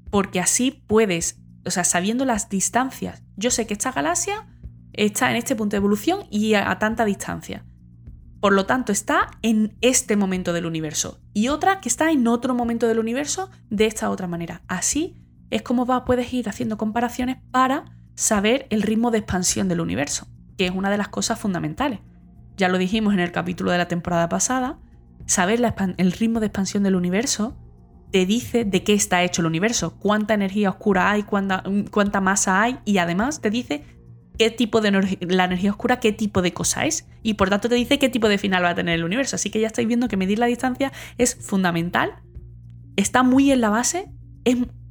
porque 0.09 0.39
así 0.39 0.83
puedes, 0.87 1.39
o 1.65 1.71
sea, 1.71 1.83
sabiendo 1.83 2.25
las 2.25 2.49
distancias, 2.49 3.23
yo 3.35 3.49
sé 3.49 3.65
que 3.65 3.73
esta 3.73 3.91
galaxia 3.91 4.47
está 4.93 5.31
en 5.31 5.37
este 5.37 5.55
punto 5.55 5.71
de 5.71 5.77
evolución 5.77 6.21
y 6.29 6.53
a, 6.53 6.77
tanta 6.77 7.05
distancia. 7.05 7.65
Por 8.39 8.53
lo 8.53 8.65
tanto, 8.65 8.91
está 8.91 9.31
en 9.41 9.75
este 9.81 10.15
momento 10.15 10.53
del 10.53 10.65
universo. 10.65 11.19
Y 11.33 11.47
otra 11.47 11.79
que 11.81 11.89
está 11.89 12.11
en 12.11 12.27
otro 12.27 12.53
momento 12.53 12.87
del 12.87 12.99
universo 12.99 13.49
de 13.69 13.85
esta 13.85 14.09
otra 14.09 14.27
manera. 14.27 14.61
Así 14.67 15.15
es 15.49 15.61
como 15.61 15.85
puedes 16.05 16.33
ir 16.33 16.49
haciendo 16.49 16.77
comparaciones 16.77 17.37
para 17.51 17.85
saber 18.15 18.67
el 18.69 18.81
ritmo 18.81 19.11
de 19.11 19.19
expansión 19.19 19.67
del 19.67 19.81
universo, 19.81 20.27
que 20.57 20.65
es 20.65 20.71
una 20.71 20.89
de 20.89 20.97
las 20.97 21.07
cosas 21.07 21.39
fundamentales. 21.39 21.99
Ya 22.57 22.69
lo 22.69 22.77
dijimos 22.77 23.13
en 23.13 23.19
el 23.19 23.31
capítulo 23.31 23.71
de 23.71 23.77
la 23.77 23.87
temporada 23.87 24.29
pasada, 24.29 24.79
saber 25.25 25.61
el 25.97 26.11
ritmo 26.11 26.39
de 26.39 26.47
expansión 26.47 26.83
del 26.83 26.95
universo 26.95 27.57
te 28.11 28.27
dice 28.27 28.63
de 28.63 28.83
qué 28.83 28.93
está 28.93 29.23
hecho 29.23 29.41
el 29.41 29.47
universo, 29.47 29.97
cuánta 29.97 30.35
energía 30.35 30.69
oscura 30.69 31.09
hay, 31.09 31.23
cuánta, 31.23 31.63
cuánta 31.89 32.21
masa 32.21 32.61
hay 32.61 32.77
y 32.85 32.99
además 32.99 33.41
te 33.41 33.49
dice 33.49 33.83
qué 34.37 34.51
tipo 34.51 34.81
de 34.81 34.91
la 35.21 35.45
energía 35.45 35.71
oscura, 35.71 35.99
qué 35.99 36.11
tipo 36.11 36.43
de 36.43 36.53
cosa 36.53 36.85
es 36.85 37.07
y 37.23 37.33
por 37.33 37.49
tanto 37.49 37.69
te 37.69 37.75
dice 37.75 37.97
qué 37.97 38.09
tipo 38.09 38.29
de 38.29 38.37
final 38.37 38.63
va 38.63 38.69
a 38.69 38.75
tener 38.75 38.95
el 38.95 39.03
universo. 39.03 39.35
Así 39.35 39.49
que 39.49 39.59
ya 39.59 39.65
estáis 39.65 39.87
viendo 39.87 40.07
que 40.07 40.17
medir 40.17 40.37
la 40.37 40.45
distancia 40.45 40.91
es 41.17 41.35
fundamental, 41.35 42.21
está 42.95 43.23
muy 43.23 43.51
en 43.51 43.61
la 43.61 43.69
base, 43.69 44.11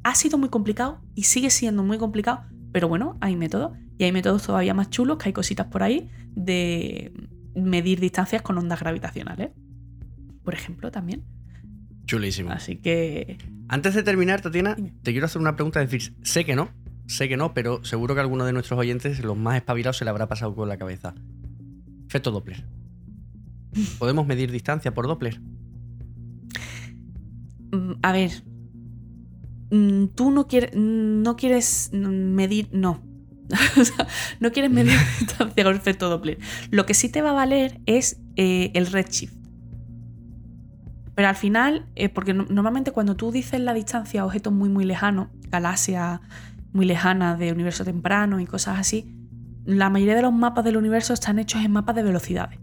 ha 0.03 0.15
sido 0.17 0.37
muy 0.37 0.49
complicado 0.49 1.01
y 1.15 1.23
sigue 1.23 1.51
siendo 1.51 1.85
muy 1.85 1.99
complicado, 1.99 2.43
pero 2.73 2.89
bueno, 2.89 3.19
hay 3.21 3.37
métodos 3.37 3.79
y 3.99 4.05
hay 4.05 4.11
métodos 4.11 4.43
todavía 4.43 4.75
más 4.75 4.91
chulos, 4.91 5.19
que 5.19 5.29
hay 5.29 5.33
cositas 5.33 5.69
por 5.69 5.85
ahí 5.85 6.11
de 6.35 7.13
medir 7.55 8.01
distancias 8.01 8.43
con 8.43 8.59
ondas 8.59 8.81
gravitacionales, 8.81 9.51
por 10.45 10.55
ejemplo, 10.55 10.91
también. 10.91 11.23
Chulísimo. 12.07 12.51
Así 12.51 12.77
que 12.77 13.39
Antes 13.69 13.95
de 13.95 14.03
terminar, 14.03 14.41
Tatiana, 14.41 14.75
Dime. 14.75 14.93
te 15.03 15.13
quiero 15.13 15.27
hacer 15.27 15.41
una 15.41 15.55
pregunta. 15.55 15.81
Es 15.83 15.91
decir, 15.91 16.15
sé 16.23 16.45
que 16.45 16.57
no, 16.57 16.71
sé 17.07 17.29
que 17.29 17.37
no, 17.37 17.55
pero 17.55 17.85
seguro 17.85 18.15
que 18.15 18.21
alguno 18.21 18.45
de 18.45 18.53
nuestros 18.53 18.79
oyentes, 18.79 19.23
los 19.25 19.37
más 19.37 19.57
espabilados, 19.57 19.97
se 19.99 20.05
le 20.05 20.11
habrá 20.11 20.29
pasado 20.29 20.55
por 20.55 20.67
la 20.69 20.77
cabeza. 20.77 21.15
Efecto 22.09 22.31
Doppler. 22.33 22.65
¿Podemos 23.99 24.27
medir 24.27 24.51
distancia 24.51 24.93
por 24.93 25.07
Doppler? 25.07 25.41
Mm, 27.73 27.93
A 28.03 28.13
ver. 28.13 28.31
Mm, 29.71 30.07
Tú 30.15 30.31
no 30.31 30.47
quieres, 30.49 30.73
no 30.75 31.37
quieres 31.37 31.91
mm, 31.93 32.07
medir. 32.35 32.69
No. 32.73 33.01
O 33.81 33.85
sea, 33.85 34.07
no 34.41 34.53
quieres 34.53 34.71
medir 34.71 34.93
distancia 35.21 35.65
con 35.65 35.77
efecto 35.77 36.09
Doppler. 36.09 36.39
Lo 36.71 36.87
que 36.87 36.95
sí 36.95 37.09
te 37.09 37.23
va 37.23 37.31
a 37.31 37.35
valer 37.35 37.81
es 37.87 38.21
eh, 38.37 38.71
el 38.75 38.87
redshift. 38.87 39.35
Pero 41.15 41.29
al 41.29 41.37
final, 41.37 41.87
eh, 41.95 42.09
porque 42.09 42.33
no- 42.35 42.47
normalmente 42.49 42.91
cuando 42.93 43.17
tú 43.17 43.31
dices 43.33 43.61
la 43.61 43.75
distancia 43.75 44.23
a 44.23 44.25
objetos 44.25 44.53
muy, 44.53 44.69
muy 44.71 44.85
lejanos, 44.85 45.29
galaxias 45.51 46.21
muy 46.73 46.87
lejanas 46.87 47.39
de 47.39 47.53
universo 47.53 47.85
temprano 47.85 48.41
y 48.41 48.47
cosas 48.47 48.79
así, 48.79 49.15
la 49.67 49.91
mayoría 49.91 50.15
de 50.17 50.23
los 50.23 50.33
mapas 50.33 50.65
del 50.65 50.77
universo 50.79 51.13
están 51.13 51.39
hechos 51.39 51.63
en 51.65 51.71
mapas 51.73 51.95
de 51.97 52.03
velocidades. 52.03 52.59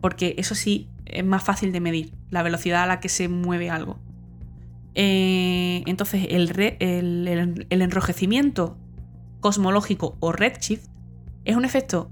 Porque 0.00 0.34
eso 0.38 0.54
sí 0.54 0.88
es 1.04 1.24
más 1.24 1.42
fácil 1.44 1.72
de 1.72 1.80
medir, 1.80 2.14
la 2.30 2.42
velocidad 2.42 2.84
a 2.84 2.86
la 2.86 3.00
que 3.00 3.10
se 3.10 3.28
mueve 3.28 3.68
algo. 3.68 3.98
Eh, 4.94 5.82
entonces, 5.86 6.26
el, 6.30 6.48
re- 6.48 6.76
el- 6.80 7.28
el- 7.28 7.66
el 7.68 7.82
enrojecimiento 7.82 8.78
cosmológico 9.42 10.16
o 10.20 10.32
redshift 10.32 10.86
es 11.44 11.54
un 11.56 11.66
efecto 11.66 12.10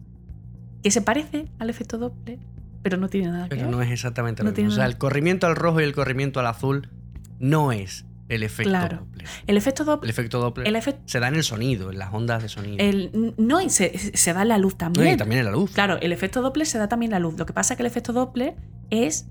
que 0.82 0.90
se 0.90 1.00
parece 1.00 1.46
al 1.58 1.70
efecto 1.70 1.96
Doppler, 1.96 2.38
pero 2.82 2.98
no 2.98 3.08
tiene 3.08 3.28
nada 3.28 3.44
que 3.44 3.50
Pero 3.56 3.62
ver. 3.68 3.70
no 3.76 3.82
es 3.82 3.90
exactamente 3.90 4.42
No 4.42 4.50
lo 4.50 4.54
tiene 4.54 4.68
mismo. 4.68 4.74
O 4.82 4.84
sea, 4.84 4.86
el 4.86 4.98
corrimiento 4.98 5.46
al 5.46 5.56
rojo 5.56 5.80
y 5.80 5.84
el 5.84 5.94
corrimiento 5.94 6.40
al 6.40 6.46
azul 6.46 6.90
no 7.38 7.72
es 7.72 8.04
el 8.28 8.42
efecto 8.42 8.70
Claro. 8.70 8.98
Doppler. 8.98 9.26
El 9.46 9.56
efecto 9.56 9.82
El 9.82 9.86
Doppler. 9.86 10.10
efecto 10.10 10.38
Doppler 10.40 10.66
El 10.68 10.76
efecto. 10.76 11.02
se 11.06 11.20
da 11.20 11.28
en 11.28 11.34
el 11.36 11.42
sonido, 11.44 11.90
en 11.90 11.98
las 11.98 12.12
ondas 12.14 12.42
de 12.42 12.48
sonido. 12.48 12.76
El, 12.78 13.34
no, 13.38 13.60
y 13.60 13.70
se, 13.70 13.98
se 14.16 14.32
da 14.32 14.42
en 14.42 14.48
la 14.48 14.58
luz 14.58 14.72
No, 14.74 14.78
también. 14.78 15.14
y 15.14 15.16
también 15.16 15.40
en 15.40 15.46
la 15.46 15.52
luz. 15.52 15.70
Claro, 15.72 15.98
el 16.00 16.12
efecto 16.12 16.40
Doppler 16.42 16.66
se 16.66 16.78
da 16.78 16.88
también 16.88 17.10
en 17.10 17.14
la 17.14 17.18
luz. 17.20 17.36
Lo 17.38 17.46
que 17.46 17.52
pasa 17.52 17.74
es 17.74 17.76
que 17.76 17.82
el 17.82 17.86
efecto 17.88 18.12
Doppler 18.12 18.56
es. 18.90 19.26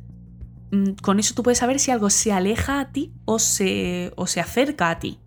mm, 0.72 0.92
Con 1.02 1.20
eso 1.20 1.34
tú 1.34 1.44
puedes 1.44 1.58
saber 1.60 1.80
si 1.80 1.92
algo 1.92 2.10
se 2.10 2.32
aleja 2.32 2.80
a 2.80 2.92
ti 2.92 3.12
o 3.26 3.40
se, 3.40 4.12
o 4.16 4.28
se 4.28 4.40
acerca 4.42 4.90
a 4.92 5.00
ti. 5.00 5.20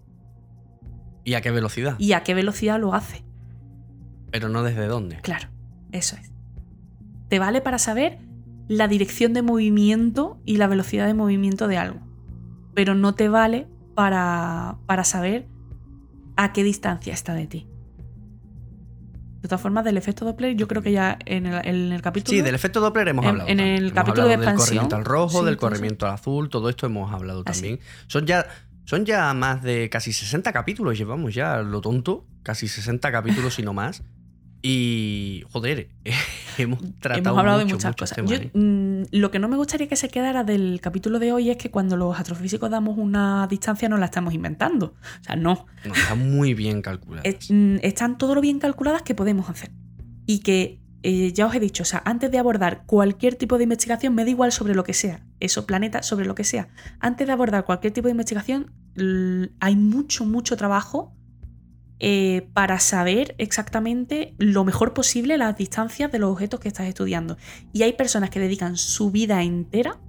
¿Y 1.25 1.35
a 1.35 1.41
qué 1.41 1.51
velocidad? 1.51 1.95
Y 1.99 2.13
a 2.13 2.23
qué 2.23 2.35
velocidad 2.35 2.81
lo 2.81 2.95
hace. 2.95 3.25
Pero 4.31 4.49
no 4.49 4.63
desde 4.63 4.87
dónde. 4.87 5.17
Claro, 5.23 5.49
eso 5.93 6.17
es. 6.17 6.31
Te 7.29 7.39
vale 7.39 7.61
para 7.61 7.79
saber 7.79 8.19
la 8.69 8.89
dirección 8.89 9.33
de 9.35 9.43
movimiento 9.43 10.41
y 10.45 10.57
la 10.57 10.67
velocidad 10.67 11.07
de 11.07 11.15
movimiento 11.15 11.69
de 11.69 11.79
algo. 11.79 12.01
Pero 12.75 12.95
no 12.95 13.15
te 13.15 13.29
vale 13.29 13.67
para, 13.95 14.79
para 14.87 15.05
saber 15.05 15.47
a 16.37 16.53
qué 16.53 16.63
distancia 16.65 17.13
está 17.13 17.35
de 17.35 17.47
ti. 17.47 17.67
De 19.43 19.49
todas 19.49 19.61
formas, 19.61 19.85
del 19.85 19.97
efecto 19.97 20.25
Doppler, 20.25 20.55
yo 20.57 20.69
creo 20.69 20.83
que 20.83 20.93
ya 20.93 21.19
en 21.27 21.47
el, 21.47 21.67
en 21.67 21.93
el 21.93 22.01
capítulo. 22.01 22.31
Sí, 22.37 22.43
del 22.43 22.55
efecto 22.55 22.81
Doppler 22.81 23.09
hemos 23.09 23.25
En- 23.25 23.31
hablado. 23.31 23.49
en 23.51 23.59
el 23.61 23.79
Hemos 23.81 23.93
capítulo 23.93 24.23
hablado 24.23 24.29
de 24.29 24.37
del 24.37 24.43
expansión. 24.49 24.67
corrimiento 24.67 24.97
al 24.97 25.05
rojo, 25.05 25.39
Sí, 25.41 25.45
del 25.47 25.57
corrimiento 25.57 26.07
al 26.07 26.13
azul, 26.13 26.49
todo 26.49 26.69
esto 26.69 26.87
hemos 26.87 27.13
hablado 27.13 27.43
Así. 27.47 27.61
también. 27.61 27.81
Son 28.07 28.25
ya, 28.25 28.47
son 28.85 29.05
ya 29.05 29.33
más 29.35 29.63
de 29.63 29.89
casi 29.91 30.13
60 30.13 30.53
capítulos, 30.53 30.99
llevamos 30.99 31.35
ya, 31.35 31.59
lo 31.63 31.81
tonto, 31.81 32.27
casi 32.43 32.69
60 32.69 33.11
capítulos 33.13 33.59
y 33.59 33.63
no 33.63 33.73
más. 33.73 34.03
Y, 34.65 35.43
joder, 35.53 35.89
hemos 36.59 36.79
tratado 37.01 37.31
Hemos 37.31 37.39
hablado 37.41 37.59
de 37.59 37.65
mucho, 37.65 37.77
muchas 37.77 37.91
muchos 37.91 38.11
cosas. 38.11 38.17
temas, 38.17 38.31
Yo, 38.31 38.37
¿eh? 38.37 38.51
mm, 38.55 39.03
lo 39.17 39.31
que 39.33 39.39
no 39.41 39.49
me 39.49 39.57
gustaría 39.57 39.89
que 39.89 39.97
se 39.97 40.09
quedara 40.09 40.45
del 40.45 40.81
capítulo 40.81 41.19
de 41.19 41.33
hoy 41.33 41.51
es 41.51 41.57
que 41.57 41.71
cuando 41.71 41.97
los 41.97 42.17
astrofísicos 42.17 42.71
damos 42.71 42.97
una 42.97 43.47
distancia 43.49 43.89
no 43.89 43.97
la 43.99 44.05
estamos 44.07 44.35
inventando. 44.35 44.95
O 45.21 45.25
sea, 45.25 45.35
no. 45.35 45.67
No, 45.85 45.93
está 45.95 46.15
muy 46.15 46.55
bien 46.55 46.81
calculado. 46.81 47.29
Es- 47.29 47.51
mm, 47.51 47.79
están 47.83 48.19
todo 48.19 48.37
lo 48.37 48.41
bien 48.41 48.61
calculadas 48.61 49.03
que 49.03 49.17
podemos 49.17 49.51
hacer. 49.51 49.73
Y 50.27 50.41
que 50.41 50.79
eh, 51.03 51.33
ya 51.33 51.47
os 51.47 51.55
he 51.55 51.61
dicho, 51.61 51.83
o 51.83 51.87
sea, 51.87 52.03
antes 52.05 52.31
de 52.31 52.39
abordar 52.39 52.85
cualquier 52.87 53.35
tipo 53.35 53.59
de 53.59 53.65
investigación, 53.65 54.15
me 54.15 54.25
da 54.25 54.31
igual 54.31 54.53
sobre 54.53 54.75
lo 54.75 54.85
que 54.85 54.95
sea, 54.95 55.25
eso, 55.41 55.67
planeta, 55.67 56.03
sobre 56.03 56.27
lo 56.27 56.35
que 56.35 56.45
sea. 56.45 56.69
Antes 57.01 57.27
de 57.27 57.33
abordar 57.33 57.65
cualquier 57.65 57.93
tipo 57.93 58.07
de 58.07 58.13
investigación, 58.13 58.73
hay 59.61 59.77
mucho, 59.77 60.25
mucho 60.25 60.57
trabajo 60.57 61.15
eh, 61.99 62.49
para 62.53 62.79
saber 62.81 63.35
exactamente 63.39 64.35
lo 64.39 64.65
mejor 64.65 64.93
posible 64.93 65.39
las 65.39 65.57
distancias 65.57 66.11
de 66.11 66.19
los 66.19 66.33
objetos 66.33 66.61
que 66.61 66.69
estás 66.69 66.87
estudiando. 66.87 67.37
Y 67.73 67.83
hay 67.83 67.93
personas 67.93 68.31
que 68.31 68.41
dedican 68.41 68.77
su 68.77 69.11
vida 69.11 69.43
entera 69.43 70.01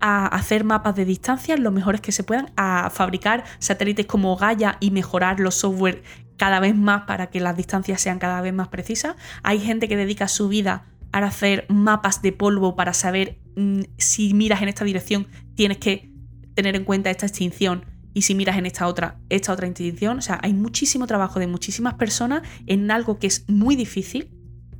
a 0.00 0.26
hacer 0.26 0.64
mapas 0.64 0.96
de 0.96 1.06
distancias 1.06 1.58
lo 1.58 1.70
mejores 1.72 2.02
que 2.02 2.12
se 2.12 2.24
puedan, 2.24 2.52
a 2.56 2.90
fabricar 2.90 3.44
satélites 3.58 4.04
como 4.04 4.36
Gaia 4.36 4.76
y 4.80 4.90
mejorar 4.90 5.40
los 5.40 5.54
software 5.54 6.02
cada 6.36 6.60
vez 6.60 6.74
más 6.74 7.02
para 7.02 7.28
que 7.28 7.40
las 7.40 7.56
distancias 7.56 8.00
sean 8.00 8.18
cada 8.18 8.40
vez 8.40 8.52
más 8.52 8.68
precisas. 8.68 9.16
Hay 9.42 9.60
gente 9.60 9.88
que 9.88 9.96
dedica 9.96 10.28
su 10.28 10.48
vida 10.48 10.84
a 11.12 11.18
hacer 11.18 11.66
mapas 11.68 12.22
de 12.22 12.32
polvo 12.32 12.74
para 12.74 12.92
saber 12.92 13.38
mm, 13.56 13.82
si 13.98 14.34
miras 14.34 14.62
en 14.62 14.68
esta 14.68 14.84
dirección 14.84 15.28
tienes 15.54 15.78
que 15.78 16.10
tener 16.54 16.76
en 16.76 16.84
cuenta 16.84 17.10
esta 17.10 17.26
extinción 17.26 17.84
y 18.14 18.22
si 18.22 18.34
miras 18.34 18.56
en 18.56 18.66
esta 18.66 18.86
otra, 18.86 19.20
esta 19.28 19.52
otra 19.52 19.66
extinción. 19.66 20.18
O 20.18 20.22
sea, 20.22 20.38
hay 20.42 20.54
muchísimo 20.54 21.06
trabajo 21.06 21.40
de 21.40 21.46
muchísimas 21.46 21.94
personas 21.94 22.42
en 22.66 22.90
algo 22.90 23.18
que 23.18 23.26
es 23.26 23.44
muy 23.48 23.76
difícil, 23.76 24.30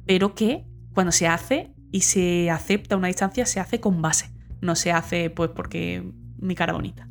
pero 0.06 0.34
que 0.34 0.64
cuando 0.92 1.12
se 1.12 1.26
hace 1.26 1.72
y 1.90 2.02
se 2.02 2.50
acepta 2.50 2.96
una 2.96 3.08
distancia, 3.08 3.46
se 3.46 3.60
hace 3.60 3.80
con 3.80 4.02
base. 4.02 4.30
No 4.60 4.76
se 4.76 4.92
hace 4.92 5.30
pues 5.30 5.50
porque 5.54 6.02
mi 6.38 6.54
cara 6.54 6.72
bonita. 6.72 7.08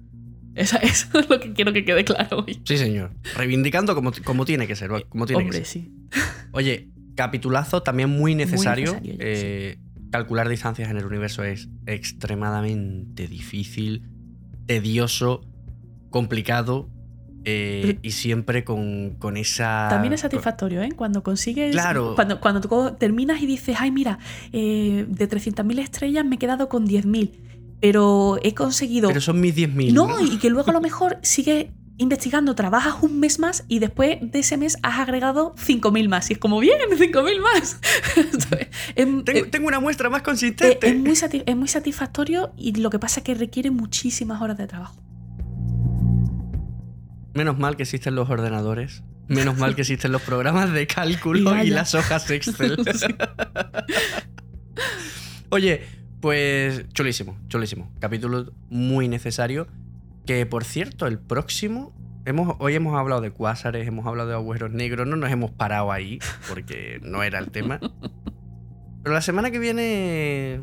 Eso, 0.55 0.77
es 0.83 1.09
lo 1.29 1.39
que 1.39 1.53
quiero 1.53 1.73
que 1.73 1.83
quede 1.83 2.03
claro 2.05 2.45
hoy. 2.45 2.61
Sí, 2.65 2.77
señor. 2.77 3.11
Reivindicando 3.35 3.95
como, 3.95 4.11
como 4.23 4.45
tiene 4.45 4.67
que 4.67 4.75
ser. 4.75 4.91
Como 5.09 5.25
tiene 5.25 5.43
Hombre, 5.43 5.59
que 5.59 5.65
ser. 5.65 5.83
sí. 5.83 5.91
Oye, 6.51 6.89
capitulazo 7.15 7.81
también 7.81 8.09
muy 8.09 8.35
necesario. 8.35 8.93
necesario, 8.93 9.15
Eh, 9.19 9.77
Calcular 10.11 10.47
distancias 10.47 10.91
en 10.91 10.97
el 10.97 11.05
universo 11.05 11.43
es 11.43 11.69
extremadamente 11.87 13.27
difícil, 13.27 14.03
tedioso, 14.67 15.41
complicado 16.11 16.87
eh, 17.45 17.97
y 18.01 18.11
siempre 18.11 18.63
con, 18.63 19.15
con 19.17 19.37
esa. 19.37 19.87
También 19.89 20.13
es 20.13 20.21
satisfactorio, 20.21 20.81
¿eh? 20.81 20.91
Cuando 20.95 21.23
consigues. 21.23 21.71
Claro. 21.71 22.13
Cuando, 22.15 22.39
cuando 22.39 22.61
tú 22.61 22.95
terminas 22.97 23.41
y 23.41 23.47
dices, 23.47 23.75
ay, 23.79 23.91
mira, 23.91 24.19
eh, 24.51 25.05
de 25.07 25.29
300.000 25.29 25.79
estrellas 25.79 26.23
me 26.25 26.35
he 26.35 26.39
quedado 26.39 26.69
con 26.69 26.87
10.000, 26.87 27.31
pero 27.83 28.37
he 28.43 28.53
conseguido. 28.53 29.09
Pero 29.09 29.19
son 29.19 29.41
mis 29.41 29.53
10.000. 29.57 29.91
no, 29.91 30.21
y 30.21 30.37
que 30.37 30.49
luego 30.49 30.69
a 30.69 30.73
lo 30.73 30.79
mejor 30.89 31.17
sigues 31.21 31.67
investigando, 31.97 32.55
trabajas 32.55 32.95
un 33.01 33.19
mes 33.19 33.39
más 33.39 33.65
y 33.67 33.79
después 33.79 34.19
de 34.21 34.39
ese 34.39 34.55
mes 34.55 34.77
has 34.83 34.99
agregado 34.99 35.53
5.000 35.57 36.07
más. 36.07 36.29
Y 36.29 36.33
es 36.33 36.39
como, 36.39 36.59
bien, 36.61 36.77
5.000 36.89 37.41
más. 37.41 37.79
es, 38.95 38.95
Tengo, 38.95 39.23
es- 39.27 39.51
tengo 39.51 39.67
una 39.67 39.81
muestra 39.81 40.09
más 40.09 40.19
es- 40.21 40.23
consistente. 40.23 40.87
es 40.87 40.95
muy 40.95 41.11
es 41.45 41.55
muy 41.57 41.67
satisfactorio 41.67 42.53
y 42.57 42.73
lo 42.75 42.89
que 42.89 42.99
pasa 42.99 43.19
es 43.19 43.25
que 43.25 43.35
requiere 43.35 43.69
muchísimas 43.69 44.41
horas 44.41 44.57
de 44.57 44.65
trabajo. 44.67 44.95
Menos 47.33 47.59
mal 47.59 47.75
que 47.75 47.83
existen 47.83 48.15
los 48.15 48.29
ordenadores. 48.29 49.03
Menos 49.27 49.57
mal 49.57 49.75
que 49.75 49.81
existen 49.81 50.13
los 50.13 50.21
programas 50.21 50.71
de 50.71 50.87
cálculo 50.87 51.61
y 51.61 51.69
las 51.69 51.95
hojas 51.95 52.29
Excel. 52.31 52.77
Sí. 52.95 53.07
Oye, 55.49 55.81
pues 56.23 56.87
chulísimo, 56.93 57.35
chulísimo. 57.49 57.91
Capítulo 57.99 58.53
muy 58.69 59.09
necesario. 59.09 59.67
Que 60.25 60.45
por 60.45 60.63
cierto, 60.63 61.05
el 61.05 61.19
próximo. 61.19 61.91
Hemos, 62.25 62.55
hoy 62.59 62.75
hemos 62.75 62.95
hablado 62.97 63.19
de 63.19 63.31
cuásares, 63.31 63.85
hemos 63.85 64.07
hablado 64.07 64.29
de 64.29 64.35
agujeros 64.35 64.71
negros, 64.71 65.05
no 65.05 65.17
nos 65.17 65.29
hemos 65.29 65.51
parado 65.51 65.91
ahí, 65.91 66.19
porque 66.47 67.01
no 67.03 67.21
era 67.23 67.39
el 67.39 67.51
tema. 67.51 67.81
Pero 69.03 69.13
la 69.13 69.21
semana 69.21 69.51
que 69.51 69.59
viene. 69.59 70.61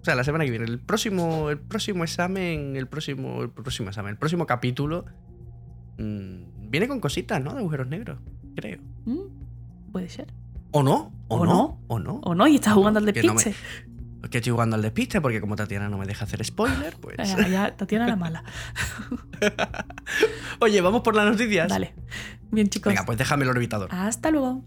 O 0.00 0.04
sea, 0.04 0.16
la 0.16 0.24
semana 0.24 0.44
que 0.44 0.50
viene, 0.50 0.64
el 0.66 0.80
próximo, 0.80 1.50
el 1.50 1.60
próximo 1.60 2.02
examen, 2.02 2.74
el 2.74 2.88
próximo, 2.88 3.42
el 3.42 3.50
próximo 3.50 3.90
examen, 3.90 4.10
el 4.10 4.18
próximo 4.18 4.46
capítulo. 4.46 5.04
mm, 5.98 6.68
viene 6.70 6.88
con 6.88 6.98
cositas, 6.98 7.40
¿no? 7.40 7.52
De 7.52 7.60
agujeros 7.60 7.86
negros, 7.86 8.18
creo. 8.56 8.80
Mm, 9.04 9.92
Puede 9.92 10.08
ser. 10.08 10.26
¿O 10.72 10.82
no? 10.82 11.12
¿O, 11.28 11.36
¿O 11.36 11.44
no? 11.46 11.52
no? 11.54 11.80
¿O 11.86 11.98
no? 12.00 12.14
O 12.24 12.34
no, 12.34 12.48
y 12.48 12.56
estás 12.56 12.74
jugando 12.74 12.98
al 12.98 13.04
no 13.04 13.12
me- 13.12 13.22
despiste. 13.22 13.50
Es 13.50 13.56
que 14.30 14.38
estoy 14.38 14.52
jugando 14.52 14.76
al 14.76 14.82
despiste 14.82 15.20
porque 15.20 15.40
como 15.40 15.56
Tatiana 15.56 15.88
no 15.88 15.98
me 15.98 16.06
deja 16.06 16.24
hacer 16.24 16.44
spoiler, 16.44 16.94
pues... 17.00 17.16
Ya, 17.16 17.48
ya, 17.48 17.76
Tatiana 17.76 18.06
la 18.06 18.16
mala. 18.16 18.44
Oye, 20.60 20.80
vamos 20.80 21.02
por 21.02 21.14
las 21.14 21.26
noticias. 21.26 21.68
Vale. 21.68 21.94
Bien, 22.50 22.68
chicos. 22.68 22.90
Venga, 22.90 23.04
pues 23.04 23.18
déjame 23.18 23.44
el 23.44 23.50
orbitador. 23.50 23.88
Hasta 23.92 24.30
luego. 24.30 24.64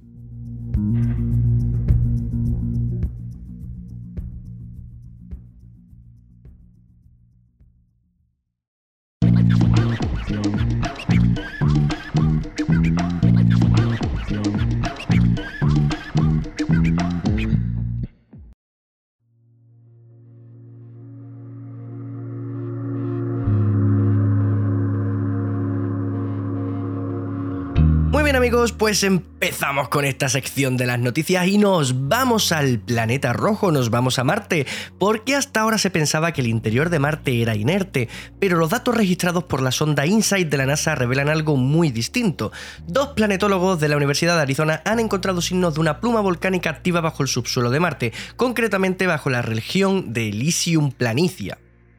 Pues 28.78 29.03
empezamos 29.03 29.89
con 29.89 30.06
esta 30.06 30.30
sección 30.30 30.78
de 30.78 30.86
las 30.86 30.97
noticias 30.97 31.45
y 31.45 31.58
nos 31.58 32.08
vamos 32.08 32.53
al 32.53 32.80
planeta 32.80 33.34
rojo, 33.34 33.70
nos 33.70 33.89
vamos 33.89 34.18
a 34.18 34.24
Marte, 34.24 34.66
porque 34.97 35.36
hasta 35.36 35.60
ahora 35.60 35.78
se 35.78 35.89
pensaba 35.89 36.32
que 36.32 36.39
el 36.39 36.47
interior 36.47 36.89
de 36.89 36.99
Marte 36.99 37.41
era 37.41 37.56
inerte, 37.56 38.08
pero 38.39 38.58
los 38.58 38.70
datos 38.70 38.95
registrados 38.95 39.43
por 39.43 39.62
la 39.62 39.72
sonda 39.72 40.06
InSight 40.06 40.47
de 40.47 40.58
la 40.58 40.66
NASA 40.66 40.95
revelan 40.95 41.28
algo 41.28 41.58
muy 41.58 41.91
distinto. 41.91 42.53
Dos 42.88 43.10
planetólogos 43.10 43.82
de 43.82 43.89
la 43.89 43.97
Universidad 43.97 44.38
de 44.38 44.43
Arizona 44.43 44.82
han 44.86 45.01
encontrado 45.01 45.41
signos 45.41 45.74
de 45.74 45.82
una 45.82 45.99
pluma 45.99 46.22
volcánica 46.22 46.70
activa 46.70 47.01
bajo 47.01 47.24
el 47.24 47.30
subsuelo 47.30 47.72
de 47.72 47.82
Marte, 47.82 48.14
concretamente 48.38 49.06
bajo 49.06 49.30
la 49.30 49.41
región 49.41 50.14
de 50.14 50.30
Elysium 50.30 50.91
Planitia. 50.91 51.58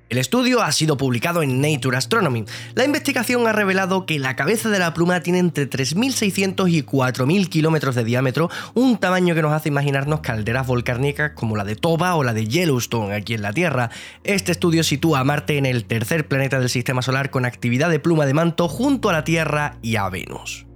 El 0.08 0.18
estudio 0.18 0.62
ha 0.62 0.70
sido 0.70 0.96
publicado 0.96 1.42
en 1.42 1.60
Nature 1.60 1.96
Astronomy. 1.96 2.44
La 2.74 2.84
investigación 2.84 3.46
ha 3.48 3.52
revelado 3.52 4.06
que 4.06 4.20
la 4.20 4.36
cabeza 4.36 4.68
de 4.68 4.78
la 4.78 4.94
pluma 4.94 5.20
tiene 5.20 5.40
entre 5.40 5.68
3.600 5.68 6.70
y 6.70 6.82
4.000 6.82 7.48
kilómetros 7.48 7.96
de 7.96 8.04
diámetro, 8.04 8.48
un 8.74 8.98
tamaño 8.98 9.34
que 9.34 9.42
nos 9.42 9.52
hace 9.52 9.68
imaginarnos 9.68 10.20
calderas 10.20 10.66
volcánicas 10.68 11.32
como 11.34 11.56
la 11.56 11.64
de 11.64 11.74
Toba 11.74 12.14
o 12.14 12.22
la 12.22 12.34
de 12.34 12.46
Yellowstone 12.46 13.14
aquí 13.16 13.34
en 13.34 13.42
la 13.42 13.52
Tierra. 13.52 13.90
Este 14.22 14.52
estudio 14.52 14.84
sitúa 14.84 15.20
a 15.20 15.24
Marte 15.24 15.58
en 15.58 15.66
el 15.66 15.86
tercer 15.86 16.28
planeta 16.28 16.60
del 16.60 16.68
Sistema 16.68 17.02
Solar 17.02 17.30
con 17.30 17.44
actividad 17.44 17.90
de 17.90 17.98
pluma 17.98 18.26
de 18.26 18.34
manto 18.34 18.68
junto 18.68 19.10
a 19.10 19.12
la 19.12 19.24
Tierra 19.24 19.78
y 19.82 19.96
a 19.96 20.08
Venus. 20.08 20.66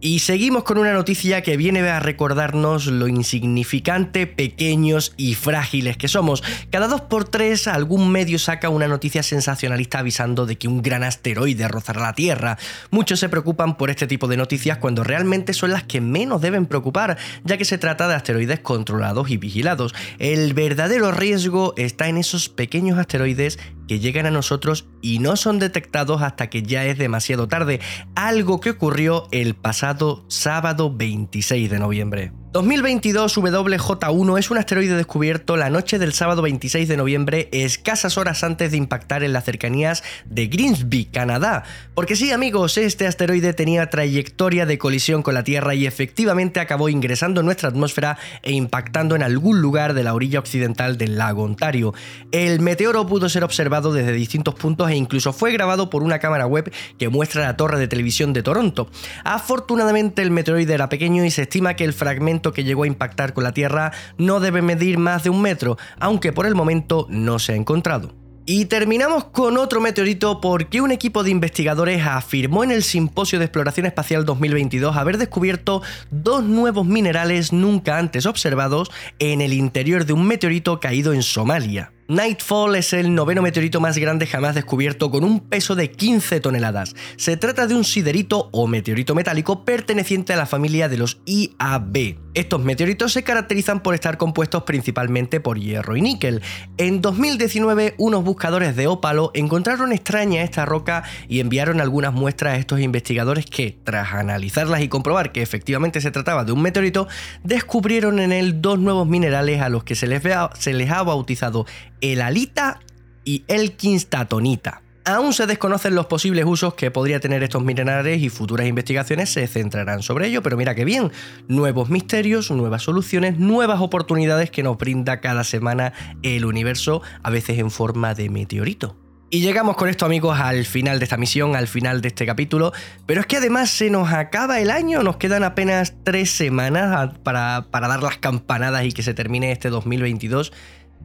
Y 0.00 0.20
seguimos 0.20 0.62
con 0.62 0.78
una 0.78 0.92
noticia 0.92 1.42
que 1.42 1.56
viene 1.56 1.80
a 1.80 1.98
recordarnos 1.98 2.86
lo 2.86 3.08
insignificante, 3.08 4.28
pequeños 4.28 5.12
y 5.16 5.34
frágiles 5.34 5.96
que 5.96 6.06
somos. 6.06 6.44
Cada 6.70 6.86
dos 6.86 7.00
por 7.00 7.24
tres 7.24 7.66
algún 7.66 8.12
medio 8.12 8.38
saca 8.38 8.68
una 8.68 8.86
noticia 8.86 9.24
sensacionalista 9.24 9.98
avisando 9.98 10.46
de 10.46 10.56
que 10.56 10.68
un 10.68 10.82
gran 10.82 11.02
asteroide 11.02 11.66
rozará 11.66 12.00
la 12.00 12.12
Tierra. 12.12 12.58
Muchos 12.92 13.18
se 13.18 13.28
preocupan 13.28 13.76
por 13.76 13.90
este 13.90 14.06
tipo 14.06 14.28
de 14.28 14.36
noticias 14.36 14.78
cuando 14.78 15.02
realmente 15.02 15.52
son 15.52 15.72
las 15.72 15.82
que 15.82 16.00
menos 16.00 16.40
deben 16.40 16.66
preocupar, 16.66 17.18
ya 17.42 17.56
que 17.56 17.64
se 17.64 17.76
trata 17.76 18.06
de 18.06 18.14
asteroides 18.14 18.60
controlados 18.60 19.30
y 19.30 19.36
vigilados. 19.36 19.96
El 20.20 20.54
verdadero 20.54 21.10
riesgo 21.10 21.74
está 21.76 22.08
en 22.08 22.18
esos 22.18 22.48
pequeños 22.48 22.98
asteroides 22.98 23.58
que 23.88 23.98
llegan 23.98 24.26
a 24.26 24.30
nosotros 24.30 24.86
y 25.02 25.18
no 25.18 25.36
son 25.36 25.58
detectados 25.58 26.22
hasta 26.22 26.48
que 26.48 26.62
ya 26.62 26.84
es 26.84 26.98
demasiado 26.98 27.48
tarde, 27.48 27.80
algo 28.14 28.60
que 28.60 28.70
ocurrió 28.70 29.26
el 29.32 29.54
pasado 29.56 30.24
sábado 30.28 30.94
26 30.94 31.70
de 31.70 31.78
noviembre. 31.80 32.32
2022 32.50 33.36
WJ1 33.36 34.38
es 34.38 34.50
un 34.50 34.56
asteroide 34.56 34.96
descubierto 34.96 35.58
la 35.58 35.68
noche 35.68 35.98
del 35.98 36.14
sábado 36.14 36.40
26 36.40 36.88
de 36.88 36.96
noviembre, 36.96 37.50
escasas 37.52 38.16
horas 38.16 38.42
antes 38.42 38.70
de 38.70 38.78
impactar 38.78 39.22
en 39.22 39.34
las 39.34 39.44
cercanías 39.44 40.02
de 40.24 40.46
Grimsby, 40.46 41.04
Canadá. 41.12 41.64
Porque 41.94 42.16
sí, 42.16 42.32
amigos, 42.32 42.78
este 42.78 43.06
asteroide 43.06 43.52
tenía 43.52 43.90
trayectoria 43.90 44.64
de 44.64 44.78
colisión 44.78 45.22
con 45.22 45.34
la 45.34 45.44
Tierra 45.44 45.74
y 45.74 45.86
efectivamente 45.86 46.58
acabó 46.58 46.88
ingresando 46.88 47.40
en 47.40 47.44
nuestra 47.44 47.68
atmósfera 47.68 48.16
e 48.40 48.52
impactando 48.52 49.14
en 49.14 49.22
algún 49.22 49.60
lugar 49.60 49.92
de 49.92 50.04
la 50.04 50.14
orilla 50.14 50.38
occidental 50.38 50.96
del 50.96 51.18
lago 51.18 51.42
Ontario. 51.42 51.92
El 52.32 52.60
meteoro 52.60 53.06
pudo 53.06 53.28
ser 53.28 53.44
observado 53.44 53.92
desde 53.92 54.12
distintos 54.12 54.54
puntos 54.54 54.90
e 54.90 54.96
incluso 54.96 55.34
fue 55.34 55.52
grabado 55.52 55.90
por 55.90 56.02
una 56.02 56.18
cámara 56.18 56.46
web 56.46 56.72
que 56.98 57.10
muestra 57.10 57.42
la 57.42 57.58
torre 57.58 57.78
de 57.78 57.88
televisión 57.88 58.32
de 58.32 58.42
Toronto. 58.42 58.88
Afortunadamente 59.22 60.22
el 60.22 60.30
meteoroide 60.30 60.72
era 60.72 60.88
pequeño 60.88 61.26
y 61.26 61.30
se 61.30 61.42
estima 61.42 61.74
que 61.74 61.84
el 61.84 61.92
fragmento 61.92 62.37
que 62.42 62.64
llegó 62.64 62.84
a 62.84 62.86
impactar 62.86 63.32
con 63.32 63.44
la 63.44 63.52
Tierra 63.52 63.92
no 64.16 64.40
debe 64.40 64.62
medir 64.62 64.98
más 64.98 65.24
de 65.24 65.30
un 65.30 65.42
metro, 65.42 65.76
aunque 65.98 66.32
por 66.32 66.46
el 66.46 66.54
momento 66.54 67.06
no 67.10 67.38
se 67.38 67.52
ha 67.52 67.56
encontrado. 67.56 68.14
Y 68.50 68.64
terminamos 68.64 69.24
con 69.24 69.58
otro 69.58 69.78
meteorito 69.82 70.40
porque 70.40 70.80
un 70.80 70.90
equipo 70.90 71.22
de 71.22 71.30
investigadores 71.30 72.06
afirmó 72.06 72.64
en 72.64 72.70
el 72.70 72.82
Simposio 72.82 73.38
de 73.38 73.44
Exploración 73.44 73.84
Espacial 73.84 74.24
2022 74.24 74.96
haber 74.96 75.18
descubierto 75.18 75.82
dos 76.10 76.42
nuevos 76.44 76.86
minerales 76.86 77.52
nunca 77.52 77.98
antes 77.98 78.24
observados 78.24 78.90
en 79.18 79.42
el 79.42 79.52
interior 79.52 80.06
de 80.06 80.14
un 80.14 80.26
meteorito 80.26 80.80
caído 80.80 81.12
en 81.12 81.22
Somalia. 81.22 81.92
Nightfall 82.10 82.74
es 82.76 82.94
el 82.94 83.14
noveno 83.14 83.42
meteorito 83.42 83.80
más 83.80 83.98
grande 83.98 84.26
jamás 84.26 84.54
descubierto 84.54 85.10
con 85.10 85.24
un 85.24 85.40
peso 85.40 85.74
de 85.74 85.90
15 85.90 86.40
toneladas. 86.40 86.94
Se 87.18 87.36
trata 87.36 87.66
de 87.66 87.74
un 87.74 87.84
siderito 87.84 88.48
o 88.50 88.66
meteorito 88.66 89.14
metálico 89.14 89.66
perteneciente 89.66 90.32
a 90.32 90.38
la 90.38 90.46
familia 90.46 90.88
de 90.88 90.96
los 90.96 91.20
IAB. 91.26 92.16
Estos 92.32 92.62
meteoritos 92.62 93.12
se 93.12 93.24
caracterizan 93.24 93.80
por 93.82 93.94
estar 93.94 94.16
compuestos 94.16 94.62
principalmente 94.62 95.40
por 95.40 95.58
hierro 95.58 95.96
y 95.96 96.00
níquel. 96.00 96.40
En 96.78 97.02
2019, 97.02 97.94
unos 97.98 98.24
buscadores 98.24 98.74
de 98.74 98.86
ópalo 98.86 99.30
encontraron 99.34 99.92
extraña 99.92 100.42
esta 100.42 100.64
roca 100.64 101.02
y 101.28 101.40
enviaron 101.40 101.78
algunas 101.78 102.14
muestras 102.14 102.54
a 102.54 102.56
estos 102.56 102.80
investigadores 102.80 103.44
que, 103.44 103.76
tras 103.84 104.14
analizarlas 104.14 104.80
y 104.80 104.88
comprobar 104.88 105.30
que 105.30 105.42
efectivamente 105.42 106.00
se 106.00 106.10
trataba 106.10 106.44
de 106.44 106.52
un 106.52 106.62
meteorito, 106.62 107.06
descubrieron 107.44 108.18
en 108.18 108.32
él 108.32 108.62
dos 108.62 108.78
nuevos 108.78 109.06
minerales 109.06 109.60
a 109.60 109.68
los 109.68 109.84
que 109.84 109.94
se 109.94 110.06
les, 110.06 110.22
se 110.58 110.72
les 110.72 110.90
ha 110.90 111.02
bautizado 111.02 111.66
el 112.00 112.20
alita 112.20 112.80
y 113.24 113.44
el 113.48 113.72
quinstatonita. 113.72 114.82
Aún 115.04 115.32
se 115.32 115.46
desconocen 115.46 115.94
los 115.94 116.04
posibles 116.04 116.44
usos 116.44 116.74
que 116.74 116.90
podría 116.90 117.18
tener 117.18 117.42
estos 117.42 117.62
minerales 117.62 118.20
y 118.20 118.28
futuras 118.28 118.66
investigaciones 118.66 119.30
se 119.30 119.46
centrarán 119.46 120.02
sobre 120.02 120.26
ello, 120.26 120.42
pero 120.42 120.58
mira 120.58 120.74
que 120.74 120.84
bien, 120.84 121.10
nuevos 121.48 121.88
misterios, 121.88 122.50
nuevas 122.50 122.82
soluciones, 122.82 123.38
nuevas 123.38 123.80
oportunidades 123.80 124.50
que 124.50 124.62
nos 124.62 124.76
brinda 124.76 125.20
cada 125.20 125.44
semana 125.44 125.94
el 126.22 126.44
universo, 126.44 127.00
a 127.22 127.30
veces 127.30 127.58
en 127.58 127.70
forma 127.70 128.12
de 128.12 128.28
meteorito. 128.28 128.98
Y 129.30 129.40
llegamos 129.40 129.76
con 129.76 129.90
esto 129.90 130.06
amigos 130.06 130.38
al 130.40 130.64
final 130.64 130.98
de 130.98 131.04
esta 131.04 131.18
misión, 131.18 131.54
al 131.54 131.68
final 131.68 132.00
de 132.00 132.08
este 132.08 132.24
capítulo, 132.24 132.72
pero 133.06 133.20
es 133.20 133.26
que 133.26 133.36
además 133.36 133.68
se 133.68 133.90
nos 133.90 134.10
acaba 134.10 134.58
el 134.60 134.70
año, 134.70 135.02
nos 135.02 135.18
quedan 135.18 135.44
apenas 135.44 135.94
tres 136.02 136.30
semanas 136.30 137.18
para, 137.24 137.66
para 137.70 137.88
dar 137.88 138.02
las 138.02 138.16
campanadas 138.16 138.84
y 138.86 138.92
que 138.92 139.02
se 139.02 139.12
termine 139.12 139.52
este 139.52 139.68
2022, 139.68 140.52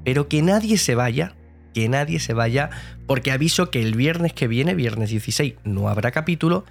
pero 0.03 0.27
que 0.27 0.41
nadie 0.41 0.77
se 0.77 0.95
vaya 0.95 1.35
que 1.73 1.89
nadie 1.89 2.19
se 2.19 2.33
vaya, 2.33 2.69
porque 3.07 3.31
aviso 3.31 3.69
que 3.69 3.81
el 3.81 3.95
viernes 3.95 4.33
que 4.33 4.47
viene, 4.47 4.75
viernes 4.75 5.09
16, 5.09 5.55
no 5.65 5.89
habrá 5.89 6.11
capítulo, 6.11 6.63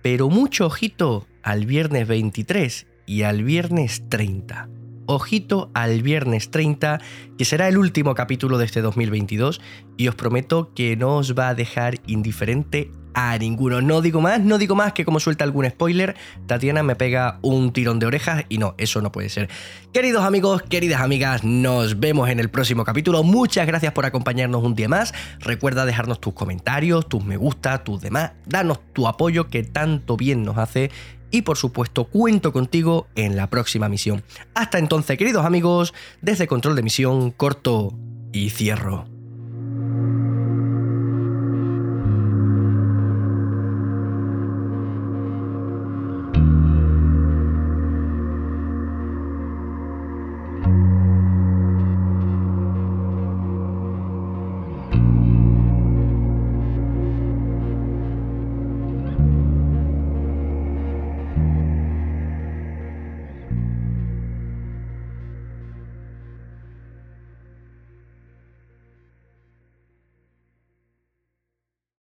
pero 0.00 0.30
mucho 0.30 0.66
ojito 0.66 1.26
al 1.42 1.66
viernes 1.66 2.08
23 2.08 2.86
y 3.06 3.22
al 3.22 3.42
viernes 3.42 4.08
30. 4.08 4.68
Ojito 5.06 5.70
al 5.74 6.02
viernes 6.02 6.50
30, 6.50 7.00
que 7.36 7.44
será 7.44 7.68
el 7.68 7.76
último 7.76 8.14
capítulo 8.14 8.56
de 8.56 8.64
este 8.64 8.80
2022, 8.80 9.60
y 9.98 10.08
os 10.08 10.14
prometo 10.14 10.72
que 10.72 10.96
no 10.96 11.16
os 11.16 11.34
va 11.34 11.48
a 11.48 11.54
dejar 11.54 11.96
indiferente 12.06 12.90
a 13.14 13.38
ninguno. 13.38 13.80
No 13.80 14.02
digo 14.02 14.20
más, 14.20 14.40
no 14.40 14.58
digo 14.58 14.74
más 14.74 14.92
que 14.92 15.04
como 15.04 15.20
suelta 15.20 15.44
algún 15.44 15.68
spoiler, 15.68 16.16
Tatiana 16.46 16.82
me 16.82 16.96
pega 16.96 17.38
un 17.42 17.72
tirón 17.72 17.98
de 17.98 18.06
orejas 18.06 18.44
y 18.48 18.58
no, 18.58 18.74
eso 18.76 19.00
no 19.00 19.10
puede 19.12 19.28
ser. 19.28 19.48
Queridos 19.92 20.24
amigos, 20.24 20.62
queridas 20.62 21.00
amigas, 21.00 21.44
nos 21.44 22.00
vemos 22.00 22.28
en 22.28 22.40
el 22.40 22.50
próximo 22.50 22.84
capítulo. 22.84 23.22
Muchas 23.22 23.66
gracias 23.66 23.92
por 23.92 24.04
acompañarnos 24.04 24.62
un 24.62 24.74
día 24.74 24.88
más. 24.88 25.14
Recuerda 25.40 25.86
dejarnos 25.86 26.20
tus 26.20 26.34
comentarios, 26.34 27.08
tus 27.08 27.24
me 27.24 27.36
gusta, 27.36 27.84
tus 27.84 28.00
demás. 28.00 28.32
Danos 28.46 28.80
tu 28.92 29.06
apoyo 29.06 29.48
que 29.48 29.62
tanto 29.62 30.16
bien 30.16 30.42
nos 30.42 30.58
hace. 30.58 30.90
Y 31.30 31.42
por 31.42 31.56
supuesto, 31.56 32.04
cuento 32.04 32.52
contigo 32.52 33.08
en 33.16 33.36
la 33.36 33.48
próxima 33.48 33.88
misión. 33.88 34.22
Hasta 34.54 34.78
entonces, 34.78 35.18
queridos 35.18 35.44
amigos, 35.44 35.92
desde 36.20 36.46
Control 36.46 36.76
de 36.76 36.82
Misión, 36.82 37.32
corto 37.32 37.92
y 38.32 38.50
cierro. 38.50 39.13